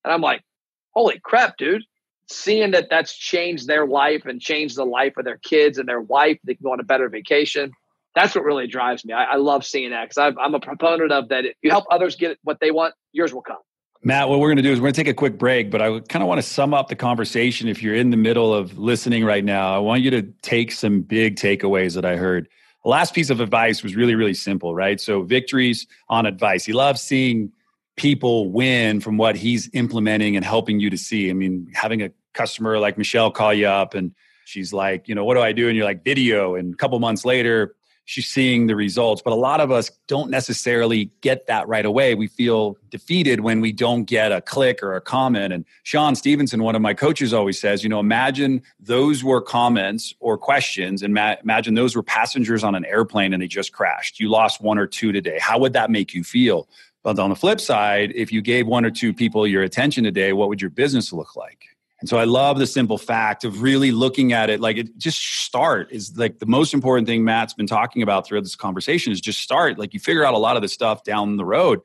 And 0.03 0.13
I'm 0.13 0.19
like, 0.19 0.43
holy 0.91 1.19
crap, 1.23 1.55
dude. 1.57 1.83
Seeing 2.29 2.71
that 2.71 2.89
that's 2.89 3.17
changed 3.17 3.67
their 3.67 3.87
life 3.87 4.25
and 4.25 4.41
changed 4.41 4.75
the 4.75 4.85
life 4.85 5.13
of 5.17 5.23
their 5.23 5.37
kids 5.37 5.77
and 5.77 5.87
their 5.87 6.01
wife, 6.01 6.37
they 6.43 6.55
can 6.55 6.63
go 6.63 6.73
on 6.73 6.81
a 6.81 6.83
better 6.83 7.07
vacation. 7.07 7.71
That's 8.13 8.35
what 8.35 8.43
really 8.43 8.67
drives 8.67 9.05
me. 9.05 9.13
I, 9.13 9.23
I 9.23 9.35
love 9.37 9.65
seeing 9.65 9.91
that 9.91 10.09
because 10.09 10.35
I'm 10.37 10.53
a 10.53 10.59
proponent 10.59 11.13
of 11.13 11.29
that. 11.29 11.45
If 11.45 11.55
you 11.61 11.71
help 11.71 11.85
others 11.89 12.17
get 12.17 12.37
what 12.43 12.59
they 12.59 12.71
want, 12.71 12.93
yours 13.13 13.33
will 13.33 13.41
come. 13.41 13.57
Matt, 14.05 14.27
what 14.27 14.39
we're 14.39 14.49
going 14.49 14.57
to 14.57 14.63
do 14.63 14.73
is 14.73 14.79
we're 14.81 14.87
going 14.87 14.93
to 14.95 15.01
take 15.01 15.07
a 15.07 15.13
quick 15.13 15.37
break, 15.37 15.71
but 15.71 15.81
I 15.81 15.99
kind 16.01 16.21
of 16.21 16.27
want 16.27 16.41
to 16.41 16.47
sum 16.47 16.73
up 16.73 16.89
the 16.89 16.95
conversation. 16.95 17.69
If 17.69 17.81
you're 17.81 17.95
in 17.95 18.09
the 18.09 18.17
middle 18.17 18.53
of 18.53 18.77
listening 18.77 19.23
right 19.23 19.45
now, 19.45 19.73
I 19.73 19.79
want 19.79 20.01
you 20.01 20.11
to 20.11 20.23
take 20.41 20.73
some 20.73 21.01
big 21.01 21.37
takeaways 21.37 21.95
that 21.95 22.03
I 22.03 22.17
heard. 22.17 22.49
The 22.83 22.89
last 22.89 23.15
piece 23.15 23.29
of 23.29 23.39
advice 23.39 23.81
was 23.81 23.95
really, 23.95 24.13
really 24.15 24.33
simple, 24.33 24.75
right? 24.75 24.99
So, 24.99 25.21
victories 25.21 25.87
on 26.09 26.25
advice. 26.25 26.65
He 26.65 26.73
loves 26.73 27.01
seeing 27.01 27.53
people 27.95 28.51
win 28.51 28.99
from 28.99 29.15
what 29.15 29.37
he's 29.37 29.69
implementing 29.71 30.35
and 30.35 30.43
helping 30.43 30.81
you 30.81 30.89
to 30.89 30.97
see. 30.97 31.29
I 31.29 31.33
mean, 31.33 31.71
having 31.73 32.01
a 32.01 32.09
customer 32.33 32.79
like 32.79 32.97
Michelle 32.97 33.31
call 33.31 33.53
you 33.53 33.67
up 33.67 33.93
and 33.93 34.13
she's 34.43 34.73
like, 34.73 35.07
you 35.07 35.15
know, 35.15 35.23
what 35.23 35.35
do 35.35 35.41
I 35.41 35.53
do? 35.53 35.69
And 35.69 35.77
you're 35.77 35.85
like, 35.85 36.03
video. 36.03 36.55
And 36.55 36.73
a 36.73 36.77
couple 36.77 36.99
months 36.99 37.23
later, 37.23 37.75
she's 38.05 38.27
seeing 38.27 38.67
the 38.67 38.75
results. 38.75 39.21
But 39.23 39.33
a 39.33 39.35
lot 39.35 39.61
of 39.61 39.71
us 39.71 39.91
don't 40.07 40.29
necessarily 40.29 41.11
get 41.21 41.47
that 41.47 41.67
right 41.67 41.85
away. 41.85 42.15
We 42.15 42.27
feel 42.27 42.77
defeated 42.89 43.39
when 43.39 43.61
we 43.61 43.71
don't 43.71 44.05
get 44.05 44.31
a 44.31 44.41
click 44.41 44.83
or 44.83 44.95
a 44.95 45.01
comment. 45.01 45.53
And 45.53 45.65
Sean 45.83 46.15
Stevenson, 46.15 46.63
one 46.63 46.75
of 46.75 46.81
my 46.81 46.93
coaches, 46.93 47.33
always 47.33 47.59
says, 47.59 47.83
you 47.83 47.89
know, 47.89 47.99
imagine 47.99 48.61
those 48.79 49.23
were 49.23 49.41
comments 49.41 50.13
or 50.19 50.37
questions, 50.37 51.01
and 51.01 51.13
ma- 51.13 51.35
imagine 51.43 51.73
those 51.73 51.95
were 51.95 52.03
passengers 52.03 52.63
on 52.63 52.75
an 52.75 52.85
airplane 52.85 53.33
and 53.33 53.41
they 53.41 53.47
just 53.47 53.73
crashed. 53.73 54.19
You 54.19 54.29
lost 54.29 54.61
one 54.61 54.77
or 54.77 54.87
two 54.87 55.11
today. 55.11 55.39
How 55.39 55.59
would 55.59 55.73
that 55.73 55.89
make 55.89 56.13
you 56.13 56.23
feel? 56.23 56.67
But 57.03 57.19
on 57.19 57.29
the 57.29 57.35
flip 57.35 57.59
side, 57.59 58.13
if 58.15 58.31
you 58.31 58.41
gave 58.41 58.65
one 58.65 58.85
or 58.85 58.91
two 58.91 59.13
people 59.13 59.45
your 59.45 59.63
attention 59.63 60.05
today, 60.05 60.31
what 60.31 60.47
would 60.47 60.61
your 60.61 60.69
business 60.69 61.11
look 61.11 61.35
like? 61.35 61.72
And 62.03 62.09
so 62.09 62.17
I 62.17 62.25
love 62.25 62.59
the 62.59 62.67
simple 62.67 62.97
fact 62.97 63.45
of 63.45 63.61
really 63.61 63.93
looking 63.93 64.33
at 64.33 64.49
it 64.49 64.59
like 64.59 64.75
it 64.75 64.97
just 64.97 65.23
start 65.45 65.89
is 65.89 66.17
like 66.17 66.39
the 66.39 66.45
most 66.45 66.73
important 66.73 67.07
thing 67.07 67.23
Matt's 67.23 67.53
been 67.53 67.65
talking 67.65 68.01
about 68.01 68.27
throughout 68.27 68.43
this 68.43 68.57
conversation 68.57 69.13
is 69.13 69.21
just 69.21 69.39
start. 69.39 69.79
Like 69.79 69.93
you 69.93 70.01
figure 70.01 70.25
out 70.25 70.33
a 70.33 70.37
lot 70.37 70.57
of 70.57 70.61
the 70.61 70.67
stuff 70.67 71.05
down 71.05 71.37
the 71.37 71.45
road. 71.45 71.79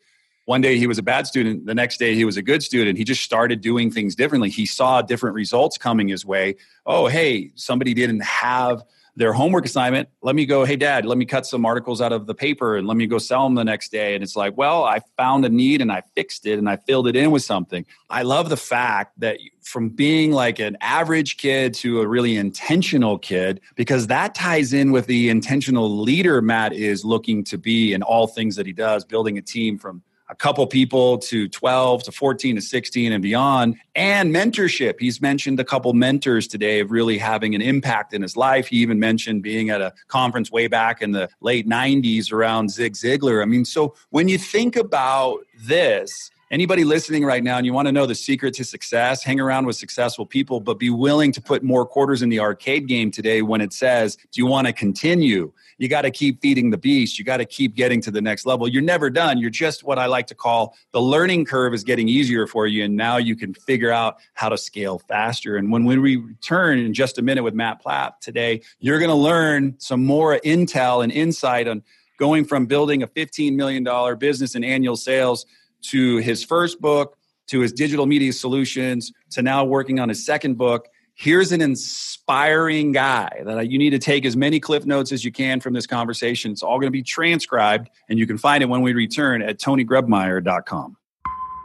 One 0.44 0.60
day 0.60 0.76
he 0.76 0.88
was 0.88 0.98
a 0.98 1.04
bad 1.04 1.28
student, 1.28 1.66
the 1.66 1.74
next 1.74 1.98
day 1.98 2.16
he 2.16 2.24
was 2.24 2.36
a 2.36 2.42
good 2.42 2.64
student. 2.64 2.98
He 2.98 3.04
just 3.04 3.22
started 3.22 3.60
doing 3.60 3.92
things 3.92 4.16
differently. 4.16 4.50
He 4.50 4.66
saw 4.66 5.02
different 5.02 5.36
results 5.36 5.78
coming 5.78 6.08
his 6.08 6.26
way. 6.26 6.56
Oh, 6.84 7.06
hey, 7.06 7.52
somebody 7.54 7.94
didn't 7.94 8.24
have 8.24 8.82
their 9.18 9.32
homework 9.32 9.66
assignment, 9.66 10.08
let 10.22 10.36
me 10.36 10.46
go, 10.46 10.64
hey, 10.64 10.76
dad, 10.76 11.04
let 11.04 11.18
me 11.18 11.24
cut 11.24 11.44
some 11.44 11.66
articles 11.66 12.00
out 12.00 12.12
of 12.12 12.26
the 12.26 12.34
paper 12.34 12.76
and 12.76 12.86
let 12.86 12.96
me 12.96 13.04
go 13.04 13.18
sell 13.18 13.42
them 13.42 13.56
the 13.56 13.64
next 13.64 13.90
day. 13.90 14.14
And 14.14 14.22
it's 14.22 14.36
like, 14.36 14.56
well, 14.56 14.84
I 14.84 15.00
found 15.16 15.44
a 15.44 15.48
need 15.48 15.80
and 15.80 15.90
I 15.90 16.02
fixed 16.14 16.46
it 16.46 16.56
and 16.56 16.68
I 16.68 16.76
filled 16.76 17.08
it 17.08 17.16
in 17.16 17.32
with 17.32 17.42
something. 17.42 17.84
I 18.08 18.22
love 18.22 18.48
the 18.48 18.56
fact 18.56 19.18
that 19.18 19.38
from 19.62 19.88
being 19.88 20.30
like 20.30 20.60
an 20.60 20.78
average 20.80 21.36
kid 21.36 21.74
to 21.74 22.00
a 22.00 22.06
really 22.06 22.36
intentional 22.36 23.18
kid, 23.18 23.60
because 23.74 24.06
that 24.06 24.36
ties 24.36 24.72
in 24.72 24.92
with 24.92 25.06
the 25.06 25.30
intentional 25.30 25.98
leader 25.98 26.40
Matt 26.40 26.72
is 26.72 27.04
looking 27.04 27.42
to 27.44 27.58
be 27.58 27.94
in 27.94 28.02
all 28.04 28.28
things 28.28 28.54
that 28.54 28.66
he 28.66 28.72
does, 28.72 29.04
building 29.04 29.36
a 29.36 29.42
team 29.42 29.78
from 29.78 30.00
a 30.28 30.34
couple 30.34 30.66
people 30.66 31.18
to 31.18 31.48
12 31.48 32.04
to 32.04 32.12
14 32.12 32.56
to 32.56 32.62
16 32.62 33.12
and 33.12 33.22
beyond. 33.22 33.76
And 33.94 34.34
mentorship. 34.34 35.00
He's 35.00 35.20
mentioned 35.20 35.58
a 35.58 35.64
couple 35.64 35.92
mentors 35.92 36.46
today 36.46 36.80
of 36.80 36.90
really 36.90 37.18
having 37.18 37.54
an 37.54 37.62
impact 37.62 38.12
in 38.14 38.22
his 38.22 38.36
life. 38.36 38.68
He 38.68 38.76
even 38.76 38.98
mentioned 38.98 39.42
being 39.42 39.70
at 39.70 39.80
a 39.80 39.92
conference 40.08 40.50
way 40.50 40.66
back 40.66 41.02
in 41.02 41.12
the 41.12 41.28
late 41.40 41.68
90s 41.68 42.32
around 42.32 42.70
Zig 42.70 42.94
Ziglar. 42.94 43.42
I 43.42 43.46
mean 43.46 43.64
so 43.64 43.94
when 44.10 44.28
you 44.28 44.38
think 44.38 44.76
about 44.76 45.40
this 45.58 46.30
anybody 46.50 46.84
listening 46.84 47.24
right 47.24 47.42
now 47.42 47.56
and 47.56 47.66
you 47.66 47.72
want 47.72 47.86
to 47.86 47.92
know 47.92 48.06
the 48.06 48.14
secret 48.14 48.54
to 48.54 48.64
success 48.64 49.22
hang 49.22 49.40
around 49.40 49.66
with 49.66 49.76
successful 49.76 50.26
people 50.26 50.60
but 50.60 50.78
be 50.78 50.90
willing 50.90 51.32
to 51.32 51.40
put 51.40 51.62
more 51.62 51.86
quarters 51.86 52.22
in 52.22 52.28
the 52.28 52.40
arcade 52.40 52.86
game 52.86 53.10
today 53.10 53.42
when 53.42 53.60
it 53.60 53.72
says 53.72 54.16
do 54.16 54.40
you 54.40 54.46
want 54.46 54.66
to 54.66 54.72
continue 54.72 55.52
you 55.78 55.88
got 55.88 56.02
to 56.02 56.10
keep 56.10 56.42
feeding 56.42 56.70
the 56.70 56.76
beast. 56.76 57.18
You 57.18 57.24
got 57.24 57.36
to 57.38 57.44
keep 57.44 57.74
getting 57.74 58.00
to 58.02 58.10
the 58.10 58.20
next 58.20 58.44
level. 58.44 58.68
You're 58.68 58.82
never 58.82 59.08
done. 59.08 59.38
You're 59.38 59.48
just 59.48 59.84
what 59.84 59.98
I 59.98 60.06
like 60.06 60.26
to 60.26 60.34
call 60.34 60.76
the 60.92 61.00
learning 61.00 61.44
curve 61.44 61.72
is 61.72 61.84
getting 61.84 62.08
easier 62.08 62.46
for 62.46 62.66
you. 62.66 62.84
And 62.84 62.96
now 62.96 63.16
you 63.16 63.36
can 63.36 63.54
figure 63.54 63.92
out 63.92 64.16
how 64.34 64.48
to 64.48 64.58
scale 64.58 64.98
faster. 64.98 65.56
And 65.56 65.72
when, 65.72 65.88
we 65.88 66.16
return 66.16 66.78
in 66.78 66.92
just 66.92 67.16
a 67.18 67.22
minute 67.22 67.42
with 67.42 67.54
Matt 67.54 67.82
Plapp 67.82 68.20
today, 68.20 68.60
you're 68.78 68.98
going 68.98 69.10
to 69.10 69.14
learn 69.14 69.74
some 69.78 70.04
more 70.04 70.38
intel 70.44 71.02
and 71.02 71.10
insight 71.10 71.66
on 71.66 71.82
going 72.18 72.44
from 72.44 72.66
building 72.66 73.02
a 73.02 73.06
$15 73.06 73.54
million 73.54 74.18
business 74.18 74.54
in 74.54 74.62
annual 74.62 74.96
sales 74.96 75.46
to 75.82 76.16
his 76.18 76.44
first 76.44 76.80
book, 76.80 77.16
to 77.48 77.60
his 77.60 77.72
digital 77.72 78.06
media 78.06 78.32
solutions, 78.32 79.12
to 79.30 79.42
now 79.42 79.64
working 79.64 80.00
on 80.00 80.08
his 80.08 80.24
second 80.24 80.56
book 80.56 80.88
here's 81.18 81.50
an 81.50 81.60
inspiring 81.60 82.92
guy 82.92 83.42
that 83.44 83.68
you 83.68 83.76
need 83.76 83.90
to 83.90 83.98
take 83.98 84.24
as 84.24 84.36
many 84.36 84.60
cliff 84.60 84.86
notes 84.86 85.10
as 85.10 85.24
you 85.24 85.32
can 85.32 85.58
from 85.58 85.72
this 85.72 85.84
conversation. 85.84 86.52
It's 86.52 86.62
all 86.62 86.78
going 86.78 86.86
to 86.86 86.92
be 86.92 87.02
transcribed, 87.02 87.90
and 88.08 88.20
you 88.20 88.26
can 88.26 88.38
find 88.38 88.62
it 88.62 88.66
when 88.66 88.82
we 88.82 88.92
return 88.92 89.42
at 89.42 89.58
tonygrebmeier.com. 89.58 90.96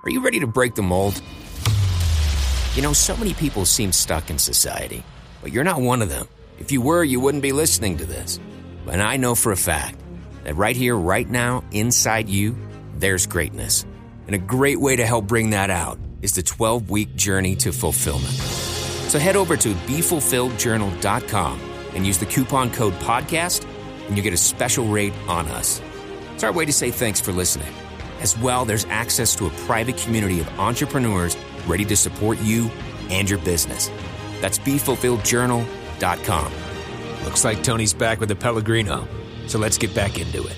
Are 0.06 0.10
you 0.10 0.24
ready 0.24 0.40
to 0.40 0.48
break 0.48 0.74
the 0.74 0.82
mold? 0.82 1.22
You 2.76 2.82
know, 2.82 2.94
so 2.94 3.16
many 3.16 3.36
people 3.36 3.66
seem 3.66 3.92
stuck 3.92 4.32
in 4.32 4.40
society, 4.40 5.04
but 5.44 5.52
you're 5.52 5.64
not 5.64 5.80
one 5.80 6.02
of 6.02 6.10
them. 6.10 6.28
If 6.58 6.72
you 6.72 6.82
were, 6.82 7.04
you 7.04 7.20
wouldn't 7.20 7.44
be 7.44 7.52
listening 7.52 7.98
to 7.98 8.06
this. 8.06 8.40
And 8.88 9.04
I 9.04 9.18
know 9.18 9.36
for 9.36 9.52
a 9.52 9.58
fact 9.58 10.00
that 10.46 10.56
right 10.56 10.76
here, 10.76 10.96
right 10.96 11.30
now, 11.30 11.64
inside 11.72 12.28
you, 12.28 12.58
there's 12.96 13.28
greatness. 13.28 13.86
And 14.28 14.36
a 14.36 14.40
great 14.40 14.80
way 14.80 14.96
to 14.96 15.06
help 15.06 15.28
bring 15.28 15.50
that 15.52 15.70
out 15.70 16.00
is 16.22 16.34
the 16.34 16.44
12 16.44 16.90
week 16.90 17.16
journey 17.16 17.56
to 17.58 17.72
fulfillment. 17.72 18.34
So 18.34 19.20
head 19.20 19.36
over 19.36 19.56
to 19.58 19.74
BeFulfilledJournal.com 19.74 21.60
and 21.94 22.08
use 22.08 22.18
the 22.18 22.26
coupon 22.26 22.72
code 22.72 22.94
PODCAST, 22.94 23.66
and 24.08 24.18
you 24.18 24.24
get 24.24 24.34
a 24.34 24.38
special 24.38 24.86
rate 24.88 25.14
on 25.28 25.48
us. 25.48 25.82
It's 26.34 26.44
our 26.44 26.52
way 26.52 26.66
to 26.66 26.74
say 26.74 26.90
thanks 26.90 27.22
for 27.22 27.32
listening. 27.32 27.72
As 28.22 28.38
well, 28.38 28.66
there's 28.66 28.86
access 28.86 29.36
to 29.36 29.46
a 29.46 29.50
private 29.68 29.98
community 29.98 30.40
of 30.40 30.48
entrepreneurs 30.60 31.38
ready 31.68 31.86
to 31.86 31.96
support 31.96 32.40
you 32.42 32.72
and 33.10 33.30
your 33.30 33.40
business. 33.40 33.92
That's 34.42 34.58
BeFulfilledJournal.com. 34.60 36.54
Looks 37.24 37.46
like 37.46 37.64
Tony's 37.64 37.94
back 37.94 38.20
with 38.20 38.30
the 38.30 38.36
Pellegrino, 38.36 39.08
so 39.48 39.60
let's 39.60 39.78
get 39.78 39.94
back 39.94 40.20
into 40.20 40.46
it. 40.48 40.58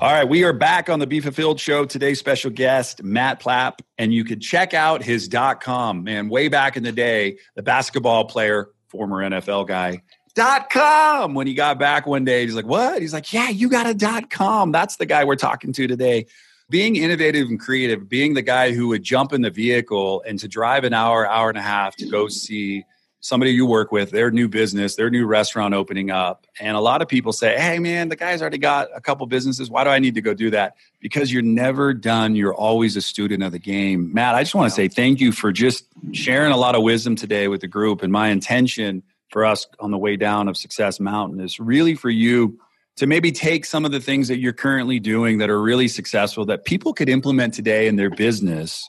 All 0.00 0.10
right, 0.10 0.26
we 0.26 0.44
are 0.44 0.54
back 0.54 0.88
on 0.88 0.98
the 0.98 1.06
Be 1.06 1.20
Fulfilled 1.20 1.60
show. 1.60 1.84
Today's 1.84 2.18
special 2.18 2.50
guest, 2.50 3.02
Matt 3.02 3.38
Plapp, 3.38 3.80
and 3.98 4.14
you 4.14 4.24
can 4.24 4.40
check 4.40 4.72
out 4.72 5.02
his 5.02 5.28
dot 5.28 5.60
com. 5.60 6.04
Man, 6.04 6.30
way 6.30 6.48
back 6.48 6.78
in 6.78 6.82
the 6.82 6.90
day, 6.90 7.36
the 7.54 7.62
basketball 7.62 8.24
player, 8.24 8.70
former 8.88 9.18
NFL 9.18 9.68
guy, 9.68 10.00
dot 10.34 10.70
com. 10.70 11.34
When 11.34 11.46
he 11.46 11.52
got 11.52 11.78
back 11.78 12.06
one 12.06 12.24
day, 12.24 12.46
he's 12.46 12.54
like, 12.54 12.64
What? 12.64 13.02
He's 13.02 13.12
like, 13.12 13.30
Yeah, 13.30 13.50
you 13.50 13.68
got 13.68 13.86
a 13.86 13.92
dot 13.92 14.30
com. 14.30 14.72
That's 14.72 14.96
the 14.96 15.04
guy 15.04 15.24
we're 15.24 15.36
talking 15.36 15.70
to 15.74 15.86
today. 15.86 16.24
Being 16.70 16.96
innovative 16.96 17.48
and 17.48 17.60
creative, 17.60 18.08
being 18.08 18.32
the 18.32 18.40
guy 18.40 18.72
who 18.72 18.88
would 18.88 19.02
jump 19.02 19.34
in 19.34 19.42
the 19.42 19.50
vehicle 19.50 20.22
and 20.26 20.38
to 20.38 20.48
drive 20.48 20.84
an 20.84 20.94
hour, 20.94 21.28
hour 21.28 21.50
and 21.50 21.58
a 21.58 21.62
half 21.62 21.94
to 21.96 22.08
go 22.08 22.28
see 22.28 22.84
somebody 23.20 23.52
you 23.52 23.66
work 23.66 23.92
with, 23.92 24.10
their 24.10 24.30
new 24.30 24.48
business, 24.48 24.96
their 24.96 25.10
new 25.10 25.26
restaurant 25.26 25.74
opening 25.74 26.10
up. 26.10 26.46
And 26.58 26.76
a 26.76 26.80
lot 26.80 27.02
of 27.02 27.08
people 27.08 27.32
say, 27.32 27.58
hey, 27.58 27.78
man, 27.78 28.08
the 28.08 28.16
guy's 28.16 28.40
already 28.40 28.58
got 28.58 28.88
a 28.94 29.00
couple 29.00 29.26
businesses. 29.26 29.70
Why 29.70 29.84
do 29.84 29.90
I 29.90 29.98
need 29.98 30.14
to 30.14 30.22
go 30.22 30.32
do 30.32 30.50
that? 30.50 30.76
Because 31.00 31.32
you're 31.32 31.42
never 31.42 31.92
done. 31.92 32.34
You're 32.34 32.54
always 32.54 32.96
a 32.96 33.02
student 33.02 33.42
of 33.42 33.52
the 33.52 33.58
game. 33.58 34.12
Matt, 34.12 34.34
I 34.34 34.42
just 34.42 34.54
want 34.54 34.70
to 34.70 34.74
say 34.74 34.88
thank 34.88 35.20
you 35.20 35.32
for 35.32 35.52
just 35.52 35.84
sharing 36.12 36.52
a 36.52 36.56
lot 36.56 36.74
of 36.74 36.82
wisdom 36.82 37.14
today 37.14 37.48
with 37.48 37.60
the 37.60 37.68
group. 37.68 38.02
And 38.02 38.10
my 38.10 38.28
intention 38.28 39.02
for 39.30 39.44
us 39.44 39.66
on 39.78 39.90
the 39.90 39.98
way 39.98 40.16
down 40.16 40.48
of 40.48 40.56
Success 40.56 40.98
Mountain 40.98 41.40
is 41.40 41.60
really 41.60 41.94
for 41.94 42.10
you 42.10 42.58
to 42.96 43.06
maybe 43.06 43.32
take 43.32 43.64
some 43.64 43.84
of 43.84 43.92
the 43.92 44.00
things 44.00 44.28
that 44.28 44.38
you're 44.38 44.52
currently 44.52 44.98
doing 44.98 45.38
that 45.38 45.50
are 45.50 45.60
really 45.60 45.88
successful 45.88 46.44
that 46.46 46.64
people 46.64 46.92
could 46.92 47.08
implement 47.08 47.54
today 47.54 47.86
in 47.86 47.96
their 47.96 48.10
business 48.10 48.88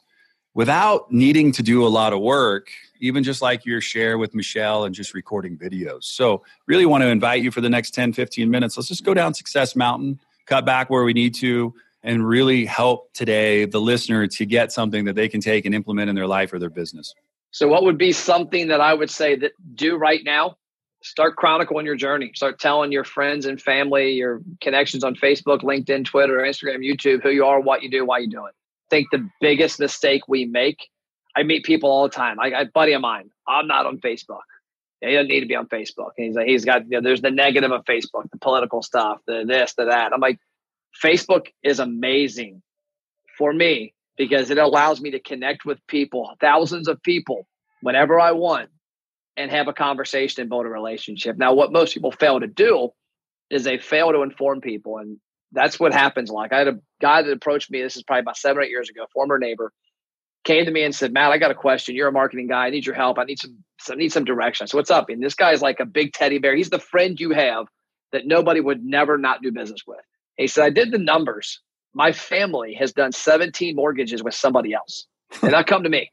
without 0.54 1.12
needing 1.12 1.52
to 1.54 1.64
do 1.64 1.86
a 1.86 1.88
lot 1.88 2.12
of 2.12 2.20
work 2.20 2.70
even 3.02 3.24
just 3.24 3.42
like 3.42 3.66
your 3.66 3.82
share 3.82 4.18
with 4.18 4.34
Michelle 4.34 4.86
and 4.86 4.96
just 4.96 5.14
recording 5.14 5.58
videos. 5.58 6.04
So, 6.06 6.44
really 6.68 6.86
want 6.86 7.02
to 7.04 7.08
invite 7.08 7.44
you 7.44 7.52
for 7.52 7.60
the 7.60 7.70
next 7.70 7.94
10, 7.94 8.14
15 8.14 8.50
minutes. 8.50 8.78
Let's 8.78 8.88
just 8.88 9.04
go 9.04 9.14
down 9.14 9.34
Success 9.34 9.76
Mountain, 9.76 10.20
cut 10.46 10.66
back 10.66 10.90
where 10.90 11.04
we 11.04 11.14
need 11.14 11.34
to, 11.36 11.74
and 12.04 12.26
really 12.26 12.66
help 12.66 13.12
today 13.14 13.66
the 13.66 13.82
listener 13.82 14.28
to 14.28 14.46
get 14.46 14.72
something 14.72 15.06
that 15.06 15.16
they 15.16 15.28
can 15.28 15.42
take 15.42 15.66
and 15.66 15.76
implement 15.76 16.10
in 16.10 16.16
their 16.16 16.28
life 16.28 16.54
or 16.54 16.60
their 16.60 16.70
business. 16.70 17.14
So, 17.50 17.68
what 17.68 17.84
would 17.84 17.98
be 17.98 18.14
something 18.14 18.68
that 18.70 18.80
I 18.80 18.94
would 18.94 19.10
say 19.10 19.36
that 19.36 19.52
do 19.76 19.98
right 19.98 20.22
now? 20.24 20.58
Start 21.04 21.36
chronicling 21.36 21.88
your 21.88 21.96
journey. 21.96 22.32
Start 22.36 22.60
telling 22.60 22.92
your 22.92 23.04
friends 23.04 23.48
and 23.48 23.60
family, 23.60 24.12
your 24.12 24.42
connections 24.62 25.04
on 25.04 25.16
Facebook, 25.16 25.64
LinkedIn, 25.64 26.06
Twitter, 26.06 26.38
Instagram, 26.38 26.86
YouTube, 26.88 27.24
who 27.24 27.32
you 27.32 27.44
are, 27.44 27.60
what 27.60 27.82
you 27.82 27.90
do, 27.90 28.06
why 28.06 28.20
you 28.20 28.30
do 28.30 28.46
it. 28.46 28.54
I 28.54 28.88
think 28.92 29.08
the 29.12 29.28
biggest 29.40 29.80
mistake 29.80 30.22
we 30.28 30.46
make 30.46 30.78
I 31.36 31.44
meet 31.44 31.66
people 31.66 31.90
all 31.90 32.04
the 32.04 32.10
time. 32.10 32.40
I 32.40 32.50
got 32.50 32.74
buddy 32.74 32.94
of 32.94 33.02
mine. 33.02 33.30
I'm 33.48 33.68
not 33.68 33.86
on 33.86 34.00
Facebook. 34.00 34.42
he 35.02 35.14
doesn't 35.14 35.28
need 35.28 35.42
to 35.42 35.46
be 35.46 35.56
on 35.56 35.68
Facebook. 35.68 36.12
And 36.18 36.28
he's 36.28 36.36
like, 36.36 36.48
he's 36.48 36.66
got, 36.66 36.84
you 36.84 36.92
know, 36.92 37.02
there's 37.02 37.22
the 37.22 37.32
negative 37.32 37.72
of 37.72 37.86
Facebook, 37.86 38.30
the 38.32 38.38
political 38.40 38.82
stuff, 38.82 39.20
the 39.28 39.44
this, 39.48 39.74
the 39.74 39.86
that. 39.86 40.14
I'm 40.14 40.20
like, 40.20 40.40
Facebook 41.04 41.48
is 41.64 41.80
amazing 41.80 42.62
for 43.38 43.54
me 43.54 43.94
because 44.18 44.50
it 44.50 44.58
allows 44.58 45.02
me 45.02 45.12
to 45.12 45.20
connect 45.20 45.66
with 45.66 45.80
people, 45.88 46.36
thousands 46.40 46.88
of 46.88 47.02
people, 47.02 47.48
whenever 47.82 48.20
I 48.20 48.34
want, 48.34 48.70
and 49.38 49.50
have 49.50 49.68
a 49.68 49.74
conversation 49.74 50.42
and 50.42 50.50
build 50.50 50.66
a 50.66 50.70
relationship. 50.70 51.38
Now, 51.38 51.54
what 51.54 51.72
most 51.72 51.94
people 51.94 52.12
fail 52.12 52.40
to 52.40 52.48
do 52.48 52.90
is 53.50 53.64
they 53.64 53.78
fail 53.78 54.12
to 54.12 54.22
inform 54.22 54.62
people. 54.62 54.98
And 54.98 55.18
that's 55.52 55.80
what 55.80 55.94
happens. 55.94 56.30
Like 56.30 56.54
I 56.54 56.60
had 56.60 56.68
a 56.68 56.80
guy 57.02 57.22
that 57.22 57.32
approached 57.32 57.72
me, 57.72 57.82
this 57.82 57.96
is 57.96 58.04
probably 58.04 58.22
about 58.22 58.38
seven 58.38 58.60
or 58.60 58.62
eight 58.62 58.70
years 58.70 58.90
ago, 58.90 59.06
former 59.14 59.40
neighbor, 59.40 59.72
came 60.44 60.66
to 60.66 60.72
me 60.72 60.84
and 60.84 60.96
said, 60.96 61.14
Matt, 61.14 61.32
I 61.32 61.38
got 61.38 61.52
a 61.52 61.56
question. 61.56 61.96
You're 61.96 62.08
a 62.08 62.12
marketing 62.12 62.48
guy. 62.48 62.66
I 62.66 62.70
need 62.70 62.86
your 62.86 62.96
help. 62.96 63.20
I 63.20 63.26
need 63.26 63.40
some, 63.40 63.98
need 63.98 64.12
some 64.12 64.26
direction. 64.26 64.68
So 64.68 64.78
what's 64.78 64.92
up? 64.92 65.10
And 65.10 65.22
this 65.22 65.36
guy 65.36 65.52
is 65.52 65.62
like 65.62 65.80
a 65.80 65.86
big 65.86 66.14
teddy 66.14 66.40
bear. 66.40 66.56
He's 66.56 66.70
the 66.70 66.80
friend 66.80 67.20
you 67.20 67.32
have 67.32 67.68
that 68.12 68.26
nobody 68.26 68.60
would 68.60 68.84
never 68.84 69.18
not 69.18 69.42
do 69.42 69.52
business 69.52 69.82
with. 69.86 70.00
He 70.38 70.48
said, 70.48 70.66
I 70.66 70.70
did 70.70 70.92
the 70.92 70.98
numbers. 70.98 71.62
My 71.94 72.12
family 72.12 72.74
has 72.80 72.94
done 72.94 73.12
17 73.12 73.76
mortgages 73.76 74.24
with 74.24 74.34
somebody 74.34 74.74
else. 74.74 75.06
And 75.42 75.54
they 75.54 75.64
come 75.64 75.84
to 75.84 75.90
me. 75.90 76.12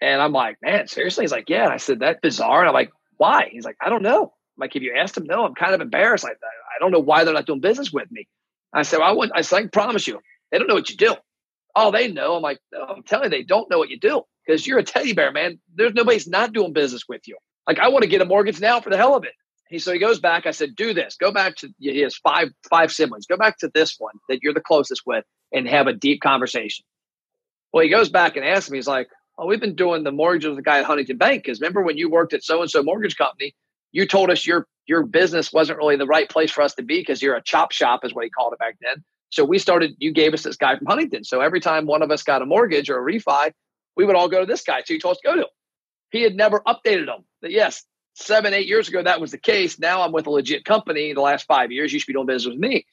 And 0.00 0.20
I'm 0.20 0.32
like, 0.32 0.58
man, 0.62 0.88
seriously? 0.88 1.24
He's 1.24 1.32
like, 1.32 1.48
yeah. 1.48 1.68
I 1.68 1.76
said, 1.76 2.00
that's 2.00 2.20
bizarre. 2.20 2.60
And 2.60 2.68
I'm 2.68 2.74
like, 2.74 2.92
why? 3.16 3.48
He's 3.50 3.64
like, 3.64 3.76
I 3.80 3.88
don't 3.88 4.02
know. 4.02 4.24
I'm 4.24 4.60
like, 4.60 4.76
if 4.76 4.82
you 4.82 4.94
asked 4.98 5.16
him, 5.16 5.24
no, 5.24 5.44
I'm 5.44 5.54
kind 5.54 5.74
of 5.74 5.80
embarrassed. 5.80 6.24
I, 6.24 6.30
I 6.30 6.78
don't 6.80 6.90
know 6.90 6.98
why 6.98 7.24
they're 7.24 7.34
not 7.34 7.46
doing 7.46 7.60
business 7.60 7.92
with 7.92 8.10
me. 8.10 8.26
I 8.74 8.82
said, 8.82 8.98
well, 8.98 9.08
I, 9.08 9.12
wouldn't, 9.12 9.36
I 9.36 9.42
said, 9.42 9.56
I 9.56 9.60
can 9.60 9.70
promise 9.70 10.06
you, 10.06 10.20
they 10.50 10.58
don't 10.58 10.66
know 10.66 10.74
what 10.74 10.90
you 10.90 10.96
do. 10.96 11.14
Oh, 11.74 11.90
they 11.90 12.08
know. 12.08 12.36
I'm 12.36 12.42
like, 12.42 12.58
no, 12.72 12.82
I'm 12.84 13.02
telling 13.02 13.32
you, 13.32 13.38
they 13.38 13.44
don't 13.44 13.70
know 13.70 13.78
what 13.78 13.90
you 13.90 13.98
do 13.98 14.22
because 14.46 14.66
you're 14.66 14.78
a 14.78 14.84
teddy 14.84 15.12
bear, 15.12 15.32
man. 15.32 15.58
There's 15.74 15.94
nobody's 15.94 16.28
not 16.28 16.52
doing 16.52 16.72
business 16.72 17.04
with 17.08 17.26
you. 17.26 17.36
Like, 17.66 17.78
I 17.78 17.88
want 17.88 18.02
to 18.02 18.08
get 18.08 18.20
a 18.20 18.26
mortgage 18.26 18.60
now 18.60 18.80
for 18.80 18.90
the 18.90 18.96
hell 18.96 19.14
of 19.16 19.24
it. 19.24 19.32
He 19.68 19.78
so 19.78 19.92
he 19.92 19.98
goes 19.98 20.20
back. 20.20 20.44
I 20.44 20.50
said, 20.50 20.76
do 20.76 20.92
this. 20.92 21.16
Go 21.16 21.32
back 21.32 21.56
to 21.56 21.70
he 21.78 22.00
has 22.00 22.16
five 22.16 22.48
five 22.68 22.92
siblings. 22.92 23.26
Go 23.26 23.38
back 23.38 23.58
to 23.58 23.70
this 23.72 23.96
one 23.98 24.14
that 24.28 24.40
you're 24.42 24.52
the 24.52 24.60
closest 24.60 25.02
with 25.06 25.24
and 25.50 25.66
have 25.66 25.86
a 25.86 25.94
deep 25.94 26.20
conversation. 26.20 26.84
Well, 27.72 27.82
he 27.82 27.88
goes 27.90 28.10
back 28.10 28.36
and 28.36 28.44
asks 28.44 28.70
me. 28.70 28.78
He's 28.78 28.86
like, 28.86 29.08
oh, 29.38 29.46
we've 29.46 29.60
been 29.60 29.74
doing 29.74 30.04
the 30.04 30.12
mortgage 30.12 30.44
with 30.44 30.56
the 30.56 30.62
guy 30.62 30.80
at 30.80 30.84
Huntington 30.84 31.16
Bank 31.16 31.42
because 31.42 31.60
remember 31.60 31.82
when 31.82 31.96
you 31.96 32.10
worked 32.10 32.34
at 32.34 32.44
so 32.44 32.60
and 32.60 32.70
so 32.70 32.82
mortgage 32.82 33.16
company, 33.16 33.54
you 33.92 34.06
told 34.06 34.30
us 34.30 34.46
your 34.46 34.66
your 34.86 35.04
business 35.04 35.52
wasn't 35.52 35.78
really 35.78 35.96
the 35.96 36.06
right 36.06 36.28
place 36.28 36.50
for 36.50 36.60
us 36.62 36.74
to 36.74 36.82
be 36.82 37.00
because 37.00 37.22
you're 37.22 37.36
a 37.36 37.42
chop 37.42 37.72
shop 37.72 38.04
is 38.04 38.14
what 38.14 38.24
he 38.24 38.30
called 38.30 38.52
it 38.52 38.58
back 38.58 38.76
then. 38.82 39.02
So 39.32 39.44
we 39.44 39.58
started. 39.58 39.94
You 39.98 40.12
gave 40.12 40.34
us 40.34 40.42
this 40.42 40.56
guy 40.56 40.76
from 40.76 40.86
Huntington. 40.86 41.24
So 41.24 41.40
every 41.40 41.58
time 41.58 41.86
one 41.86 42.02
of 42.02 42.10
us 42.10 42.22
got 42.22 42.42
a 42.42 42.46
mortgage 42.46 42.90
or 42.90 42.98
a 42.98 43.12
refi, 43.12 43.52
we 43.96 44.04
would 44.04 44.14
all 44.14 44.28
go 44.28 44.40
to 44.40 44.46
this 44.46 44.62
guy. 44.62 44.82
So 44.84 44.92
he 44.92 45.00
told 45.00 45.12
us 45.12 45.20
to 45.22 45.28
go 45.28 45.34
to 45.34 45.40
him. 45.42 45.48
He 46.10 46.22
had 46.22 46.34
never 46.34 46.60
updated 46.60 47.06
them. 47.06 47.24
That 47.40 47.50
yes, 47.50 47.82
seven, 48.12 48.52
eight 48.52 48.66
years 48.66 48.88
ago, 48.88 49.02
that 49.02 49.22
was 49.22 49.30
the 49.30 49.38
case. 49.38 49.78
Now 49.78 50.02
I'm 50.02 50.12
with 50.12 50.26
a 50.26 50.30
legit 50.30 50.66
company. 50.66 51.14
The 51.14 51.22
last 51.22 51.46
five 51.46 51.72
years, 51.72 51.92
you 51.92 51.98
should 51.98 52.08
be 52.08 52.12
doing 52.12 52.26
business 52.26 52.52
with 52.52 52.60
me. 52.60 52.84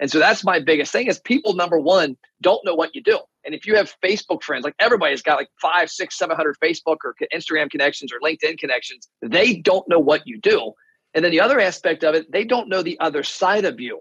And 0.00 0.10
so 0.10 0.18
that's 0.18 0.42
my 0.42 0.60
biggest 0.60 0.90
thing 0.92 1.08
is 1.08 1.20
people, 1.20 1.54
number 1.54 1.78
one, 1.78 2.16
don't 2.40 2.64
know 2.64 2.74
what 2.74 2.94
you 2.94 3.02
do. 3.02 3.20
And 3.44 3.54
if 3.54 3.66
you 3.66 3.76
have 3.76 3.94
Facebook 4.02 4.42
friends, 4.42 4.64
like 4.64 4.74
everybody's 4.78 5.20
got 5.20 5.36
like 5.36 5.50
five, 5.60 5.90
six, 5.90 6.16
seven 6.16 6.36
hundred 6.36 6.56
Facebook 6.58 6.96
or 7.04 7.14
Instagram 7.34 7.70
connections 7.70 8.12
or 8.12 8.18
LinkedIn 8.20 8.58
connections, 8.58 9.08
they 9.20 9.56
don't 9.56 9.86
know 9.88 9.98
what 9.98 10.22
you 10.26 10.40
do. 10.40 10.72
And 11.12 11.22
then 11.22 11.32
the 11.32 11.40
other 11.42 11.60
aspect 11.60 12.02
of 12.02 12.14
it, 12.14 12.32
they 12.32 12.44
don't 12.44 12.70
know 12.70 12.82
the 12.82 12.98
other 12.98 13.22
side 13.22 13.66
of 13.66 13.78
you. 13.78 14.00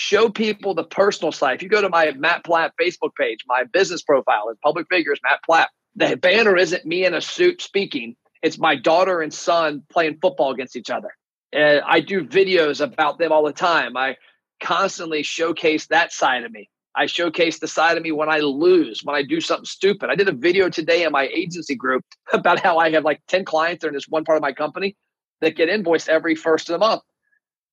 Show 0.00 0.28
people 0.28 0.74
the 0.74 0.84
personal 0.84 1.32
side. 1.32 1.56
If 1.56 1.62
you 1.62 1.68
go 1.68 1.82
to 1.82 1.88
my 1.88 2.12
Matt 2.12 2.44
Plapp 2.44 2.70
Facebook 2.80 3.10
page, 3.18 3.38
my 3.48 3.64
business 3.72 4.02
profile 4.02 4.48
is 4.48 4.56
public 4.62 4.86
figures, 4.88 5.18
Matt 5.28 5.40
Plapp. 5.48 5.66
The 5.96 6.16
banner 6.16 6.56
isn't 6.56 6.86
me 6.86 7.04
in 7.04 7.14
a 7.14 7.20
suit 7.20 7.60
speaking 7.60 8.14
it's 8.42 8.58
my 8.58 8.76
daughter 8.76 9.20
and 9.20 9.32
son 9.32 9.82
playing 9.90 10.18
football 10.20 10.52
against 10.52 10.76
each 10.76 10.90
other. 10.90 11.10
And 11.52 11.82
I 11.86 12.00
do 12.00 12.24
videos 12.24 12.80
about 12.80 13.18
them 13.18 13.32
all 13.32 13.44
the 13.44 13.52
time. 13.52 13.96
I 13.96 14.16
constantly 14.60 15.22
showcase 15.22 15.86
that 15.86 16.12
side 16.12 16.44
of 16.44 16.52
me. 16.52 16.68
I 16.94 17.06
showcase 17.06 17.58
the 17.58 17.68
side 17.68 17.96
of 17.96 18.02
me 18.02 18.12
when 18.12 18.28
I 18.28 18.38
lose, 18.38 19.02
when 19.04 19.14
I 19.14 19.22
do 19.22 19.40
something 19.40 19.64
stupid. 19.64 20.10
I 20.10 20.14
did 20.14 20.28
a 20.28 20.32
video 20.32 20.68
today 20.68 21.04
in 21.04 21.12
my 21.12 21.28
agency 21.28 21.74
group 21.74 22.04
about 22.32 22.60
how 22.60 22.78
I 22.78 22.90
have 22.90 23.04
like 23.04 23.20
10 23.28 23.44
clients 23.44 23.84
in 23.84 23.92
this 23.92 24.08
one 24.08 24.24
part 24.24 24.36
of 24.36 24.42
my 24.42 24.52
company 24.52 24.96
that 25.40 25.56
get 25.56 25.68
invoiced 25.68 26.08
every 26.08 26.34
first 26.34 26.68
of 26.68 26.74
the 26.74 26.78
month. 26.78 27.02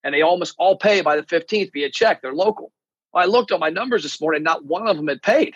And 0.05 0.13
they 0.13 0.21
almost 0.21 0.55
all 0.57 0.77
pay 0.77 1.01
by 1.01 1.17
the 1.17 1.23
15th 1.23 1.73
via 1.73 1.89
check. 1.89 2.21
They're 2.21 2.33
local. 2.33 2.71
Well, 3.11 3.23
I 3.23 3.27
looked 3.27 3.51
on 3.51 3.59
my 3.59 3.69
numbers 3.69 4.03
this 4.03 4.21
morning, 4.21 4.43
not 4.43 4.63
one 4.63 4.87
of 4.87 4.95
them 4.95 5.07
had 5.07 5.21
paid. 5.21 5.55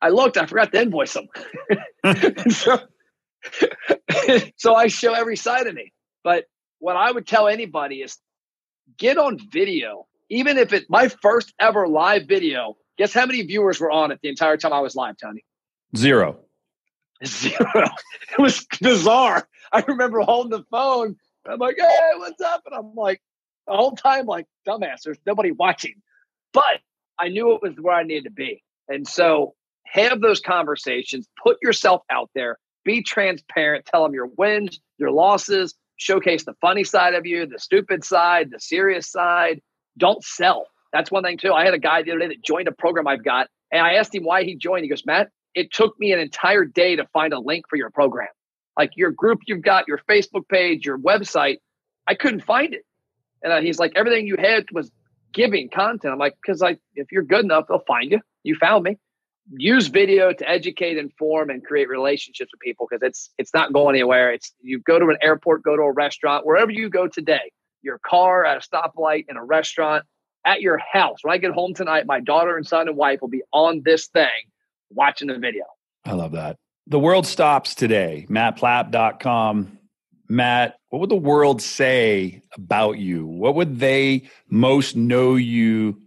I 0.00 0.08
looked, 0.08 0.36
I 0.36 0.46
forgot 0.46 0.72
to 0.72 0.82
invoice 0.82 1.12
them. 1.12 1.28
so 2.50 2.80
so 4.56 4.74
I 4.74 4.88
show 4.88 5.14
every 5.14 5.36
side 5.36 5.66
of 5.66 5.74
me. 5.74 5.92
But 6.22 6.44
what 6.78 6.96
I 6.96 7.10
would 7.10 7.26
tell 7.26 7.48
anybody 7.48 7.96
is 7.96 8.18
get 8.96 9.18
on 9.18 9.38
video. 9.50 10.06
Even 10.30 10.58
if 10.58 10.72
it 10.72 10.86
my 10.88 11.08
first 11.08 11.52
ever 11.60 11.86
live 11.86 12.26
video, 12.26 12.76
guess 12.96 13.12
how 13.12 13.26
many 13.26 13.42
viewers 13.42 13.80
were 13.80 13.90
on 13.90 14.10
it 14.10 14.18
the 14.22 14.28
entire 14.28 14.56
time 14.56 14.72
I 14.72 14.80
was 14.80 14.96
live, 14.96 15.16
Tony? 15.16 15.44
Zero. 15.96 16.38
Zero. 17.24 17.88
It 18.32 18.38
was 18.38 18.66
bizarre. 18.80 19.46
I 19.72 19.84
remember 19.86 20.20
holding 20.20 20.50
the 20.50 20.64
phone. 20.70 21.16
I'm 21.52 21.58
like, 21.58 21.76
hey, 21.78 22.10
what's 22.16 22.40
up? 22.40 22.62
And 22.66 22.74
I'm 22.74 22.94
like, 22.94 23.20
the 23.66 23.74
whole 23.74 23.92
time, 23.92 24.26
like, 24.26 24.46
dumbass, 24.66 25.02
there's 25.04 25.18
nobody 25.26 25.52
watching. 25.52 25.94
But 26.52 26.80
I 27.18 27.28
knew 27.28 27.54
it 27.54 27.62
was 27.62 27.74
where 27.80 27.94
I 27.94 28.02
needed 28.02 28.24
to 28.24 28.30
be. 28.30 28.62
And 28.88 29.06
so 29.06 29.54
have 29.86 30.20
those 30.20 30.40
conversations, 30.40 31.28
put 31.42 31.58
yourself 31.62 32.02
out 32.10 32.30
there, 32.34 32.58
be 32.84 33.02
transparent. 33.02 33.86
Tell 33.86 34.02
them 34.02 34.14
your 34.14 34.28
wins, 34.36 34.80
your 34.98 35.10
losses. 35.10 35.74
Showcase 35.96 36.44
the 36.44 36.54
funny 36.60 36.84
side 36.84 37.14
of 37.14 37.24
you, 37.24 37.46
the 37.46 37.58
stupid 37.58 38.04
side, 38.04 38.50
the 38.50 38.60
serious 38.60 39.10
side. 39.10 39.60
Don't 39.96 40.22
sell. 40.24 40.66
That's 40.92 41.10
one 41.10 41.22
thing 41.22 41.38
too. 41.38 41.52
I 41.52 41.64
had 41.64 41.74
a 41.74 41.78
guy 41.78 42.02
the 42.02 42.10
other 42.10 42.20
day 42.20 42.28
that 42.28 42.44
joined 42.44 42.68
a 42.68 42.72
program 42.72 43.06
I've 43.06 43.24
got, 43.24 43.48
and 43.72 43.80
I 43.80 43.94
asked 43.94 44.14
him 44.14 44.24
why 44.24 44.44
he 44.44 44.56
joined. 44.56 44.82
He 44.82 44.88
goes, 44.88 45.06
Matt, 45.06 45.30
it 45.54 45.72
took 45.72 45.98
me 45.98 46.12
an 46.12 46.18
entire 46.18 46.64
day 46.64 46.96
to 46.96 47.06
find 47.12 47.32
a 47.32 47.38
link 47.38 47.66
for 47.68 47.76
your 47.76 47.90
program. 47.90 48.28
Like 48.76 48.92
your 48.96 49.10
group 49.10 49.40
you've 49.46 49.62
got, 49.62 49.86
your 49.88 50.00
Facebook 50.08 50.48
page, 50.48 50.84
your 50.84 50.98
website, 50.98 51.58
I 52.06 52.14
couldn't 52.14 52.42
find 52.42 52.74
it. 52.74 52.82
And 53.42 53.52
uh, 53.52 53.60
he's 53.60 53.78
like, 53.78 53.92
everything 53.94 54.26
you 54.26 54.36
had 54.38 54.66
was 54.72 54.90
giving 55.32 55.68
content. 55.68 56.12
I'm 56.12 56.18
like, 56.18 56.36
because 56.40 56.60
like 56.60 56.80
if 56.94 57.12
you're 57.12 57.22
good 57.22 57.44
enough, 57.44 57.66
they'll 57.68 57.84
find 57.86 58.10
you. 58.10 58.20
You 58.42 58.56
found 58.56 58.84
me 58.84 58.98
use 59.52 59.88
video 59.88 60.32
to 60.32 60.48
educate, 60.48 60.96
inform, 60.96 61.50
and 61.50 61.64
create 61.64 61.88
relationships 61.88 62.50
with 62.52 62.60
people 62.60 62.86
because 62.88 63.02
it's 63.06 63.30
it's 63.38 63.52
not 63.52 63.72
going 63.72 63.94
anywhere. 63.94 64.32
It's 64.32 64.52
you 64.60 64.80
go 64.80 64.98
to 64.98 65.06
an 65.06 65.18
airport, 65.22 65.62
go 65.62 65.76
to 65.76 65.82
a 65.82 65.92
restaurant, 65.92 66.46
wherever 66.46 66.70
you 66.70 66.88
go 66.88 67.08
today, 67.08 67.52
your 67.82 67.98
car 68.04 68.44
at 68.44 68.56
a 68.56 68.60
stoplight, 68.60 69.26
in 69.28 69.36
a 69.36 69.44
restaurant, 69.44 70.04
at 70.44 70.60
your 70.60 70.78
house. 70.78 71.18
When 71.22 71.32
I 71.34 71.38
get 71.38 71.52
home 71.52 71.74
tonight, 71.74 72.06
my 72.06 72.20
daughter 72.20 72.56
and 72.56 72.66
son 72.66 72.88
and 72.88 72.96
wife 72.96 73.20
will 73.20 73.28
be 73.28 73.42
on 73.52 73.82
this 73.84 74.08
thing 74.08 74.28
watching 74.90 75.28
the 75.28 75.38
video. 75.38 75.64
I 76.04 76.12
love 76.12 76.32
that. 76.32 76.56
The 76.86 76.98
world 76.98 77.26
stops 77.26 77.74
today. 77.74 78.26
MattPlapp.com. 78.28 79.78
Matt, 80.28 80.76
what 80.88 81.00
would 81.00 81.10
the 81.10 81.16
world 81.16 81.62
say 81.62 82.42
about 82.54 82.98
you? 82.98 83.26
What 83.26 83.54
would 83.54 83.78
they 83.78 84.28
most 84.48 84.96
know 84.96 85.34
you 85.34 86.00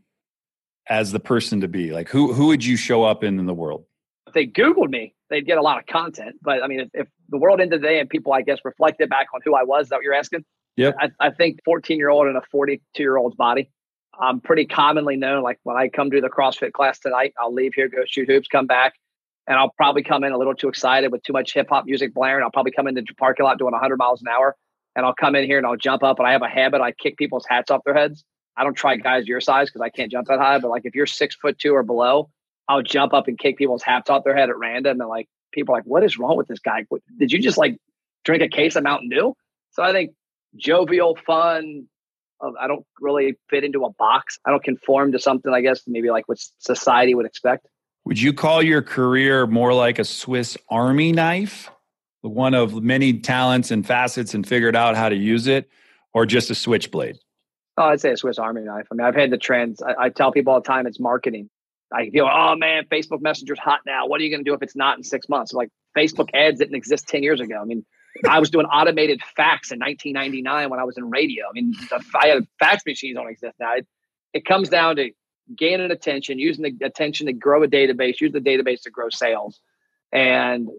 as 0.89 1.11
the 1.11 1.19
person 1.19 1.61
to 1.61 1.67
be? 1.67 1.91
Like 1.91 2.09
who 2.09 2.33
who 2.33 2.47
would 2.47 2.65
you 2.65 2.77
show 2.77 3.03
up 3.03 3.23
in 3.23 3.39
in 3.39 3.45
the 3.45 3.53
world? 3.53 3.85
If 4.27 4.33
they 4.33 4.47
Googled 4.47 4.89
me, 4.89 5.13
they'd 5.29 5.45
get 5.45 5.57
a 5.57 5.61
lot 5.61 5.79
of 5.79 5.85
content. 5.85 6.35
But 6.41 6.63
I 6.63 6.67
mean, 6.67 6.81
if, 6.81 6.89
if 6.93 7.07
the 7.29 7.37
world 7.37 7.61
ended 7.61 7.81
today 7.81 7.99
and 7.99 8.09
people, 8.09 8.33
I 8.33 8.41
guess, 8.41 8.59
reflected 8.63 9.09
back 9.09 9.27
on 9.33 9.41
who 9.43 9.55
I 9.55 9.63
was, 9.63 9.83
is 9.83 9.89
that 9.89 9.97
what 9.97 10.03
you're 10.03 10.13
asking? 10.13 10.45
Yeah. 10.75 10.91
I, 10.99 11.09
I 11.19 11.29
think 11.31 11.59
14 11.65 11.97
year 11.97 12.09
old 12.09 12.27
in 12.27 12.35
a 12.35 12.41
42 12.51 13.01
year 13.01 13.17
old's 13.17 13.35
body. 13.35 13.71
I'm 14.19 14.41
pretty 14.41 14.65
commonly 14.65 15.15
known. 15.15 15.43
Like 15.43 15.59
when 15.63 15.77
I 15.77 15.89
come 15.89 16.09
to 16.11 16.21
the 16.21 16.29
CrossFit 16.29 16.73
class 16.73 16.99
tonight, 16.99 17.33
I'll 17.39 17.53
leave 17.53 17.73
here, 17.75 17.87
go 17.87 18.03
shoot 18.07 18.27
hoops, 18.27 18.47
come 18.47 18.65
back, 18.65 18.93
and 19.47 19.57
I'll 19.57 19.71
probably 19.77 20.03
come 20.03 20.23
in 20.23 20.33
a 20.33 20.37
little 20.37 20.53
too 20.53 20.67
excited 20.67 21.11
with 21.11 21.23
too 21.23 21.33
much 21.33 21.53
hip 21.53 21.67
hop 21.69 21.85
music 21.85 22.13
blaring. 22.13 22.43
I'll 22.43 22.51
probably 22.51 22.73
come 22.73 22.87
into 22.87 23.01
the 23.01 23.13
parking 23.15 23.45
lot 23.45 23.57
doing 23.57 23.71
100 23.71 23.97
miles 23.97 24.21
an 24.21 24.27
hour, 24.27 24.55
and 24.95 25.05
I'll 25.05 25.15
come 25.15 25.35
in 25.35 25.45
here 25.45 25.57
and 25.57 25.65
I'll 25.65 25.77
jump 25.77 26.03
up. 26.03 26.19
And 26.19 26.27
I 26.27 26.33
have 26.33 26.41
a 26.41 26.49
habit: 26.49 26.81
I 26.81 26.91
kick 26.91 27.17
people's 27.17 27.45
hats 27.47 27.71
off 27.71 27.83
their 27.85 27.95
heads. 27.95 28.23
I 28.57 28.63
don't 28.63 28.75
try 28.75 28.95
guys 28.97 29.27
your 29.27 29.39
size 29.39 29.69
because 29.69 29.81
I 29.81 29.89
can't 29.89 30.11
jump 30.11 30.27
that 30.27 30.39
high. 30.39 30.59
But 30.59 30.69
like 30.69 30.85
if 30.85 30.95
you're 30.95 31.05
six 31.05 31.35
foot 31.35 31.59
two 31.59 31.73
or 31.73 31.83
below, 31.83 32.29
I'll 32.67 32.81
jump 32.81 33.13
up 33.13 33.27
and 33.27 33.37
kick 33.37 33.57
people's 33.57 33.83
hats 33.83 34.09
off 34.09 34.23
their 34.23 34.35
head 34.35 34.49
at 34.49 34.57
random. 34.57 34.99
And 34.99 35.09
like 35.09 35.27
people 35.51 35.73
are 35.73 35.77
like, 35.77 35.85
what 35.85 36.03
is 36.03 36.17
wrong 36.17 36.35
with 36.35 36.47
this 36.47 36.59
guy? 36.59 36.85
Did 37.17 37.31
you 37.31 37.39
just 37.39 37.57
like 37.57 37.77
drink 38.25 38.41
a 38.41 38.49
case 38.49 38.75
of 38.75 38.83
Mountain 38.83 39.09
Dew? 39.09 39.35
So 39.71 39.83
I 39.83 39.91
think 39.91 40.11
jovial, 40.55 41.15
fun. 41.25 41.87
I 42.41 42.67
don't 42.67 42.85
really 42.99 43.35
fit 43.49 43.63
into 43.63 43.85
a 43.85 43.91
box. 43.91 44.37
I 44.45 44.51
don't 44.51 44.63
conform 44.63 45.11
to 45.13 45.19
something. 45.19 45.51
I 45.53 45.61
guess 45.61 45.81
maybe 45.87 46.09
like 46.09 46.27
what 46.27 46.39
society 46.59 47.15
would 47.15 47.25
expect. 47.25 47.67
Would 48.07 48.21
you 48.21 48.31
call 48.31 48.63
your 48.63 48.81
career 48.81 49.45
more 49.47 49.73
like 49.73 49.99
a 49.99 50.05
Swiss 50.05 50.57
Army 50.69 51.11
knife, 51.11 51.69
one 52.21 52.53
of 52.53 52.81
many 52.81 53.19
talents 53.19 53.69
and 53.69 53.85
facets, 53.85 54.33
and 54.33 54.47
figured 54.47 54.77
out 54.77 54.95
how 54.95 55.09
to 55.09 55.15
use 55.15 55.45
it, 55.45 55.69
or 56.13 56.25
just 56.25 56.49
a 56.49 56.55
switchblade? 56.55 57.17
Oh, 57.75 57.83
I'd 57.83 57.99
say 57.99 58.13
a 58.13 58.17
Swiss 58.17 58.39
Army 58.39 58.61
knife. 58.61 58.87
I 58.89 58.95
mean, 58.95 59.05
I've 59.05 59.13
had 59.13 59.29
the 59.29 59.37
trends. 59.37 59.81
I, 59.81 60.05
I, 60.05 60.09
tell 60.09 60.31
people 60.31 60.53
all 60.53 60.61
the 60.61 60.65
time 60.65 60.87
it's 60.87 61.01
marketing. 61.01 61.49
I 61.91 62.09
feel, 62.09 62.29
oh 62.31 62.55
man, 62.55 62.85
Facebook 62.85 63.19
Messenger's 63.19 63.59
hot 63.59 63.81
now. 63.85 64.07
What 64.07 64.21
are 64.21 64.23
you 64.23 64.29
going 64.29 64.45
to 64.45 64.49
do 64.49 64.53
if 64.53 64.61
it's 64.61 64.75
not 64.75 64.95
in 64.97 65.03
six 65.03 65.27
months? 65.27 65.51
Like 65.51 65.67
Facebook 65.97 66.29
ads 66.33 66.59
didn't 66.59 66.75
exist 66.75 67.09
10 67.09 67.23
years 67.23 67.41
ago. 67.41 67.59
I 67.61 67.65
mean, 67.65 67.85
I 68.25 68.39
was 68.39 68.49
doing 68.49 68.67
automated 68.67 69.21
fax 69.35 69.73
in 69.73 69.79
1999 69.79 70.69
when 70.69 70.79
I 70.79 70.85
was 70.85 70.97
in 70.97 71.09
radio. 71.09 71.43
I 71.49 71.51
mean, 71.51 71.73
the, 71.89 72.01
I 72.17 72.27
had 72.27 72.47
fax 72.57 72.83
machines 72.85 73.17
don't 73.17 73.29
exist 73.29 73.55
now. 73.59 73.73
It, 73.75 73.87
it 74.33 74.45
comes 74.45 74.69
down 74.69 74.95
to 74.95 75.11
gaining 75.55 75.91
attention, 75.91 76.39
using 76.39 76.63
the 76.63 76.85
attention 76.85 77.27
to 77.27 77.33
grow 77.33 77.63
a 77.63 77.67
database, 77.67 78.19
use 78.21 78.31
the 78.31 78.39
database 78.39 78.81
to 78.83 78.89
grow 78.89 79.09
sales. 79.09 79.59
And 80.11 80.69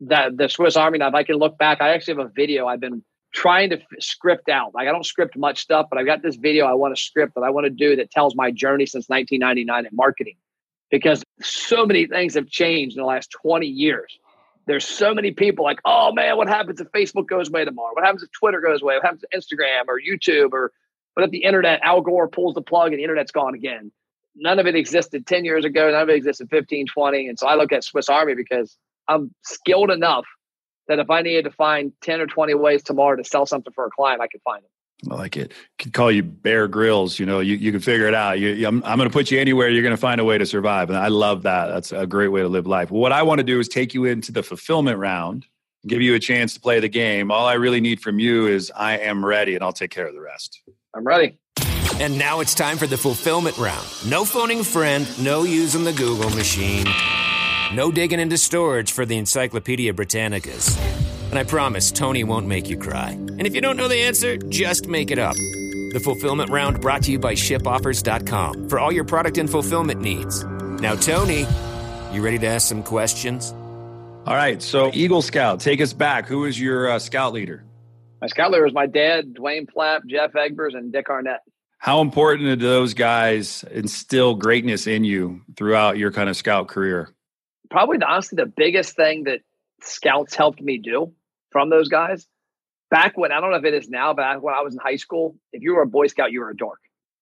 that 0.00 0.36
the 0.36 0.48
Swiss 0.48 0.76
Army 0.76 0.98
knife, 0.98 1.14
I 1.14 1.24
can 1.24 1.36
look 1.36 1.58
back. 1.58 1.80
I 1.80 1.90
actually 1.90 2.18
have 2.18 2.26
a 2.26 2.30
video 2.30 2.66
I've 2.66 2.80
been 2.80 3.02
trying 3.32 3.70
to 3.70 3.80
script 4.00 4.48
out. 4.48 4.74
Like 4.74 4.88
I 4.88 4.92
don't 4.92 5.04
script 5.04 5.36
much 5.36 5.60
stuff, 5.60 5.86
but 5.90 5.98
I've 5.98 6.06
got 6.06 6.22
this 6.22 6.36
video 6.36 6.66
I 6.66 6.74
want 6.74 6.96
to 6.96 7.02
script 7.02 7.34
that 7.34 7.42
I 7.42 7.50
want 7.50 7.64
to 7.64 7.70
do 7.70 7.96
that 7.96 8.10
tells 8.10 8.34
my 8.34 8.50
journey 8.50 8.86
since 8.86 9.08
1999 9.08 9.86
in 9.86 9.96
marketing 9.96 10.36
because 10.90 11.22
so 11.40 11.84
many 11.84 12.06
things 12.06 12.34
have 12.34 12.48
changed 12.48 12.96
in 12.96 13.02
the 13.02 13.06
last 13.06 13.30
20 13.42 13.66
years. 13.66 14.18
There's 14.66 14.86
so 14.86 15.14
many 15.14 15.30
people 15.30 15.64
like, 15.64 15.80
oh 15.84 16.12
man, 16.12 16.36
what 16.36 16.48
happens 16.48 16.80
if 16.80 16.90
Facebook 16.92 17.26
goes 17.26 17.48
away 17.48 17.64
tomorrow? 17.64 17.92
What 17.94 18.04
happens 18.04 18.22
if 18.22 18.30
Twitter 18.32 18.60
goes 18.60 18.82
away? 18.82 18.94
What 18.96 19.04
happens 19.04 19.24
if 19.30 19.40
Instagram 19.40 19.88
or 19.88 19.98
YouTube 20.00 20.52
or 20.52 20.72
what 21.14 21.24
if 21.24 21.30
the 21.30 21.44
internet, 21.44 21.80
Al 21.82 22.00
Gore 22.00 22.28
pulls 22.28 22.54
the 22.54 22.62
plug 22.62 22.92
and 22.92 22.98
the 22.98 23.02
internet's 23.02 23.32
gone 23.32 23.54
again? 23.54 23.90
None 24.38 24.58
of 24.58 24.66
it 24.66 24.74
existed 24.74 25.26
10 25.26 25.44
years 25.44 25.64
ago. 25.64 25.90
None 25.90 26.02
of 26.02 26.08
it 26.08 26.16
existed 26.16 26.48
15, 26.50 26.86
20. 26.86 27.28
And 27.28 27.38
so 27.38 27.46
I 27.46 27.54
look 27.54 27.72
at 27.72 27.84
Swiss 27.84 28.08
Army 28.08 28.34
because 28.34 28.76
I'm 29.08 29.34
skilled 29.44 29.90
enough 29.90 30.24
that 30.88 30.98
if 30.98 31.10
I 31.10 31.22
needed 31.22 31.44
to 31.44 31.50
find 31.50 31.92
10 32.02 32.20
or 32.20 32.26
20 32.26 32.54
ways 32.54 32.82
tomorrow 32.82 33.16
to 33.16 33.24
sell 33.24 33.46
something 33.46 33.72
for 33.72 33.86
a 33.86 33.90
client, 33.90 34.20
I 34.20 34.26
could 34.26 34.40
find 34.42 34.62
it. 34.64 34.70
I 35.10 35.14
like 35.14 35.36
it. 35.36 35.52
Could 35.78 35.92
call 35.92 36.10
you 36.10 36.24
Bear 36.24 36.66
Grylls. 36.66 37.18
You 37.18 37.26
know, 37.26 37.38
you, 37.38 37.54
you 37.54 37.70
can 37.70 37.80
figure 37.80 38.08
it 38.08 38.14
out. 38.14 38.40
You, 38.40 38.66
I'm, 38.66 38.82
I'm 38.84 38.98
going 38.98 39.08
to 39.08 39.12
put 39.12 39.30
you 39.30 39.38
anywhere. 39.38 39.68
You're 39.68 39.82
going 39.82 39.94
to 39.94 40.00
find 40.00 40.20
a 40.20 40.24
way 40.24 40.38
to 40.38 40.46
survive. 40.46 40.90
And 40.90 40.98
I 40.98 41.08
love 41.08 41.42
that. 41.42 41.66
That's 41.68 41.92
a 41.92 42.06
great 42.06 42.28
way 42.28 42.40
to 42.40 42.48
live 42.48 42.66
life. 42.66 42.90
What 42.90 43.12
I 43.12 43.22
want 43.22 43.38
to 43.38 43.44
do 43.44 43.60
is 43.60 43.68
take 43.68 43.94
you 43.94 44.06
into 44.06 44.32
the 44.32 44.42
fulfillment 44.42 44.98
round, 44.98 45.46
give 45.86 46.02
you 46.02 46.14
a 46.14 46.18
chance 46.18 46.54
to 46.54 46.60
play 46.60 46.80
the 46.80 46.88
game. 46.88 47.30
All 47.30 47.46
I 47.46 47.54
really 47.54 47.80
need 47.80 48.00
from 48.00 48.18
you 48.18 48.48
is 48.48 48.72
I 48.74 48.98
am 48.98 49.24
ready, 49.24 49.54
and 49.54 49.62
I'll 49.62 49.72
take 49.72 49.92
care 49.92 50.06
of 50.06 50.14
the 50.14 50.20
rest. 50.20 50.62
I'm 50.94 51.04
ready. 51.04 51.38
And 52.00 52.16
now 52.16 52.38
it's 52.38 52.54
time 52.54 52.78
for 52.78 52.86
the 52.86 52.96
fulfillment 52.96 53.58
round. 53.58 53.84
No 54.06 54.24
phoning 54.24 54.62
friend, 54.62 55.06
no 55.22 55.42
using 55.42 55.82
the 55.82 55.92
Google 55.92 56.30
machine, 56.30 56.86
no 57.74 57.90
digging 57.90 58.20
into 58.20 58.38
storage 58.38 58.92
for 58.92 59.04
the 59.04 59.18
Encyclopedia 59.18 59.92
Britannicas. 59.92 60.78
And 61.30 61.38
I 61.38 61.42
promise 61.42 61.90
Tony 61.90 62.22
won't 62.22 62.46
make 62.46 62.68
you 62.68 62.78
cry. 62.78 63.10
And 63.10 63.46
if 63.46 63.54
you 63.54 63.60
don't 63.60 63.76
know 63.76 63.88
the 63.88 64.00
answer, 64.00 64.36
just 64.36 64.86
make 64.86 65.10
it 65.10 65.18
up. 65.18 65.34
The 65.34 66.00
fulfillment 66.02 66.50
round 66.50 66.80
brought 66.80 67.02
to 67.02 67.10
you 67.10 67.18
by 67.18 67.34
shipoffers.com 67.34 68.68
for 68.68 68.78
all 68.78 68.92
your 68.92 69.04
product 69.04 69.36
and 69.38 69.50
fulfillment 69.50 70.00
needs. 70.00 70.44
Now, 70.80 70.94
Tony, 70.94 71.46
you 72.12 72.22
ready 72.22 72.38
to 72.38 72.46
ask 72.46 72.68
some 72.68 72.84
questions? 72.84 73.52
All 74.24 74.34
right. 74.34 74.62
So, 74.62 74.90
Eagle 74.94 75.22
Scout, 75.22 75.58
take 75.58 75.80
us 75.80 75.92
back. 75.92 76.26
Who 76.28 76.44
is 76.44 76.60
your 76.60 76.90
uh, 76.90 76.98
scout 77.00 77.32
leader? 77.32 77.64
My 78.20 78.28
scout 78.28 78.52
leader 78.52 78.64
was 78.64 78.72
my 78.72 78.86
dad, 78.86 79.34
Dwayne 79.34 79.66
Plapp, 79.66 80.06
Jeff 80.06 80.32
Egbers, 80.34 80.76
and 80.76 80.92
Dick 80.92 81.08
Arnett. 81.08 81.40
How 81.78 82.00
important 82.00 82.46
did 82.46 82.60
those 82.60 82.92
guys 82.92 83.64
instill 83.70 84.34
greatness 84.34 84.86
in 84.86 85.04
you 85.04 85.42
throughout 85.56 85.96
your 85.96 86.10
kind 86.10 86.28
of 86.28 86.36
scout 86.36 86.68
career? 86.68 87.14
Probably, 87.70 87.98
honestly, 88.02 88.36
the 88.36 88.46
biggest 88.46 88.96
thing 88.96 89.24
that 89.24 89.40
scouts 89.82 90.34
helped 90.34 90.60
me 90.60 90.78
do 90.78 91.12
from 91.50 91.70
those 91.70 91.88
guys. 91.88 92.26
Back 92.90 93.16
when 93.16 93.30
I 93.30 93.40
don't 93.40 93.50
know 93.50 93.58
if 93.58 93.64
it 93.64 93.74
is 93.74 93.88
now, 93.88 94.12
but 94.12 94.42
when 94.42 94.54
I 94.54 94.62
was 94.62 94.74
in 94.74 94.80
high 94.80 94.96
school, 94.96 95.36
if 95.52 95.62
you 95.62 95.74
were 95.74 95.82
a 95.82 95.86
Boy 95.86 96.08
Scout, 96.08 96.32
you 96.32 96.40
were 96.40 96.50
a 96.50 96.56
dork. 96.56 96.80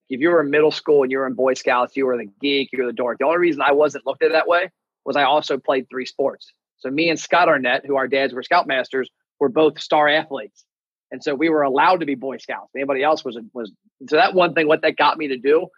If 0.08 0.20
you 0.20 0.30
were 0.30 0.40
in 0.40 0.50
middle 0.50 0.70
school 0.70 1.02
and 1.02 1.10
you 1.10 1.18
were 1.18 1.26
in 1.26 1.34
Boy 1.34 1.54
Scouts, 1.54 1.96
you 1.96 2.06
were 2.06 2.16
the 2.16 2.30
geek, 2.40 2.70
you 2.72 2.82
were 2.82 2.86
the 2.86 2.96
dork. 2.96 3.18
The 3.18 3.26
only 3.26 3.38
reason 3.38 3.60
I 3.60 3.72
wasn't 3.72 4.06
looked 4.06 4.22
at 4.22 4.32
that 4.32 4.46
way 4.46 4.70
was 5.04 5.16
I 5.16 5.24
also 5.24 5.58
played 5.58 5.88
three 5.90 6.06
sports. 6.06 6.52
So 6.78 6.88
me 6.90 7.10
and 7.10 7.18
Scott 7.18 7.48
Arnett, 7.48 7.84
who 7.84 7.96
our 7.96 8.06
dads 8.06 8.32
were 8.32 8.42
scoutmasters, 8.42 9.06
were 9.40 9.48
both 9.48 9.80
star 9.80 10.08
athletes. 10.08 10.64
And 11.10 11.22
so 11.22 11.34
we 11.34 11.48
were 11.48 11.62
allowed 11.62 12.00
to 12.00 12.06
be 12.06 12.14
Boy 12.14 12.38
Scouts. 12.38 12.70
Anybody 12.74 13.02
else 13.02 13.24
was 13.24 13.38
was 13.52 13.72
so 14.08 14.16
that 14.16 14.34
one 14.34 14.54
thing, 14.54 14.66
what 14.66 14.82
that 14.82 14.96
got 14.96 15.18
me 15.18 15.28
to 15.28 15.36
do, 15.36 15.68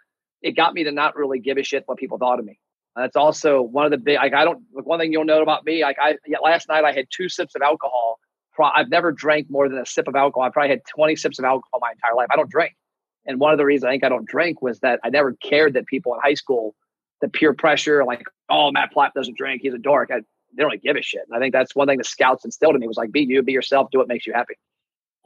it 0.41 0.55
got 0.55 0.73
me 0.73 0.83
to 0.83 0.91
not 0.91 1.15
really 1.15 1.39
give 1.39 1.57
a 1.57 1.63
shit 1.63 1.83
what 1.85 1.97
people 1.97 2.17
thought 2.17 2.39
of 2.39 2.45
me. 2.45 2.59
That's 2.95 3.15
also 3.15 3.61
one 3.61 3.85
of 3.85 3.91
the 3.91 3.97
big. 3.97 4.17
Like 4.17 4.33
I 4.33 4.43
don't. 4.43 4.63
Like 4.73 4.85
one 4.85 4.99
thing 4.99 5.13
you'll 5.13 5.25
know 5.25 5.41
about 5.41 5.65
me. 5.65 5.83
Like 5.83 5.97
I 6.01 6.15
last 6.41 6.67
night 6.67 6.83
I 6.83 6.91
had 6.91 7.05
two 7.15 7.29
sips 7.29 7.55
of 7.55 7.61
alcohol. 7.61 8.19
I've 8.61 8.89
never 8.89 9.13
drank 9.13 9.47
more 9.49 9.69
than 9.69 9.77
a 9.77 9.85
sip 9.85 10.09
of 10.09 10.15
alcohol. 10.15 10.45
I 10.45 10.49
probably 10.49 10.71
had 10.71 10.81
20 10.93 11.15
sips 11.15 11.39
of 11.39 11.45
alcohol 11.45 11.79
my 11.79 11.91
entire 11.91 12.13
life. 12.13 12.27
I 12.29 12.35
don't 12.35 12.49
drink. 12.49 12.73
And 13.25 13.39
one 13.39 13.53
of 13.53 13.57
the 13.57 13.65
reasons 13.65 13.85
I 13.87 13.91
think 13.91 14.03
I 14.03 14.09
don't 14.09 14.27
drink 14.27 14.61
was 14.61 14.79
that 14.79 14.99
I 15.03 15.09
never 15.09 15.33
cared 15.33 15.75
that 15.75 15.85
people 15.85 16.13
in 16.13 16.19
high 16.21 16.33
school, 16.33 16.75
the 17.21 17.29
peer 17.29 17.53
pressure, 17.53 18.03
like, 18.03 18.23
oh, 18.49 18.71
Matt 18.71 18.93
Plapp 18.93 19.13
doesn't 19.13 19.37
drink. 19.37 19.61
He's 19.61 19.73
a 19.73 19.77
dork. 19.77 20.09
I, 20.11 20.17
they 20.17 20.23
don't 20.57 20.67
really 20.67 20.79
give 20.79 20.95
a 20.95 21.01
shit. 21.01 21.21
And 21.29 21.37
I 21.37 21.39
think 21.39 21.53
that's 21.53 21.75
one 21.75 21.87
thing 21.87 21.99
the 21.99 22.03
scouts 22.03 22.43
instilled 22.43 22.75
in 22.75 22.81
me 22.81 22.87
was 22.87 22.97
like, 22.97 23.11
be 23.11 23.21
you, 23.21 23.43
be 23.43 23.53
yourself, 23.53 23.89
do 23.91 23.99
what 23.99 24.07
makes 24.07 24.25
you 24.25 24.33
happy. 24.33 24.55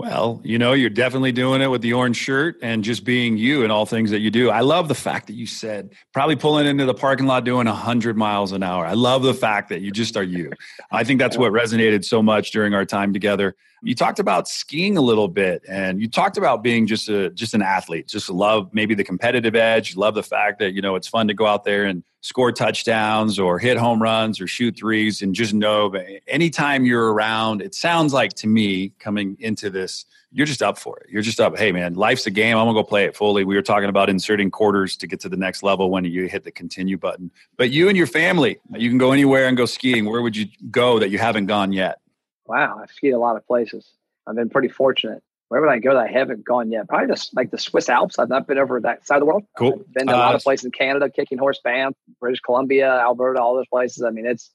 Well, 0.04 0.42
you 0.44 0.58
know, 0.58 0.74
you're 0.74 0.90
definitely 0.90 1.32
doing 1.32 1.62
it 1.62 1.68
with 1.68 1.82
the 1.82 1.94
orange 1.94 2.18
shirt 2.18 2.58
and 2.62 2.84
just 2.84 3.06
being 3.06 3.38
you 3.38 3.64
and 3.64 3.72
all 3.72 3.86
things 3.86 4.12
that 4.12 4.20
you 4.20 4.32
do. 4.32 4.50
I 4.50 4.60
love 4.60 4.90
the 4.90 4.96
fact 4.96 5.28
that 5.28 5.34
you 5.34 5.48
said 5.48 5.94
probably 6.12 6.36
pulling 6.36 6.68
into 6.68 6.84
the 6.84 6.94
parking 6.94 7.26
lot 7.26 7.46
doing 7.46 7.68
100 7.68 8.18
miles 8.18 8.52
an 8.52 8.64
hour. 8.64 8.86
I 8.86 8.96
love 8.96 9.24
the 9.24 9.34
fact 9.34 9.70
that 9.70 9.80
you 9.80 9.92
just 9.92 10.18
are 10.18 10.24
you. 10.24 10.52
I 10.92 11.06
think 11.06 11.22
that's 11.22 11.38
what 11.38 11.54
resonated 11.54 12.04
so 12.04 12.22
much 12.22 12.52
during 12.52 12.74
our 12.74 12.84
time 12.84 13.14
together. 13.14 13.56
You 13.84 13.96
talked 13.96 14.20
about 14.20 14.48
skiing 14.48 14.98
a 14.98 15.02
little 15.02 15.28
bit 15.28 15.64
and 15.68 16.02
you 16.02 16.10
talked 16.10 16.38
about 16.38 16.64
being 16.64 16.88
just 16.88 17.10
a 17.10 17.30
just 17.32 17.54
an 17.54 17.62
athlete. 17.62 18.08
Just 18.08 18.30
love 18.30 18.70
maybe 18.74 18.96
the 18.96 19.04
competitive 19.04 19.56
edge, 19.56 19.96
love 19.96 20.16
the 20.16 20.24
fact 20.24 20.60
that, 20.60 20.74
you 20.74 20.82
know, 20.82 20.96
it's 20.96 21.08
fun 21.08 21.28
to 21.28 21.34
go 21.34 21.46
out 21.46 21.64
there 21.64 21.86
and 21.86 22.04
score 22.22 22.54
touchdowns 22.54 23.38
or 23.38 23.60
hit 23.60 23.78
home 23.78 24.02
runs 24.02 24.40
or 24.40 24.48
shoot 24.48 24.78
threes 24.78 25.22
and 25.22 25.36
just 25.36 25.54
know 25.54 25.94
anytime 26.28 26.86
you're 26.86 27.14
around, 27.14 27.62
it 27.62 27.76
sounds 27.76 28.14
like 28.14 28.32
to 28.34 28.48
me 28.48 28.94
coming 29.00 29.36
into 29.40 29.70
this, 29.70 30.06
you're 30.32 30.48
just 30.48 30.64
up 30.64 30.78
for 30.78 30.98
it. 31.00 31.10
You're 31.10 31.22
just 31.22 31.40
up. 31.40 31.58
Hey, 31.58 31.72
man, 31.72 31.94
life's 31.94 32.26
a 32.26 32.32
game. 32.32 32.58
I'm 32.58 32.66
to 32.66 32.74
go 32.74 32.84
play 32.84 33.04
it 33.06 33.16
fully. 33.16 33.44
We 33.44 33.56
were 33.56 33.62
talking 33.62 33.90
about 33.90 34.10
inserting 34.10 34.50
quarters 34.50 34.96
to 34.98 35.08
get 35.08 35.20
to 35.20 35.30
the 35.30 35.38
next 35.38 35.62
level 35.62 35.92
when 35.92 36.06
you 36.06 36.28
hit 36.28 36.44
the 36.44 36.52
continue 36.52 36.98
button. 36.98 37.30
But 37.58 37.70
you 37.70 37.88
and 37.88 37.98
your 37.98 38.08
family, 38.08 38.58
you 38.74 38.90
can 38.90 38.98
go 38.98 39.12
anywhere 39.12 39.48
and 39.48 39.56
go 39.56 39.66
skiing. 39.66 40.06
Where 40.10 40.22
would 40.22 40.36
you 40.36 40.48
go 40.72 41.00
that 41.00 41.10
you 41.10 41.20
haven't 41.20 41.46
gone 41.48 41.72
yet? 41.72 42.00
Wow, 42.46 42.80
I've 42.82 42.92
skied 42.92 43.14
a 43.14 43.20
lot 43.20 43.36
of 43.36 43.46
places. 43.48 43.90
I've 44.28 44.36
been 44.36 44.50
pretty 44.50 44.70
fortunate 44.70 45.24
where 45.54 45.62
would 45.62 45.70
I 45.70 45.78
go 45.78 45.94
that 45.94 46.00
I 46.00 46.12
haven't 46.12 46.44
gone 46.44 46.72
yet? 46.72 46.90
Probably 46.90 47.08
just 47.08 47.36
like 47.36 47.52
the 47.52 47.60
Swiss 47.60 47.88
Alps. 47.88 48.18
I've 48.18 48.28
not 48.28 48.48
been 48.48 48.58
over 48.58 48.82
that 48.82 49.06
side 49.06 49.18
of 49.18 49.20
the 49.20 49.26
world. 49.28 49.44
Cool. 49.56 49.74
I've 49.74 49.94
been 49.94 50.08
to 50.08 50.16
a 50.16 50.18
lot 50.18 50.34
uh, 50.34 50.38
of 50.38 50.42
places 50.42 50.66
in 50.66 50.72
Canada, 50.72 51.12
kicking 51.12 51.38
horse 51.38 51.60
Banff, 51.64 51.96
British 52.20 52.40
Columbia, 52.40 52.90
Alberta, 52.90 53.40
all 53.40 53.54
those 53.54 53.68
places. 53.68 54.04
I 54.04 54.10
mean, 54.10 54.26
it's, 54.26 54.50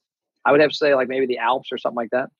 I 0.44 0.50
would 0.50 0.60
have 0.60 0.70
to 0.70 0.76
say 0.76 0.96
like 0.96 1.06
maybe 1.06 1.26
the 1.26 1.38
Alps 1.38 1.68
or 1.70 1.78
something 1.78 1.94
like 1.94 2.10
that. 2.10 2.30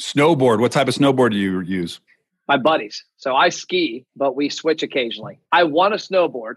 Snowboard. 0.00 0.60
What 0.60 0.70
type 0.70 0.86
of 0.86 0.94
snowboard 0.94 1.32
do 1.32 1.38
you 1.38 1.58
use? 1.62 1.98
My 2.46 2.56
buddies. 2.56 3.04
So 3.16 3.34
I 3.34 3.48
ski, 3.48 4.06
but 4.14 4.36
we 4.36 4.48
switch 4.48 4.84
occasionally. 4.84 5.40
I 5.50 5.64
want 5.64 5.98
to 5.98 5.98
snowboard, 5.98 6.54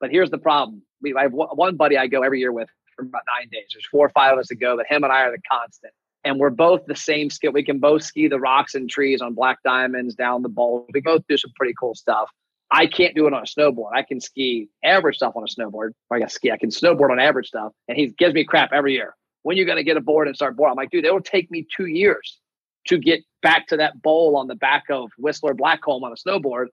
but 0.00 0.12
here's 0.12 0.30
the 0.30 0.38
problem. 0.38 0.82
We, 1.00 1.16
I 1.16 1.22
have 1.22 1.32
one 1.32 1.74
buddy 1.74 1.98
I 1.98 2.06
go 2.06 2.22
every 2.22 2.38
year 2.38 2.52
with 2.52 2.68
for 2.94 3.04
about 3.04 3.22
nine 3.40 3.48
days. 3.50 3.70
There's 3.72 3.86
four 3.86 4.06
or 4.06 4.10
five 4.10 4.34
of 4.34 4.38
us 4.38 4.46
to 4.48 4.54
go, 4.54 4.76
but 4.76 4.86
him 4.86 5.02
and 5.02 5.12
I 5.12 5.22
are 5.22 5.32
the 5.32 5.42
constant 5.50 5.92
and 6.24 6.38
we're 6.38 6.50
both 6.50 6.84
the 6.86 6.96
same 6.96 7.30
skill. 7.30 7.52
We 7.52 7.64
can 7.64 7.78
both 7.78 8.02
ski 8.02 8.28
the 8.28 8.38
rocks 8.38 8.74
and 8.74 8.88
trees 8.88 9.20
on 9.20 9.34
black 9.34 9.58
diamonds 9.64 10.14
down 10.14 10.42
the 10.42 10.48
bowl. 10.48 10.86
We 10.92 11.00
both 11.00 11.22
do 11.28 11.36
some 11.36 11.52
pretty 11.56 11.74
cool 11.78 11.94
stuff. 11.94 12.30
I 12.70 12.86
can't 12.86 13.14
do 13.14 13.26
it 13.26 13.34
on 13.34 13.42
a 13.42 13.46
snowboard. 13.46 13.90
I 13.94 14.02
can 14.02 14.20
ski 14.20 14.68
average 14.82 15.16
stuff 15.16 15.34
on 15.36 15.42
a 15.42 15.46
snowboard. 15.46 15.90
I 16.10 16.20
got 16.20 16.32
ski. 16.32 16.50
I 16.50 16.56
can 16.56 16.70
snowboard 16.70 17.10
on 17.10 17.20
average 17.20 17.48
stuff. 17.48 17.72
And 17.86 17.98
he 17.98 18.08
gives 18.08 18.34
me 18.34 18.44
crap 18.44 18.72
every 18.72 18.94
year. 18.94 19.14
When 19.42 19.56
you're 19.56 19.66
going 19.66 19.76
to 19.76 19.84
get 19.84 19.96
a 19.96 20.00
board 20.00 20.26
and 20.26 20.36
start 20.36 20.56
board? 20.56 20.70
I'm 20.70 20.76
like, 20.76 20.90
dude, 20.90 21.04
it 21.04 21.12
will 21.12 21.20
take 21.20 21.50
me 21.50 21.66
two 21.76 21.86
years 21.86 22.38
to 22.86 22.96
get 22.96 23.20
back 23.42 23.66
to 23.68 23.76
that 23.76 24.00
bowl 24.00 24.36
on 24.36 24.46
the 24.46 24.54
back 24.54 24.84
of 24.88 25.10
Whistler 25.18 25.54
Blackcomb 25.54 26.02
on 26.02 26.12
a 26.12 26.16
snowboard. 26.16 26.66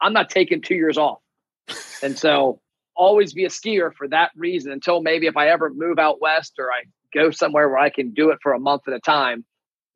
I'm 0.00 0.12
not 0.12 0.30
taking 0.30 0.60
two 0.60 0.74
years 0.74 0.98
off. 0.98 1.18
and 2.02 2.18
so 2.18 2.60
always 2.96 3.32
be 3.32 3.44
a 3.44 3.48
skier 3.48 3.94
for 3.94 4.08
that 4.08 4.32
reason 4.34 4.72
until 4.72 5.02
maybe 5.02 5.26
if 5.26 5.36
I 5.36 5.48
ever 5.48 5.70
move 5.70 5.98
out 5.98 6.20
west 6.20 6.54
or 6.58 6.72
I 6.72 6.82
go 7.12 7.30
somewhere 7.30 7.68
where 7.68 7.78
I 7.78 7.90
can 7.90 8.12
do 8.12 8.30
it 8.30 8.38
for 8.42 8.52
a 8.52 8.58
month 8.58 8.82
at 8.88 8.94
a 8.94 9.00
time, 9.00 9.44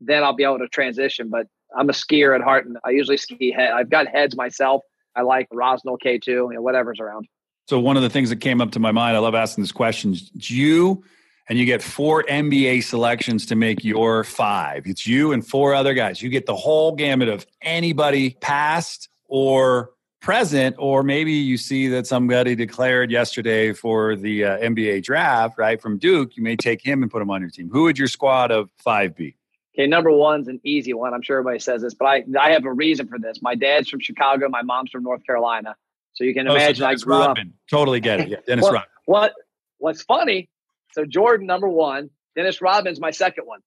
then 0.01 0.23
I'll 0.23 0.35
be 0.35 0.45
able 0.45 0.59
to 0.59 0.69
transition. 0.69 1.29
But 1.31 1.47
I'm 1.77 1.89
a 1.89 1.93
skier 1.93 2.35
at 2.35 2.43
heart, 2.43 2.67
and 2.67 2.77
I 2.85 2.91
usually 2.91 3.17
ski 3.17 3.53
head. 3.53 3.71
I've 3.71 3.91
got 3.91 4.07
heads 4.09 4.37
myself. 4.37 4.83
I 5.15 5.23
like 5.23 5.49
Rossignol 5.53 5.99
K2, 5.99 6.27
you 6.27 6.51
know, 6.55 6.63
whatever's 6.63 7.01
around. 7.01 7.27
So 7.69 7.79
one 7.79 7.97
of 7.97 8.03
the 8.03 8.11
things 8.11 8.31
that 8.31 8.37
came 8.37 8.61
up 8.61 8.73
to 8.73 8.81
my 8.81 8.93
mind, 8.93 9.17
I 9.17 9.21
love 9.21 9.35
asking 9.35 9.63
this 9.63 9.73
question. 9.73 10.17
You 10.35 11.05
and 11.49 11.59
you 11.59 11.65
get 11.65 11.83
four 11.83 12.25
NBA 12.25 12.83
selections 12.85 13.47
to 13.47 13.57
make 13.57 13.85
your 13.85 14.25
five. 14.25 14.87
It's 14.87 15.07
you 15.07 15.33
and 15.33 15.47
four 15.47 15.75
other 15.75 15.95
guys. 15.95 16.23
You 16.23 16.29
get 16.29 16.47
the 16.47 16.57
whole 16.57 16.95
gamut 16.95 17.29
of 17.29 17.47
anybody 17.61 18.37
past 18.41 19.09
or 19.27 19.91
present, 20.23 20.77
or 20.79 21.03
maybe 21.03 21.33
you 21.33 21.59
see 21.59 21.89
that 21.89 22.07
somebody 22.07 22.55
declared 22.55 23.11
yesterday 23.11 23.73
for 23.73 24.17
the 24.17 24.45
uh, 24.45 24.59
NBA 24.59 25.03
draft, 25.03 25.59
right, 25.59 25.83
from 25.83 25.99
Duke, 25.99 26.37
you 26.37 26.43
may 26.43 26.57
take 26.57 26.81
him 26.81 27.03
and 27.03 27.11
put 27.11 27.21
him 27.21 27.31
on 27.31 27.41
your 27.43 27.51
team. 27.51 27.69
Who 27.71 27.83
would 27.83 27.99
your 27.99 28.09
squad 28.09 28.51
of 28.51 28.71
five 28.79 29.15
be? 29.15 29.37
Okay, 29.75 29.87
number 29.87 30.11
one's 30.11 30.49
an 30.49 30.61
easy 30.65 30.95
one. 30.95 31.13
I'm 31.13 31.23
sure 31.23 31.39
everybody 31.39 31.59
says 31.59 31.83
this, 31.83 31.95
but 31.95 32.07
I, 32.07 32.25
I 32.39 32.51
have 32.53 32.65
a 32.65 32.73
reason 32.73 33.09
for 33.09 33.19
this. 33.19 33.43
My 33.43 33.55
dad's 33.55 33.89
from 33.89 34.01
Chicago, 34.01 34.49
my 34.49 34.63
mom's 34.63 34.91
from 34.91 35.03
North 35.03 35.25
Carolina. 35.27 35.75
So 36.15 36.25
you 36.25 36.35
can 36.35 36.47
oh, 36.47 36.55
imagine 36.55 36.85
so 36.85 36.87
I 36.87 36.95
grew 36.95 37.19
Rodman. 37.19 37.49
up. 37.49 37.55
Totally 37.71 38.01
get 38.01 38.21
it. 38.21 38.29
Yeah, 38.29 38.37
Dennis 38.47 38.63
what, 38.63 38.73
Rodman. 38.73 38.89
What 39.07 39.33
what's 39.79 40.03
funny, 40.03 40.49
so 40.93 41.05
Jordan, 41.05 41.47
number 41.47 41.69
one, 41.69 42.11
Dennis 42.37 42.61
Rodman's 42.61 43.01
my 43.01 43.11
second 43.11 43.45
one. 43.47 43.61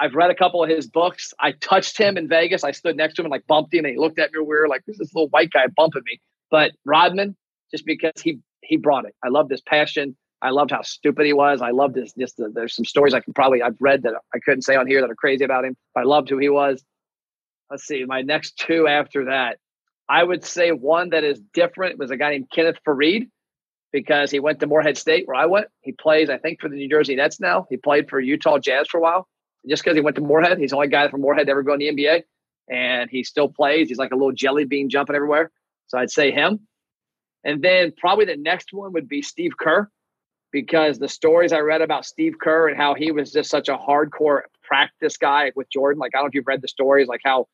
I've 0.00 0.14
read 0.14 0.30
a 0.30 0.34
couple 0.34 0.62
of 0.62 0.68
his 0.68 0.88
books. 0.88 1.32
I 1.40 1.52
touched 1.52 1.96
him 1.96 2.16
in 2.16 2.28
Vegas. 2.28 2.64
I 2.64 2.72
stood 2.72 2.96
next 2.96 3.14
to 3.14 3.22
him 3.22 3.26
and 3.26 3.32
like 3.32 3.46
bumped 3.46 3.72
him 3.72 3.84
and 3.84 3.92
he 3.92 3.98
looked 3.98 4.18
at 4.18 4.32
me 4.32 4.40
weird, 4.40 4.68
like 4.68 4.82
this 4.86 4.98
little 4.98 5.28
white 5.28 5.50
guy 5.50 5.66
bumping 5.76 6.02
me. 6.04 6.20
But 6.50 6.72
Rodman, 6.84 7.36
just 7.70 7.86
because 7.86 8.20
he 8.22 8.38
he 8.62 8.76
brought 8.76 9.04
it. 9.04 9.14
I 9.22 9.28
loved 9.28 9.50
his 9.50 9.60
passion. 9.60 10.16
I 10.42 10.50
loved 10.50 10.70
how 10.70 10.82
stupid 10.82 11.26
he 11.26 11.32
was. 11.32 11.62
I 11.62 11.70
loved 11.70 11.96
his 11.96 12.12
just 12.18 12.36
the, 12.36 12.50
there's 12.52 12.74
some 12.74 12.84
stories 12.84 13.14
I 13.14 13.20
can 13.20 13.32
probably 13.34 13.62
I've 13.62 13.76
read 13.80 14.02
that 14.02 14.14
I 14.34 14.38
couldn't 14.44 14.62
say 14.62 14.76
on 14.76 14.86
here 14.86 15.00
that 15.00 15.10
are 15.10 15.14
crazy 15.14 15.44
about 15.44 15.64
him. 15.64 15.76
I 15.96 16.02
loved 16.02 16.28
who 16.28 16.38
he 16.38 16.48
was. 16.48 16.84
Let's 17.70 17.84
see, 17.84 18.04
my 18.04 18.22
next 18.22 18.58
two 18.58 18.86
after 18.86 19.26
that. 19.26 19.58
I 20.08 20.22
would 20.22 20.44
say 20.44 20.70
one 20.70 21.10
that 21.10 21.24
is 21.24 21.40
different 21.54 21.98
was 21.98 22.10
a 22.10 22.16
guy 22.16 22.30
named 22.30 22.50
Kenneth 22.54 22.76
Faried 22.86 23.28
because 23.90 24.30
he 24.30 24.38
went 24.38 24.60
to 24.60 24.66
Morehead 24.66 24.98
State 24.98 25.26
where 25.26 25.36
I 25.36 25.46
went. 25.46 25.68
He 25.80 25.92
plays, 25.92 26.28
I 26.28 26.36
think, 26.36 26.60
for 26.60 26.68
the 26.68 26.76
New 26.76 26.90
Jersey 26.90 27.14
Nets 27.14 27.40
now. 27.40 27.66
He 27.70 27.76
played 27.78 28.10
for 28.10 28.20
Utah 28.20 28.58
Jazz 28.58 28.86
for 28.88 28.98
a 28.98 29.00
while. 29.00 29.26
Just 29.68 29.82
because 29.82 29.96
he 29.96 30.02
went 30.02 30.16
to 30.16 30.22
Morehead, 30.22 30.58
he's 30.58 30.70
the 30.70 30.76
only 30.76 30.88
guy 30.88 31.08
from 31.08 31.22
Morehead 31.22 31.46
to 31.46 31.50
ever 31.52 31.62
go 31.62 31.74
in 31.74 31.78
the 31.78 31.88
NBA. 31.88 32.22
And 32.70 33.10
he 33.10 33.24
still 33.24 33.48
plays. 33.48 33.88
He's 33.88 33.98
like 33.98 34.12
a 34.12 34.16
little 34.16 34.32
jelly 34.32 34.64
bean 34.64 34.88
jumping 34.90 35.16
everywhere. 35.16 35.50
So 35.86 35.98
I'd 35.98 36.10
say 36.10 36.30
him. 36.30 36.60
And 37.44 37.62
then 37.62 37.92
probably 37.96 38.24
the 38.24 38.36
next 38.36 38.72
one 38.72 38.92
would 38.94 39.08
be 39.08 39.20
Steve 39.22 39.52
Kerr 39.58 39.90
because 40.50 40.98
the 40.98 41.08
stories 41.08 41.52
I 41.52 41.58
read 41.58 41.82
about 41.82 42.06
Steve 42.06 42.34
Kerr 42.40 42.68
and 42.68 42.76
how 42.76 42.94
he 42.94 43.10
was 43.10 43.32
just 43.32 43.50
such 43.50 43.68
a 43.68 43.76
hardcore 43.76 44.42
practice 44.62 45.16
guy 45.16 45.52
with 45.56 45.70
Jordan. 45.70 45.98
Like, 45.98 46.12
I 46.14 46.18
don't 46.18 46.24
know 46.24 46.28
if 46.28 46.34
you've 46.34 46.46
read 46.46 46.62
the 46.62 46.68
stories, 46.68 47.08
like 47.08 47.20
how 47.24 47.48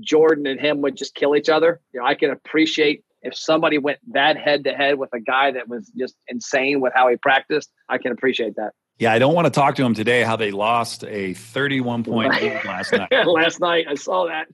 Jordan 0.00 0.46
and 0.46 0.60
him 0.60 0.80
would 0.80 0.96
just 0.96 1.14
kill 1.14 1.36
each 1.36 1.48
other. 1.48 1.80
You 1.92 2.00
know, 2.00 2.06
I 2.06 2.14
can 2.14 2.30
appreciate 2.30 3.04
if 3.22 3.36
somebody 3.36 3.78
went 3.78 3.98
that 4.12 4.36
head 4.36 4.64
to 4.64 4.72
head 4.72 4.98
with 4.98 5.10
a 5.12 5.20
guy 5.20 5.52
that 5.52 5.68
was 5.68 5.92
just 5.96 6.16
insane 6.28 6.80
with 6.80 6.92
how 6.94 7.08
he 7.08 7.16
practiced. 7.16 7.70
I 7.88 7.98
can 7.98 8.12
appreciate 8.12 8.56
that. 8.56 8.72
Yeah, 9.00 9.14
I 9.14 9.18
don't 9.18 9.34
want 9.34 9.46
to 9.46 9.50
talk 9.50 9.76
to 9.76 9.82
him 9.82 9.94
today 9.94 10.22
how 10.22 10.36
they 10.36 10.50
lost 10.50 11.04
a 11.04 11.32
31 11.32 12.04
point 12.04 12.34
lead 12.34 12.64
last 12.66 12.92
night. 12.92 13.10
last 13.26 13.58
night, 13.58 13.86
I 13.88 13.94
saw 13.94 14.26
that. 14.26 14.46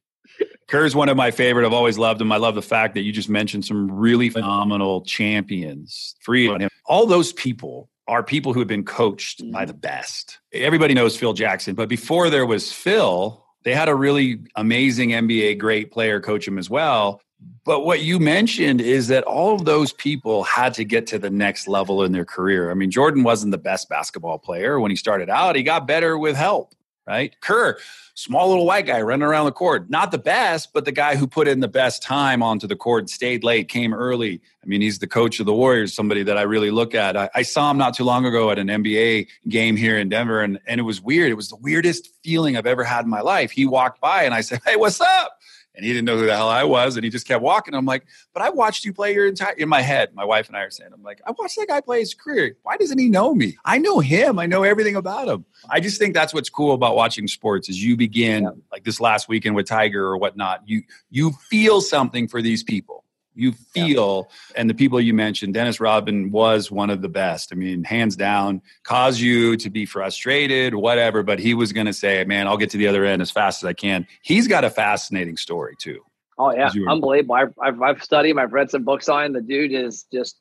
Kerr's 0.69 0.95
one 0.95 1.09
of 1.09 1.17
my 1.17 1.33
favorite. 1.33 1.67
I've 1.67 1.73
always 1.73 1.99
loved 1.99 2.21
him. 2.21 2.31
I 2.31 2.37
love 2.37 2.55
the 2.55 2.63
fact 2.63 2.95
that 2.95 3.01
you 3.01 3.11
just 3.11 3.29
mentioned 3.29 3.65
some 3.65 3.91
really 3.91 4.31
phenomenal 4.31 5.01
champions. 5.01 6.15
Free 6.21 6.47
him. 6.47 6.69
All 6.85 7.07
those 7.07 7.33
people 7.33 7.91
are 8.07 8.23
people 8.23 8.53
who 8.53 8.61
have 8.61 8.69
been 8.69 8.85
coached 8.85 9.41
by 9.51 9.63
mm-hmm. 9.63 9.67
the 9.67 9.75
best. 9.75 10.39
Everybody 10.53 10.95
knows 10.95 11.17
Phil 11.17 11.33
Jackson, 11.33 11.75
but 11.75 11.89
before 11.89 12.31
there 12.31 12.47
was 12.47 12.73
Phil, 12.73 13.45
they 13.65 13.75
had 13.75 13.89
a 13.89 13.97
really 13.97 14.39
amazing 14.55 15.11
NBA 15.11 15.59
great 15.59 15.91
player 15.91 16.21
coach 16.21 16.47
him 16.47 16.57
as 16.57 16.71
well. 16.71 17.21
But 17.65 17.85
what 17.85 18.01
you 18.01 18.19
mentioned 18.19 18.81
is 18.81 19.09
that 19.09 19.25
all 19.25 19.55
of 19.55 19.65
those 19.65 19.93
people 19.93 20.45
had 20.45 20.73
to 20.75 20.85
get 20.85 21.07
to 21.09 21.19
the 21.19 21.31
next 21.31 21.69
level 21.69 22.03
in 22.03 22.13
their 22.13 22.25
career. 22.25 22.71
I 22.71 22.75
mean, 22.75 22.91
Jordan 22.91 23.25
wasn't 23.25 23.51
the 23.51 23.59
best 23.59 23.89
basketball 23.89 24.39
player 24.39 24.81
when 24.81 24.91
he 24.91 24.97
started 24.97 25.29
out. 25.29 25.57
He 25.57 25.63
got 25.63 25.87
better 25.87 26.17
with 26.17 26.37
help 26.37 26.75
right? 27.07 27.37
Kerr, 27.41 27.79
small 28.15 28.49
little 28.49 28.67
white 28.67 28.87
guy 28.87 29.01
running 29.01 29.23
around 29.23 29.47
the 29.47 29.53
court. 29.53 29.89
Not 29.89 30.11
the 30.11 30.19
best, 30.19 30.73
but 30.73 30.85
the 30.85 30.93
guy 30.93 31.17
who 31.17 31.27
put 31.27 31.47
in 31.47 31.61
the 31.61 31.69
best 31.69 32.03
time 32.03 32.43
onto 32.43 32.67
the 32.67 32.75
court, 32.77 33.09
stayed 33.09 33.45
late, 33.45 33.69
came 33.69 33.95
early. 33.95 34.41
I 34.63 34.67
mean, 34.67 34.81
he's 34.81 34.99
the 34.99 35.07
coach 35.07 35.39
of 35.39 35.47
the 35.47 35.55
Warriors, 35.55 35.95
somebody 35.95 36.25
that 36.25 36.37
I 36.37 36.43
really 36.43 36.71
look 36.71 36.95
at. 36.95 37.17
I, 37.17 37.31
I 37.35 37.43
saw 37.43 37.71
him 37.71 37.79
not 37.79 37.95
too 37.95 38.05
long 38.05 38.27
ago 38.27 38.51
at 38.51 38.59
an 38.59 38.67
NBA 38.67 39.29
game 39.49 39.77
here 39.77 39.99
in 39.99 40.09
Denver, 40.09 40.41
and, 40.41 40.59
and 40.67 40.81
it 40.81 40.85
was 40.85 41.01
weird. 41.01 41.31
It 41.31 41.35
was 41.35 41.49
the 41.49 41.57
weirdest 41.57 42.11
feeling 42.25 42.57
I've 42.57 42.67
ever 42.67 42.83
had 42.83 43.05
in 43.05 43.11
my 43.11 43.21
life. 43.21 43.53
He 43.53 43.67
walked 43.67 44.01
by 44.01 44.25
and 44.25 44.35
I 44.35 44.41
said, 44.41 44.61
Hey, 44.67 44.77
what's 44.77 45.01
up? 45.01 45.36
And 45.77 45.85
he 45.85 45.93
didn't 45.93 46.07
know 46.07 46.17
who 46.17 46.27
the 46.27 46.35
hell 46.35 46.49
I 46.49 46.65
was, 46.65 46.97
and 46.97 47.05
he 47.05 47.11
just 47.11 47.29
kept 47.29 47.43
walking. 47.43 47.75
I'm 47.75 47.85
like, 47.85 48.07
but 48.33 48.43
I 48.43 48.51
watched 48.51 48.85
you 48.85 48.93
play 48.93 49.15
your 49.15 49.27
entire 49.27 49.53
in 49.53 49.69
my 49.69 49.83
head. 49.83 50.15
My 50.15 50.25
wife 50.25 50.49
and 50.49 50.57
I 50.57 50.63
are 50.63 50.71
saying, 50.71 50.91
I'm 50.93 51.03
like, 51.03 51.21
I 51.27 51.33
watched 51.33 51.57
that 51.57 51.69
guy 51.69 51.81
play 51.81 52.01
his 52.01 52.15
career. 52.15 52.57
Why 52.63 52.77
doesn't 52.77 52.99
he 52.99 53.09
know 53.09 53.35
me? 53.35 53.57
I 53.65 53.79
know 53.79 54.01
him. 54.01 54.39
I 54.39 54.47
know 54.47 54.63
everything 54.63 54.97
about 54.97 55.29
him. 55.29 55.45
I 55.69 55.81
just 55.81 55.99
think 55.99 56.15
that's 56.15 56.33
what's 56.33 56.49
cool 56.49 56.73
about 56.73 56.97
watching 56.97 57.29
sports 57.29 57.69
is 57.69 57.83
you 57.83 57.97
begin 57.97 58.45
yeah. 58.45 58.51
like 58.73 58.85
this 58.85 59.01
last 59.01 59.29
weekend 59.29 59.55
with 59.55 59.67
Tiger 59.67 60.07
or 60.07 60.17
whatnot. 60.17 60.63
You 60.67 60.83
you 61.11 61.33
feel 61.51 61.81
something 61.81 62.27
for 62.27 62.41
these 62.41 62.63
people 62.63 63.05
you 63.37 63.53
feel 63.53 64.29
yeah. 64.29 64.61
and 64.61 64.71
the 64.71 64.75
people 64.75 65.01
you 65.01 65.15
mentioned 65.15 65.55
Dennis 65.55 65.79
Rodman 65.79 66.31
was 66.31 66.71
one 66.71 66.91
of 66.91 67.03
the 67.03 67.09
best. 67.09 67.53
I 67.53 67.57
mean 67.57 67.85
hands 67.85 68.17
down 68.17 68.63
cause 68.83 69.21
you 69.21 69.57
to 69.59 69.71
be 69.71 69.87
frustrated 69.87 70.75
whatever 70.75 71.23
but 71.23 71.39
he 71.39 71.55
was 71.55 71.73
going 71.73 71.87
to 71.87 71.93
say 71.93 72.25
man 72.25 72.49
i'll 72.49 72.57
get 72.57 72.71
to 72.71 72.79
the 72.79 72.87
other 72.87 73.05
end 73.05 73.23
as 73.23 73.31
fast 73.31 73.63
as 73.63 73.67
i 73.67 73.73
can. 73.73 74.07
He's 74.23 74.49
got 74.49 74.65
a 74.65 74.71
fascinating 74.71 75.37
story 75.37 75.77
too. 75.79 76.01
Oh 76.39 76.53
yeah. 76.53 76.71
Unbelievable. 76.89 77.35
I've, 77.35 77.55
I've, 77.63 77.83
I've 77.83 78.03
studied 78.03 78.31
him. 78.31 78.39
I've 78.39 78.53
read 78.53 78.71
some 78.71 78.85
books 78.85 79.09
on 79.09 79.25
him. 79.25 79.33
The 79.33 79.41
dude 79.41 79.73
is 79.73 80.05
just 80.13 80.39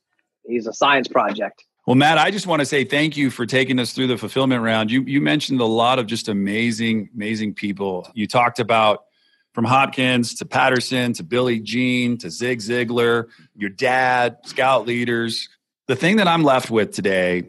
he's 0.48 0.68
a 0.68 0.74
science 0.74 1.08
project. 1.08 1.64
Well, 1.88 1.96
Matt, 1.96 2.18
I 2.18 2.32
just 2.32 2.48
want 2.48 2.62
to 2.62 2.66
say 2.66 2.84
thank 2.84 3.16
you 3.16 3.30
for 3.30 3.46
taking 3.46 3.80
us 3.80 3.94
through 3.94 4.08
the 4.08 4.18
fulfillment 4.18 4.64
round. 4.64 4.92
You 4.92 5.04
you 5.04 5.22
mentioned 5.22 5.62
a 5.62 5.66
lot 5.66 6.00
of 6.00 6.08
just 6.08 6.28
amazing, 6.28 7.10
amazing 7.16 7.54
people. 7.54 8.10
You 8.14 8.28
talked 8.28 8.60
about 8.60 9.06
from 9.56 9.64
Hopkins 9.64 10.34
to 10.36 10.46
Patterson 10.46 11.14
to 11.14 11.24
Billy 11.24 11.62
Gene 11.62 12.18
to 12.18 12.30
Zig 12.30 12.60
Ziglar, 12.60 13.30
your 13.56 13.70
dad, 13.70 14.40
scout 14.44 14.86
leaders. 14.86 15.48
The 15.88 15.96
thing 15.96 16.18
that 16.18 16.28
I'm 16.28 16.44
left 16.44 16.70
with 16.70 16.92
today 16.92 17.46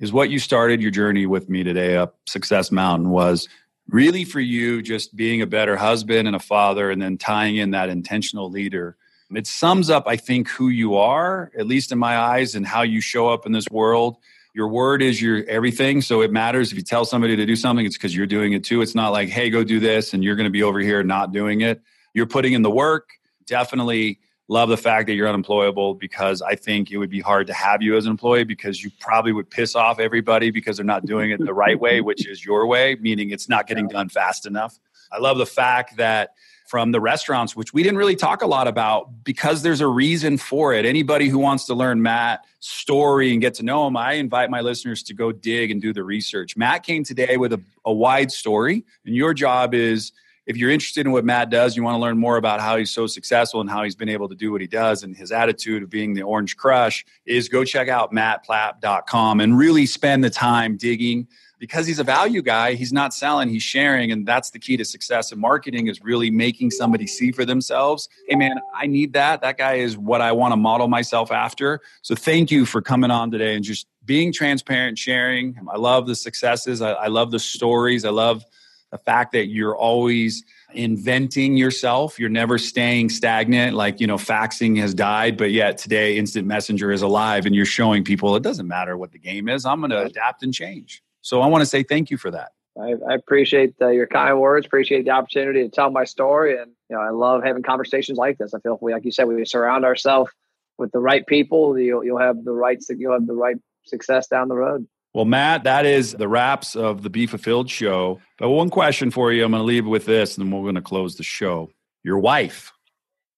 is 0.00 0.10
what 0.10 0.30
you 0.30 0.38
started 0.38 0.80
your 0.80 0.90
journey 0.90 1.26
with 1.26 1.50
me 1.50 1.62
today 1.62 1.98
up 1.98 2.16
Success 2.26 2.72
Mountain 2.72 3.10
was 3.10 3.46
really 3.90 4.24
for 4.24 4.40
you 4.40 4.80
just 4.80 5.14
being 5.14 5.42
a 5.42 5.46
better 5.46 5.76
husband 5.76 6.26
and 6.26 6.34
a 6.34 6.40
father 6.40 6.90
and 6.90 7.02
then 7.02 7.18
tying 7.18 7.56
in 7.56 7.72
that 7.72 7.90
intentional 7.90 8.50
leader. 8.50 8.96
It 9.30 9.46
sums 9.46 9.90
up, 9.90 10.04
I 10.06 10.16
think, 10.16 10.48
who 10.48 10.70
you 10.70 10.96
are, 10.96 11.52
at 11.58 11.66
least 11.66 11.92
in 11.92 11.98
my 11.98 12.16
eyes, 12.16 12.54
and 12.54 12.66
how 12.66 12.82
you 12.82 13.02
show 13.02 13.28
up 13.28 13.44
in 13.44 13.52
this 13.52 13.68
world 13.70 14.16
your 14.60 14.68
word 14.68 15.00
is 15.00 15.22
your 15.22 15.42
everything. 15.48 16.02
So 16.02 16.20
it 16.20 16.30
matters 16.30 16.70
if 16.70 16.76
you 16.76 16.84
tell 16.84 17.06
somebody 17.06 17.34
to 17.34 17.46
do 17.46 17.56
something, 17.56 17.86
it's 17.86 17.96
because 17.96 18.14
you're 18.14 18.26
doing 18.26 18.52
it 18.52 18.62
too. 18.62 18.82
It's 18.82 18.94
not 18.94 19.08
like, 19.08 19.30
hey, 19.30 19.48
go 19.48 19.64
do 19.64 19.80
this, 19.80 20.12
and 20.12 20.22
you're 20.22 20.36
going 20.36 20.44
to 20.44 20.50
be 20.50 20.62
over 20.62 20.80
here 20.80 21.02
not 21.02 21.32
doing 21.32 21.62
it. 21.62 21.80
You're 22.12 22.26
putting 22.26 22.52
in 22.52 22.60
the 22.60 22.70
work. 22.70 23.08
Definitely 23.46 24.20
love 24.48 24.68
the 24.68 24.76
fact 24.76 25.06
that 25.06 25.14
you're 25.14 25.30
unemployable 25.30 25.94
because 25.94 26.42
I 26.42 26.56
think 26.56 26.90
it 26.90 26.98
would 26.98 27.08
be 27.08 27.20
hard 27.20 27.46
to 27.46 27.54
have 27.54 27.80
you 27.80 27.96
as 27.96 28.04
an 28.04 28.10
employee 28.10 28.44
because 28.44 28.84
you 28.84 28.90
probably 29.00 29.32
would 29.32 29.48
piss 29.48 29.74
off 29.74 29.98
everybody 29.98 30.50
because 30.50 30.76
they're 30.76 30.84
not 30.84 31.06
doing 31.06 31.30
it 31.30 31.40
the 31.42 31.54
right 31.54 31.80
way, 31.80 32.02
which 32.02 32.26
is 32.26 32.44
your 32.44 32.66
way, 32.66 32.98
meaning 33.00 33.30
it's 33.30 33.48
not 33.48 33.66
getting 33.66 33.88
done 33.88 34.10
fast 34.10 34.44
enough. 34.44 34.78
I 35.10 35.20
love 35.20 35.38
the 35.38 35.46
fact 35.46 35.96
that 35.96 36.34
from 36.70 36.92
the 36.92 37.00
restaurants, 37.00 37.56
which 37.56 37.74
we 37.74 37.82
didn't 37.82 37.98
really 37.98 38.14
talk 38.14 38.42
a 38.42 38.46
lot 38.46 38.68
about 38.68 39.24
because 39.24 39.62
there's 39.62 39.80
a 39.80 39.88
reason 39.88 40.38
for 40.38 40.72
it. 40.72 40.86
Anybody 40.86 41.28
who 41.28 41.40
wants 41.40 41.64
to 41.66 41.74
learn 41.74 42.00
Matt's 42.00 42.46
story 42.60 43.32
and 43.32 43.40
get 43.40 43.54
to 43.54 43.64
know 43.64 43.88
him, 43.88 43.96
I 43.96 44.12
invite 44.12 44.50
my 44.50 44.60
listeners 44.60 45.02
to 45.04 45.14
go 45.14 45.32
dig 45.32 45.72
and 45.72 45.82
do 45.82 45.92
the 45.92 46.04
research. 46.04 46.56
Matt 46.56 46.84
came 46.84 47.02
today 47.02 47.36
with 47.36 47.52
a, 47.52 47.60
a 47.84 47.92
wide 47.92 48.30
story, 48.30 48.84
and 49.04 49.16
your 49.16 49.34
job 49.34 49.74
is 49.74 50.12
if 50.50 50.56
you're 50.56 50.70
interested 50.70 51.06
in 51.06 51.12
what 51.12 51.24
Matt 51.24 51.48
does, 51.48 51.76
you 51.76 51.84
want 51.84 51.94
to 51.94 52.00
learn 52.00 52.18
more 52.18 52.36
about 52.36 52.60
how 52.60 52.76
he's 52.76 52.90
so 52.90 53.06
successful 53.06 53.60
and 53.60 53.70
how 53.70 53.84
he's 53.84 53.94
been 53.94 54.08
able 54.08 54.28
to 54.28 54.34
do 54.34 54.50
what 54.50 54.60
he 54.60 54.66
does 54.66 55.04
and 55.04 55.16
his 55.16 55.30
attitude 55.30 55.80
of 55.80 55.88
being 55.88 56.12
the 56.12 56.22
orange 56.22 56.56
crush 56.56 57.04
is 57.24 57.48
go 57.48 57.64
check 57.64 57.86
out 57.86 58.12
mattplapp.com 58.12 59.38
and 59.38 59.56
really 59.56 59.86
spend 59.86 60.24
the 60.24 60.28
time 60.28 60.76
digging 60.76 61.28
because 61.60 61.86
he's 61.86 62.00
a 62.00 62.04
value 62.04 62.42
guy, 62.42 62.72
he's 62.74 62.92
not 62.92 63.14
selling, 63.14 63.48
he's 63.48 63.62
sharing. 63.62 64.10
And 64.10 64.26
that's 64.26 64.50
the 64.50 64.58
key 64.58 64.76
to 64.76 64.84
success 64.84 65.30
in 65.30 65.38
marketing 65.38 65.86
is 65.86 66.02
really 66.02 66.32
making 66.32 66.72
somebody 66.72 67.06
see 67.06 67.30
for 67.30 67.44
themselves. 67.44 68.08
Hey 68.26 68.34
man, 68.34 68.58
I 68.74 68.88
need 68.88 69.12
that. 69.12 69.42
That 69.42 69.56
guy 69.56 69.74
is 69.74 69.96
what 69.96 70.20
I 70.20 70.32
want 70.32 70.50
to 70.50 70.56
model 70.56 70.88
myself 70.88 71.30
after. 71.30 71.80
So 72.02 72.16
thank 72.16 72.50
you 72.50 72.66
for 72.66 72.82
coming 72.82 73.12
on 73.12 73.30
today 73.30 73.54
and 73.54 73.62
just 73.62 73.86
being 74.04 74.32
transparent, 74.32 74.98
sharing. 74.98 75.56
I 75.72 75.76
love 75.76 76.08
the 76.08 76.16
successes. 76.16 76.82
I, 76.82 76.90
I 76.90 77.06
love 77.06 77.30
the 77.30 77.38
stories. 77.38 78.04
I 78.04 78.10
love 78.10 78.44
the 78.90 78.98
fact 78.98 79.32
that 79.32 79.46
you're 79.46 79.76
always 79.76 80.44
inventing 80.72 81.56
yourself. 81.56 82.18
You're 82.18 82.28
never 82.28 82.58
staying 82.58 83.08
stagnant. 83.10 83.76
Like, 83.76 84.00
you 84.00 84.06
know, 84.06 84.16
faxing 84.16 84.78
has 84.78 84.94
died, 84.94 85.36
but 85.36 85.50
yet 85.50 85.78
today 85.78 86.16
instant 86.16 86.46
messenger 86.46 86.90
is 86.90 87.02
alive 87.02 87.46
and 87.46 87.54
you're 87.54 87.64
showing 87.64 88.04
people 88.04 88.34
it 88.36 88.42
doesn't 88.42 88.66
matter 88.66 88.96
what 88.96 89.12
the 89.12 89.18
game 89.18 89.48
is. 89.48 89.64
I'm 89.64 89.80
going 89.80 89.90
to 89.90 90.02
adapt 90.02 90.42
and 90.42 90.52
change. 90.52 91.02
So 91.22 91.40
I 91.40 91.46
want 91.46 91.62
to 91.62 91.66
say 91.66 91.82
thank 91.82 92.10
you 92.10 92.16
for 92.16 92.30
that. 92.30 92.52
I, 92.80 92.94
I 93.08 93.14
appreciate 93.14 93.74
uh, 93.80 93.88
your 93.88 94.06
kind 94.06 94.38
words. 94.38 94.66
Appreciate 94.66 95.04
the 95.04 95.10
opportunity 95.10 95.62
to 95.62 95.68
tell 95.68 95.90
my 95.90 96.04
story, 96.04 96.56
and 96.56 96.70
you 96.88 96.96
know 96.96 97.02
I 97.02 97.10
love 97.10 97.42
having 97.42 97.62
conversations 97.62 98.16
like 98.16 98.38
this. 98.38 98.54
I 98.54 98.60
feel 98.60 98.78
we, 98.80 98.92
like 98.92 99.04
you 99.04 99.12
said, 99.12 99.24
we 99.24 99.44
surround 99.44 99.84
ourselves 99.84 100.30
with 100.78 100.92
the 100.92 101.00
right 101.00 101.26
people. 101.26 101.78
You'll, 101.78 102.04
you'll 102.04 102.18
have 102.18 102.44
the 102.44 102.52
right 102.52 102.82
you'll 102.96 103.12
have 103.12 103.26
the 103.26 103.34
right 103.34 103.56
success 103.84 104.28
down 104.28 104.48
the 104.48 104.54
road. 104.54 104.86
Well, 105.12 105.24
Matt, 105.24 105.64
that 105.64 105.86
is 105.86 106.12
the 106.12 106.28
wraps 106.28 106.76
of 106.76 107.02
the 107.02 107.10
Be 107.10 107.26
Fulfilled 107.26 107.68
show. 107.68 108.20
But 108.38 108.50
one 108.50 108.70
question 108.70 109.10
for 109.10 109.32
you, 109.32 109.44
I'm 109.44 109.50
going 109.50 109.60
to 109.60 109.66
leave 109.66 109.84
with 109.84 110.06
this, 110.06 110.36
and 110.36 110.46
then 110.46 110.52
we're 110.52 110.62
going 110.62 110.76
to 110.76 110.82
close 110.82 111.16
the 111.16 111.24
show. 111.24 111.70
Your 112.04 112.18
wife. 112.18 112.72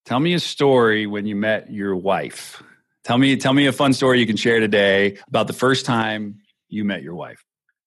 Tell 0.05 0.19
me 0.19 0.33
a 0.35 0.39
story 0.39 1.07
when 1.07 1.25
you 1.25 1.35
met 1.35 1.71
your 1.71 1.95
wife. 1.95 2.61
Tell 3.03 3.17
me, 3.17 3.35
tell 3.37 3.53
me 3.53 3.65
a 3.65 3.71
fun 3.71 3.93
story 3.93 4.19
you 4.19 4.27
can 4.27 4.37
share 4.37 4.59
today 4.59 5.17
about 5.27 5.47
the 5.47 5.53
first 5.53 5.85
time 5.85 6.39
you 6.69 6.85
met 6.85 7.01
your 7.01 7.15
wife. 7.15 7.43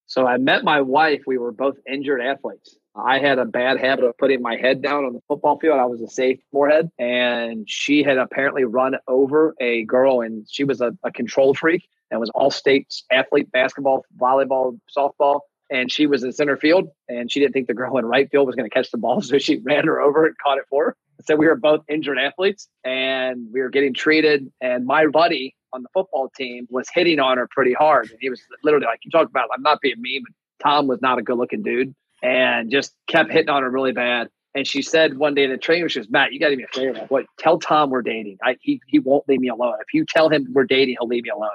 So 0.06 0.26
I 0.26 0.36
met 0.38 0.64
my 0.64 0.80
wife. 0.80 1.22
We 1.26 1.38
were 1.38 1.52
both 1.52 1.76
injured 1.90 2.20
athletes. 2.20 2.76
I 2.96 3.18
had 3.18 3.38
a 3.38 3.44
bad 3.44 3.78
habit 3.78 4.04
of 4.04 4.16
putting 4.18 4.42
my 4.42 4.56
head 4.56 4.82
down 4.82 5.04
on 5.04 5.12
the 5.12 5.20
football 5.28 5.58
field. 5.58 5.78
I 5.78 5.84
was 5.84 6.00
a 6.00 6.08
safe 6.08 6.40
forehead, 6.50 6.90
and 6.98 7.68
she 7.68 8.02
had 8.02 8.16
apparently 8.18 8.64
run 8.64 8.96
over 9.06 9.54
a 9.60 9.84
girl, 9.84 10.22
and 10.22 10.46
she 10.50 10.64
was 10.64 10.80
a, 10.80 10.96
a 11.04 11.12
control 11.12 11.54
freak. 11.54 11.86
And 12.10 12.20
was 12.20 12.30
all 12.30 12.50
states 12.50 13.04
athlete, 13.10 13.50
basketball, 13.50 14.04
volleyball, 14.18 14.78
softball. 14.96 15.40
And 15.70 15.90
she 15.90 16.06
was 16.06 16.22
in 16.22 16.32
center 16.32 16.56
field 16.56 16.88
and 17.08 17.30
she 17.30 17.40
didn't 17.40 17.52
think 17.52 17.66
the 17.66 17.74
girl 17.74 17.98
in 17.98 18.06
right 18.06 18.30
field 18.30 18.46
was 18.46 18.54
going 18.54 18.68
to 18.68 18.74
catch 18.74 18.90
the 18.90 18.98
ball. 18.98 19.20
So 19.22 19.38
she 19.38 19.58
ran 19.58 19.84
her 19.86 20.00
over 20.00 20.26
and 20.26 20.36
caught 20.38 20.58
it 20.58 20.64
for 20.70 20.84
her. 20.84 20.96
So 21.24 21.34
we 21.34 21.46
were 21.46 21.56
both 21.56 21.80
injured 21.88 22.18
athletes 22.18 22.68
and 22.84 23.48
we 23.52 23.60
were 23.60 23.70
getting 23.70 23.92
treated. 23.92 24.50
And 24.60 24.86
my 24.86 25.06
buddy 25.06 25.56
on 25.72 25.82
the 25.82 25.88
football 25.92 26.30
team 26.36 26.68
was 26.70 26.88
hitting 26.92 27.18
on 27.18 27.38
her 27.38 27.48
pretty 27.50 27.72
hard. 27.72 28.10
And 28.10 28.18
he 28.20 28.30
was 28.30 28.40
literally 28.62 28.86
like, 28.86 29.00
you 29.04 29.10
talk 29.10 29.28
about, 29.28 29.48
I'm 29.52 29.62
not 29.62 29.80
being 29.80 30.00
mean, 30.00 30.22
but 30.24 30.64
Tom 30.64 30.86
was 30.86 31.02
not 31.02 31.18
a 31.18 31.22
good 31.22 31.36
looking 31.36 31.62
dude 31.62 31.94
and 32.22 32.70
just 32.70 32.94
kept 33.08 33.30
hitting 33.30 33.50
on 33.50 33.62
her 33.62 33.70
really 33.70 33.92
bad. 33.92 34.28
And 34.54 34.66
she 34.66 34.80
said 34.80 35.18
one 35.18 35.34
day 35.34 35.44
in 35.44 35.50
the 35.50 35.58
training, 35.58 35.88
she 35.88 35.98
goes, 35.98 36.08
Matt, 36.08 36.32
you 36.32 36.40
got 36.40 36.48
to 36.48 36.56
be 36.56 36.62
a 36.62 36.68
favor. 36.68 37.04
What? 37.08 37.26
Tell 37.38 37.58
Tom 37.58 37.90
we're 37.90 38.00
dating. 38.00 38.38
I, 38.42 38.56
he, 38.62 38.80
he 38.86 38.98
won't 38.98 39.28
leave 39.28 39.40
me 39.40 39.48
alone. 39.48 39.74
If 39.80 39.92
you 39.92 40.06
tell 40.06 40.30
him 40.30 40.46
we're 40.52 40.64
dating, 40.64 40.96
he'll 40.98 41.08
leave 41.08 41.24
me 41.24 41.28
alone. 41.28 41.50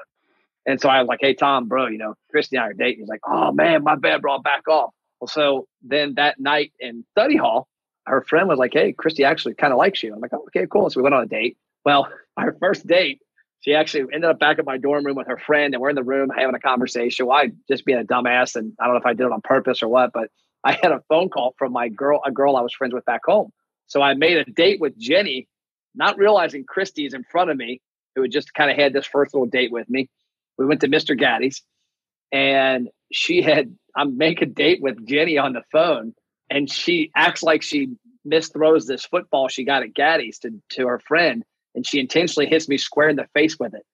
And 0.65 0.79
so 0.79 0.89
I 0.89 0.99
was 0.99 1.07
like, 1.07 1.19
hey, 1.21 1.33
Tom, 1.33 1.67
bro, 1.67 1.87
you 1.87 1.97
know, 1.97 2.13
Christy 2.29 2.55
and 2.55 2.65
I 2.65 2.67
are 2.69 2.73
dating. 2.73 2.99
He's 2.99 3.09
like, 3.09 3.21
oh, 3.27 3.51
man, 3.51 3.83
my 3.83 3.95
bad, 3.95 4.21
bro. 4.21 4.33
I'll 4.33 4.41
back 4.41 4.67
off. 4.67 4.91
Well, 5.19 5.27
so 5.27 5.67
then 5.81 6.15
that 6.15 6.39
night 6.39 6.71
in 6.79 7.03
study 7.11 7.37
hall, 7.37 7.67
her 8.05 8.21
friend 8.21 8.47
was 8.47 8.59
like, 8.59 8.73
hey, 8.73 8.93
Christy 8.93 9.23
actually 9.23 9.55
kind 9.55 9.73
of 9.73 9.77
likes 9.77 10.01
you. 10.03 10.13
I'm 10.13 10.19
like, 10.19 10.33
oh, 10.33 10.45
okay, 10.47 10.67
cool. 10.71 10.89
So 10.89 10.99
we 10.99 11.03
went 11.03 11.15
on 11.15 11.23
a 11.23 11.27
date. 11.27 11.57
Well, 11.85 12.09
our 12.37 12.55
first 12.59 12.85
date, 12.85 13.21
she 13.61 13.75
actually 13.75 14.05
ended 14.13 14.29
up 14.29 14.39
back 14.39 14.57
at 14.59 14.65
my 14.65 14.77
dorm 14.77 15.05
room 15.05 15.15
with 15.15 15.27
her 15.27 15.37
friend, 15.37 15.73
and 15.73 15.81
we're 15.81 15.89
in 15.89 15.95
the 15.95 16.03
room 16.03 16.29
having 16.35 16.55
a 16.55 16.59
conversation. 16.59 17.27
Well, 17.27 17.37
I 17.37 17.51
just 17.67 17.85
being 17.85 17.99
a 17.99 18.03
dumbass, 18.03 18.55
and 18.55 18.73
I 18.79 18.85
don't 18.85 18.95
know 18.95 18.99
if 18.99 19.05
I 19.05 19.13
did 19.13 19.25
it 19.25 19.31
on 19.31 19.41
purpose 19.41 19.83
or 19.83 19.87
what, 19.87 20.11
but 20.13 20.29
I 20.63 20.73
had 20.73 20.91
a 20.91 21.01
phone 21.09 21.29
call 21.29 21.55
from 21.57 21.71
my 21.71 21.87
girl, 21.89 22.21
a 22.25 22.31
girl 22.31 22.55
I 22.55 22.61
was 22.61 22.73
friends 22.73 22.93
with 22.93 23.05
back 23.05 23.21
home. 23.25 23.51
So 23.87 24.01
I 24.01 24.13
made 24.13 24.37
a 24.37 24.45
date 24.45 24.79
with 24.79 24.97
Jenny, 24.97 25.47
not 25.95 26.17
realizing 26.17 26.63
Christy's 26.63 27.13
in 27.13 27.23
front 27.23 27.49
of 27.49 27.57
me, 27.57 27.81
who 28.15 28.21
had 28.21 28.31
just 28.31 28.53
kind 28.53 28.69
of 28.69 28.77
had 28.77 28.93
this 28.93 29.05
first 29.05 29.33
little 29.33 29.47
date 29.47 29.71
with 29.71 29.89
me. 29.89 30.07
We 30.61 30.67
went 30.67 30.81
to 30.81 30.87
Mr. 30.87 31.19
Gatti's, 31.19 31.61
and 32.31 32.89
she 33.11 33.41
had 33.41 33.75
I'm 33.95 34.17
making 34.17 34.49
a 34.49 34.51
date 34.51 34.81
with 34.81 35.05
Jenny 35.05 35.37
on 35.37 35.53
the 35.53 35.63
phone, 35.71 36.13
and 36.49 36.69
she 36.69 37.11
acts 37.15 37.43
like 37.43 37.61
she 37.61 37.89
misthrows 38.27 38.85
this 38.85 39.05
football 39.05 39.47
she 39.47 39.63
got 39.63 39.83
at 39.83 39.93
Gatti's 39.93 40.39
to 40.39 40.51
to 40.69 40.87
her 40.87 40.99
friend, 40.99 41.43
and 41.75 41.85
she 41.85 41.99
intentionally 41.99 42.47
hits 42.47 42.69
me 42.69 42.77
square 42.77 43.09
in 43.09 43.15
the 43.15 43.27
face 43.33 43.57
with 43.59 43.73
it. 43.73 43.85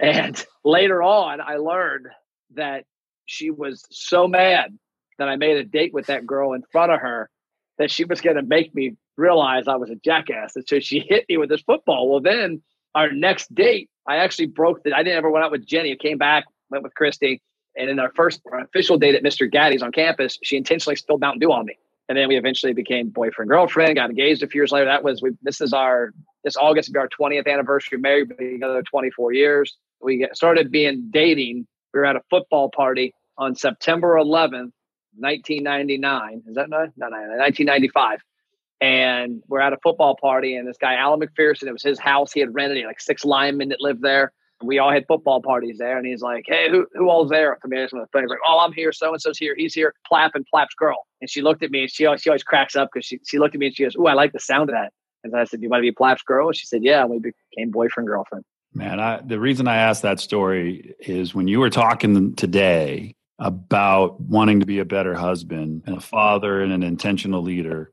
And 0.00 0.44
later 0.64 1.02
on, 1.02 1.40
I 1.40 1.56
learned 1.56 2.06
that 2.54 2.84
she 3.26 3.50
was 3.50 3.84
so 3.90 4.26
mad 4.26 4.76
that 5.18 5.28
I 5.28 5.36
made 5.36 5.56
a 5.56 5.64
date 5.64 5.92
with 5.92 6.06
that 6.06 6.26
girl 6.26 6.52
in 6.52 6.62
front 6.72 6.92
of 6.92 7.00
her 7.00 7.30
that 7.78 7.90
she 7.90 8.04
was 8.04 8.20
going 8.20 8.36
to 8.36 8.42
make 8.42 8.74
me 8.74 8.96
realize 9.16 9.68
I 9.68 9.76
was 9.76 9.90
a 9.90 9.96
jackass. 9.96 10.56
And 10.56 10.66
so 10.66 10.80
she 10.80 11.00
hit 11.00 11.24
me 11.28 11.36
with 11.36 11.48
this 11.48 11.62
football. 11.62 12.10
Well, 12.10 12.20
then 12.20 12.62
our 12.94 13.12
next 13.12 13.54
date, 13.54 13.88
I 14.06 14.16
actually 14.16 14.46
broke 14.46 14.82
the, 14.82 14.92
I 14.92 15.02
didn't 15.02 15.16
ever 15.16 15.30
went 15.30 15.44
out 15.44 15.50
with 15.50 15.66
Jenny. 15.66 15.92
I 15.92 15.96
came 15.96 16.18
back, 16.18 16.44
went 16.70 16.84
with 16.84 16.94
Christy. 16.94 17.40
And 17.76 17.90
in 17.90 17.98
our 17.98 18.12
first 18.14 18.40
official 18.52 18.98
date 18.98 19.14
at 19.14 19.22
Mr. 19.22 19.50
Gatti's 19.50 19.82
on 19.82 19.92
campus, 19.92 20.38
she 20.42 20.56
intentionally 20.56 20.96
spilled 20.96 21.20
Mountain 21.20 21.40
Dew 21.40 21.52
on 21.52 21.66
me. 21.66 21.76
And 22.08 22.18
then 22.18 22.28
we 22.28 22.36
eventually 22.36 22.74
became 22.74 23.08
boyfriend, 23.08 23.48
girlfriend, 23.48 23.96
got 23.96 24.10
engaged 24.10 24.42
a 24.42 24.46
few 24.46 24.60
years 24.60 24.70
later. 24.70 24.84
That 24.84 25.02
was, 25.02 25.22
we, 25.22 25.30
this 25.42 25.60
is 25.60 25.72
our, 25.72 26.12
this 26.44 26.56
August 26.56 26.90
will 26.90 26.94
be 26.94 26.98
our 26.98 27.08
20th 27.08 27.50
anniversary, 27.50 27.98
married 27.98 28.28
together 28.38 28.82
24 28.82 29.32
years. 29.32 29.76
We 30.02 30.28
started 30.34 30.70
being 30.70 31.08
dating. 31.10 31.66
We 31.94 32.00
were 32.00 32.06
at 32.06 32.16
a 32.16 32.20
football 32.28 32.70
party 32.70 33.14
on 33.38 33.54
September 33.54 34.16
11th, 34.16 34.72
1999. 35.16 36.42
Is 36.46 36.54
that 36.56 36.68
not? 36.68 36.90
No, 36.96 37.08
no, 37.08 37.16
1995 37.16 38.20
and 38.80 39.42
we're 39.48 39.60
at 39.60 39.72
a 39.72 39.78
football 39.82 40.16
party, 40.20 40.56
and 40.56 40.66
this 40.66 40.76
guy 40.76 40.94
Alan 40.94 41.20
McPherson, 41.20 41.64
it 41.64 41.72
was 41.72 41.82
his 41.82 41.98
house. 41.98 42.32
He 42.32 42.40
had 42.40 42.54
rented 42.54 42.78
it, 42.78 42.86
like 42.86 43.00
six 43.00 43.24
linemen 43.24 43.68
that 43.70 43.80
lived 43.80 44.02
there. 44.02 44.32
We 44.62 44.78
all 44.78 44.90
had 44.90 45.04
football 45.06 45.42
parties 45.42 45.78
there, 45.78 45.98
and 45.98 46.06
he's 46.06 46.22
like, 46.22 46.44
"Hey, 46.46 46.70
who 46.70 46.86
who 46.94 47.08
all's 47.08 47.30
there?" 47.30 47.58
From 47.60 47.70
the 47.70 47.88
phone, 48.12 48.22
he's 48.22 48.30
like, 48.30 48.38
"Oh, 48.46 48.60
I'm 48.60 48.72
here. 48.72 48.92
So 48.92 49.12
and 49.12 49.20
so's 49.20 49.38
here. 49.38 49.54
He's 49.56 49.74
here. 49.74 49.94
Plapp 50.10 50.30
and 50.34 50.46
Plapp's 50.52 50.74
girl." 50.74 51.06
And 51.20 51.28
she 51.28 51.42
looked 51.42 51.62
at 51.62 51.70
me, 51.70 51.82
and 51.82 51.90
she 51.90 52.06
always, 52.06 52.22
she 52.22 52.30
always 52.30 52.42
cracks 52.42 52.76
up 52.76 52.90
because 52.92 53.06
she 53.06 53.18
she 53.26 53.38
looked 53.38 53.54
at 53.54 53.58
me 53.58 53.66
and 53.66 53.76
she 53.76 53.82
goes, 53.82 53.96
"Oh, 53.98 54.06
I 54.06 54.14
like 54.14 54.32
the 54.32 54.40
sound 54.40 54.70
of 54.70 54.74
that." 54.74 54.92
And 55.22 55.34
I 55.34 55.44
said, 55.44 55.60
"Do 55.60 55.64
you 55.64 55.70
want 55.70 55.80
to 55.80 55.90
be 55.90 55.92
Plapp's 55.92 56.22
girl?" 56.22 56.48
And 56.48 56.56
she 56.56 56.66
said, 56.66 56.82
"Yeah." 56.82 57.02
And 57.02 57.10
we 57.10 57.18
became 57.18 57.70
boyfriend 57.70 58.06
girlfriend. 58.06 58.44
Man, 58.72 58.98
I, 58.98 59.20
the 59.20 59.38
reason 59.38 59.68
I 59.68 59.76
asked 59.76 60.02
that 60.02 60.18
story 60.18 60.94
is 60.98 61.34
when 61.34 61.46
you 61.46 61.60
were 61.60 61.70
talking 61.70 62.34
today 62.34 63.14
about 63.38 64.20
wanting 64.20 64.60
to 64.60 64.66
be 64.66 64.78
a 64.78 64.84
better 64.84 65.14
husband 65.14 65.82
and 65.86 65.96
a 65.96 66.00
father 66.00 66.60
and 66.60 66.72
an 66.72 66.82
intentional 66.82 67.42
leader 67.42 67.92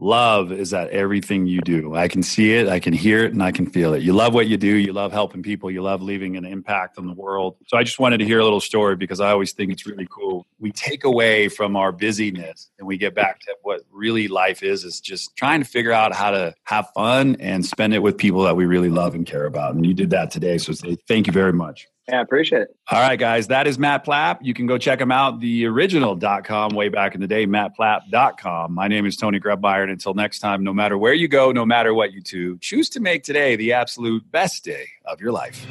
love 0.00 0.50
is 0.50 0.70
that 0.70 0.90
everything 0.90 1.46
you 1.46 1.60
do. 1.60 1.94
I 1.94 2.08
can 2.08 2.22
see 2.22 2.54
it, 2.54 2.68
I 2.68 2.80
can 2.80 2.92
hear 2.92 3.24
it, 3.24 3.32
and 3.32 3.42
I 3.42 3.52
can 3.52 3.66
feel 3.66 3.92
it. 3.94 4.02
You 4.02 4.12
love 4.12 4.34
what 4.34 4.48
you 4.48 4.56
do. 4.56 4.66
You 4.66 4.92
love 4.92 5.12
helping 5.12 5.42
people. 5.42 5.70
You 5.70 5.82
love 5.82 6.02
leaving 6.02 6.36
an 6.36 6.44
impact 6.44 6.98
on 6.98 7.06
the 7.06 7.12
world. 7.12 7.56
So 7.66 7.76
I 7.76 7.84
just 7.84 7.98
wanted 7.98 8.18
to 8.18 8.24
hear 8.24 8.40
a 8.40 8.44
little 8.44 8.60
story 8.60 8.96
because 8.96 9.20
I 9.20 9.30
always 9.30 9.52
think 9.52 9.70
it's 9.70 9.86
really 9.86 10.08
cool. 10.10 10.46
We 10.58 10.72
take 10.72 11.04
away 11.04 11.48
from 11.48 11.76
our 11.76 11.92
busyness 11.92 12.70
and 12.78 12.88
we 12.88 12.96
get 12.96 13.14
back 13.14 13.40
to 13.40 13.54
what 13.62 13.82
really 13.92 14.26
life 14.28 14.62
is, 14.62 14.84
is 14.84 15.00
just 15.00 15.36
trying 15.36 15.60
to 15.60 15.68
figure 15.68 15.92
out 15.92 16.14
how 16.14 16.30
to 16.30 16.54
have 16.64 16.88
fun 16.94 17.36
and 17.38 17.64
spend 17.64 17.94
it 17.94 18.00
with 18.00 18.16
people 18.16 18.42
that 18.44 18.56
we 18.56 18.64
really 18.66 18.90
love 18.90 19.14
and 19.14 19.26
care 19.26 19.44
about. 19.44 19.74
And 19.74 19.86
you 19.86 19.94
did 19.94 20.10
that 20.10 20.30
today. 20.30 20.58
So 20.58 20.72
thank 21.06 21.26
you 21.26 21.32
very 21.32 21.52
much. 21.52 21.86
Yeah, 22.10 22.18
I 22.18 22.22
appreciate 22.22 22.62
it. 22.62 22.76
All 22.90 23.00
right, 23.00 23.18
guys. 23.18 23.48
That 23.48 23.66
is 23.66 23.78
Matt 23.78 24.04
Plapp. 24.04 24.38
You 24.42 24.54
can 24.54 24.66
go 24.66 24.78
check 24.78 25.00
him 25.00 25.12
out, 25.12 25.40
the 25.40 25.66
original.com 25.66 26.74
way 26.74 26.88
back 26.88 27.14
in 27.14 27.20
the 27.20 27.26
day, 27.26 27.46
mattplapp.com. 27.46 28.74
My 28.74 28.88
name 28.88 29.06
is 29.06 29.16
Tony 29.16 29.38
Grebmeier. 29.38 29.82
And 29.82 29.92
until 29.92 30.14
next 30.14 30.40
time, 30.40 30.64
no 30.64 30.72
matter 30.72 30.98
where 30.98 31.14
you 31.14 31.28
go, 31.28 31.52
no 31.52 31.64
matter 31.64 31.94
what 31.94 32.12
you 32.12 32.20
do, 32.20 32.58
choose 32.58 32.88
to 32.90 33.00
make 33.00 33.22
today 33.22 33.56
the 33.56 33.72
absolute 33.72 34.28
best 34.30 34.64
day 34.64 34.88
of 35.04 35.20
your 35.20 35.32
life. 35.32 35.66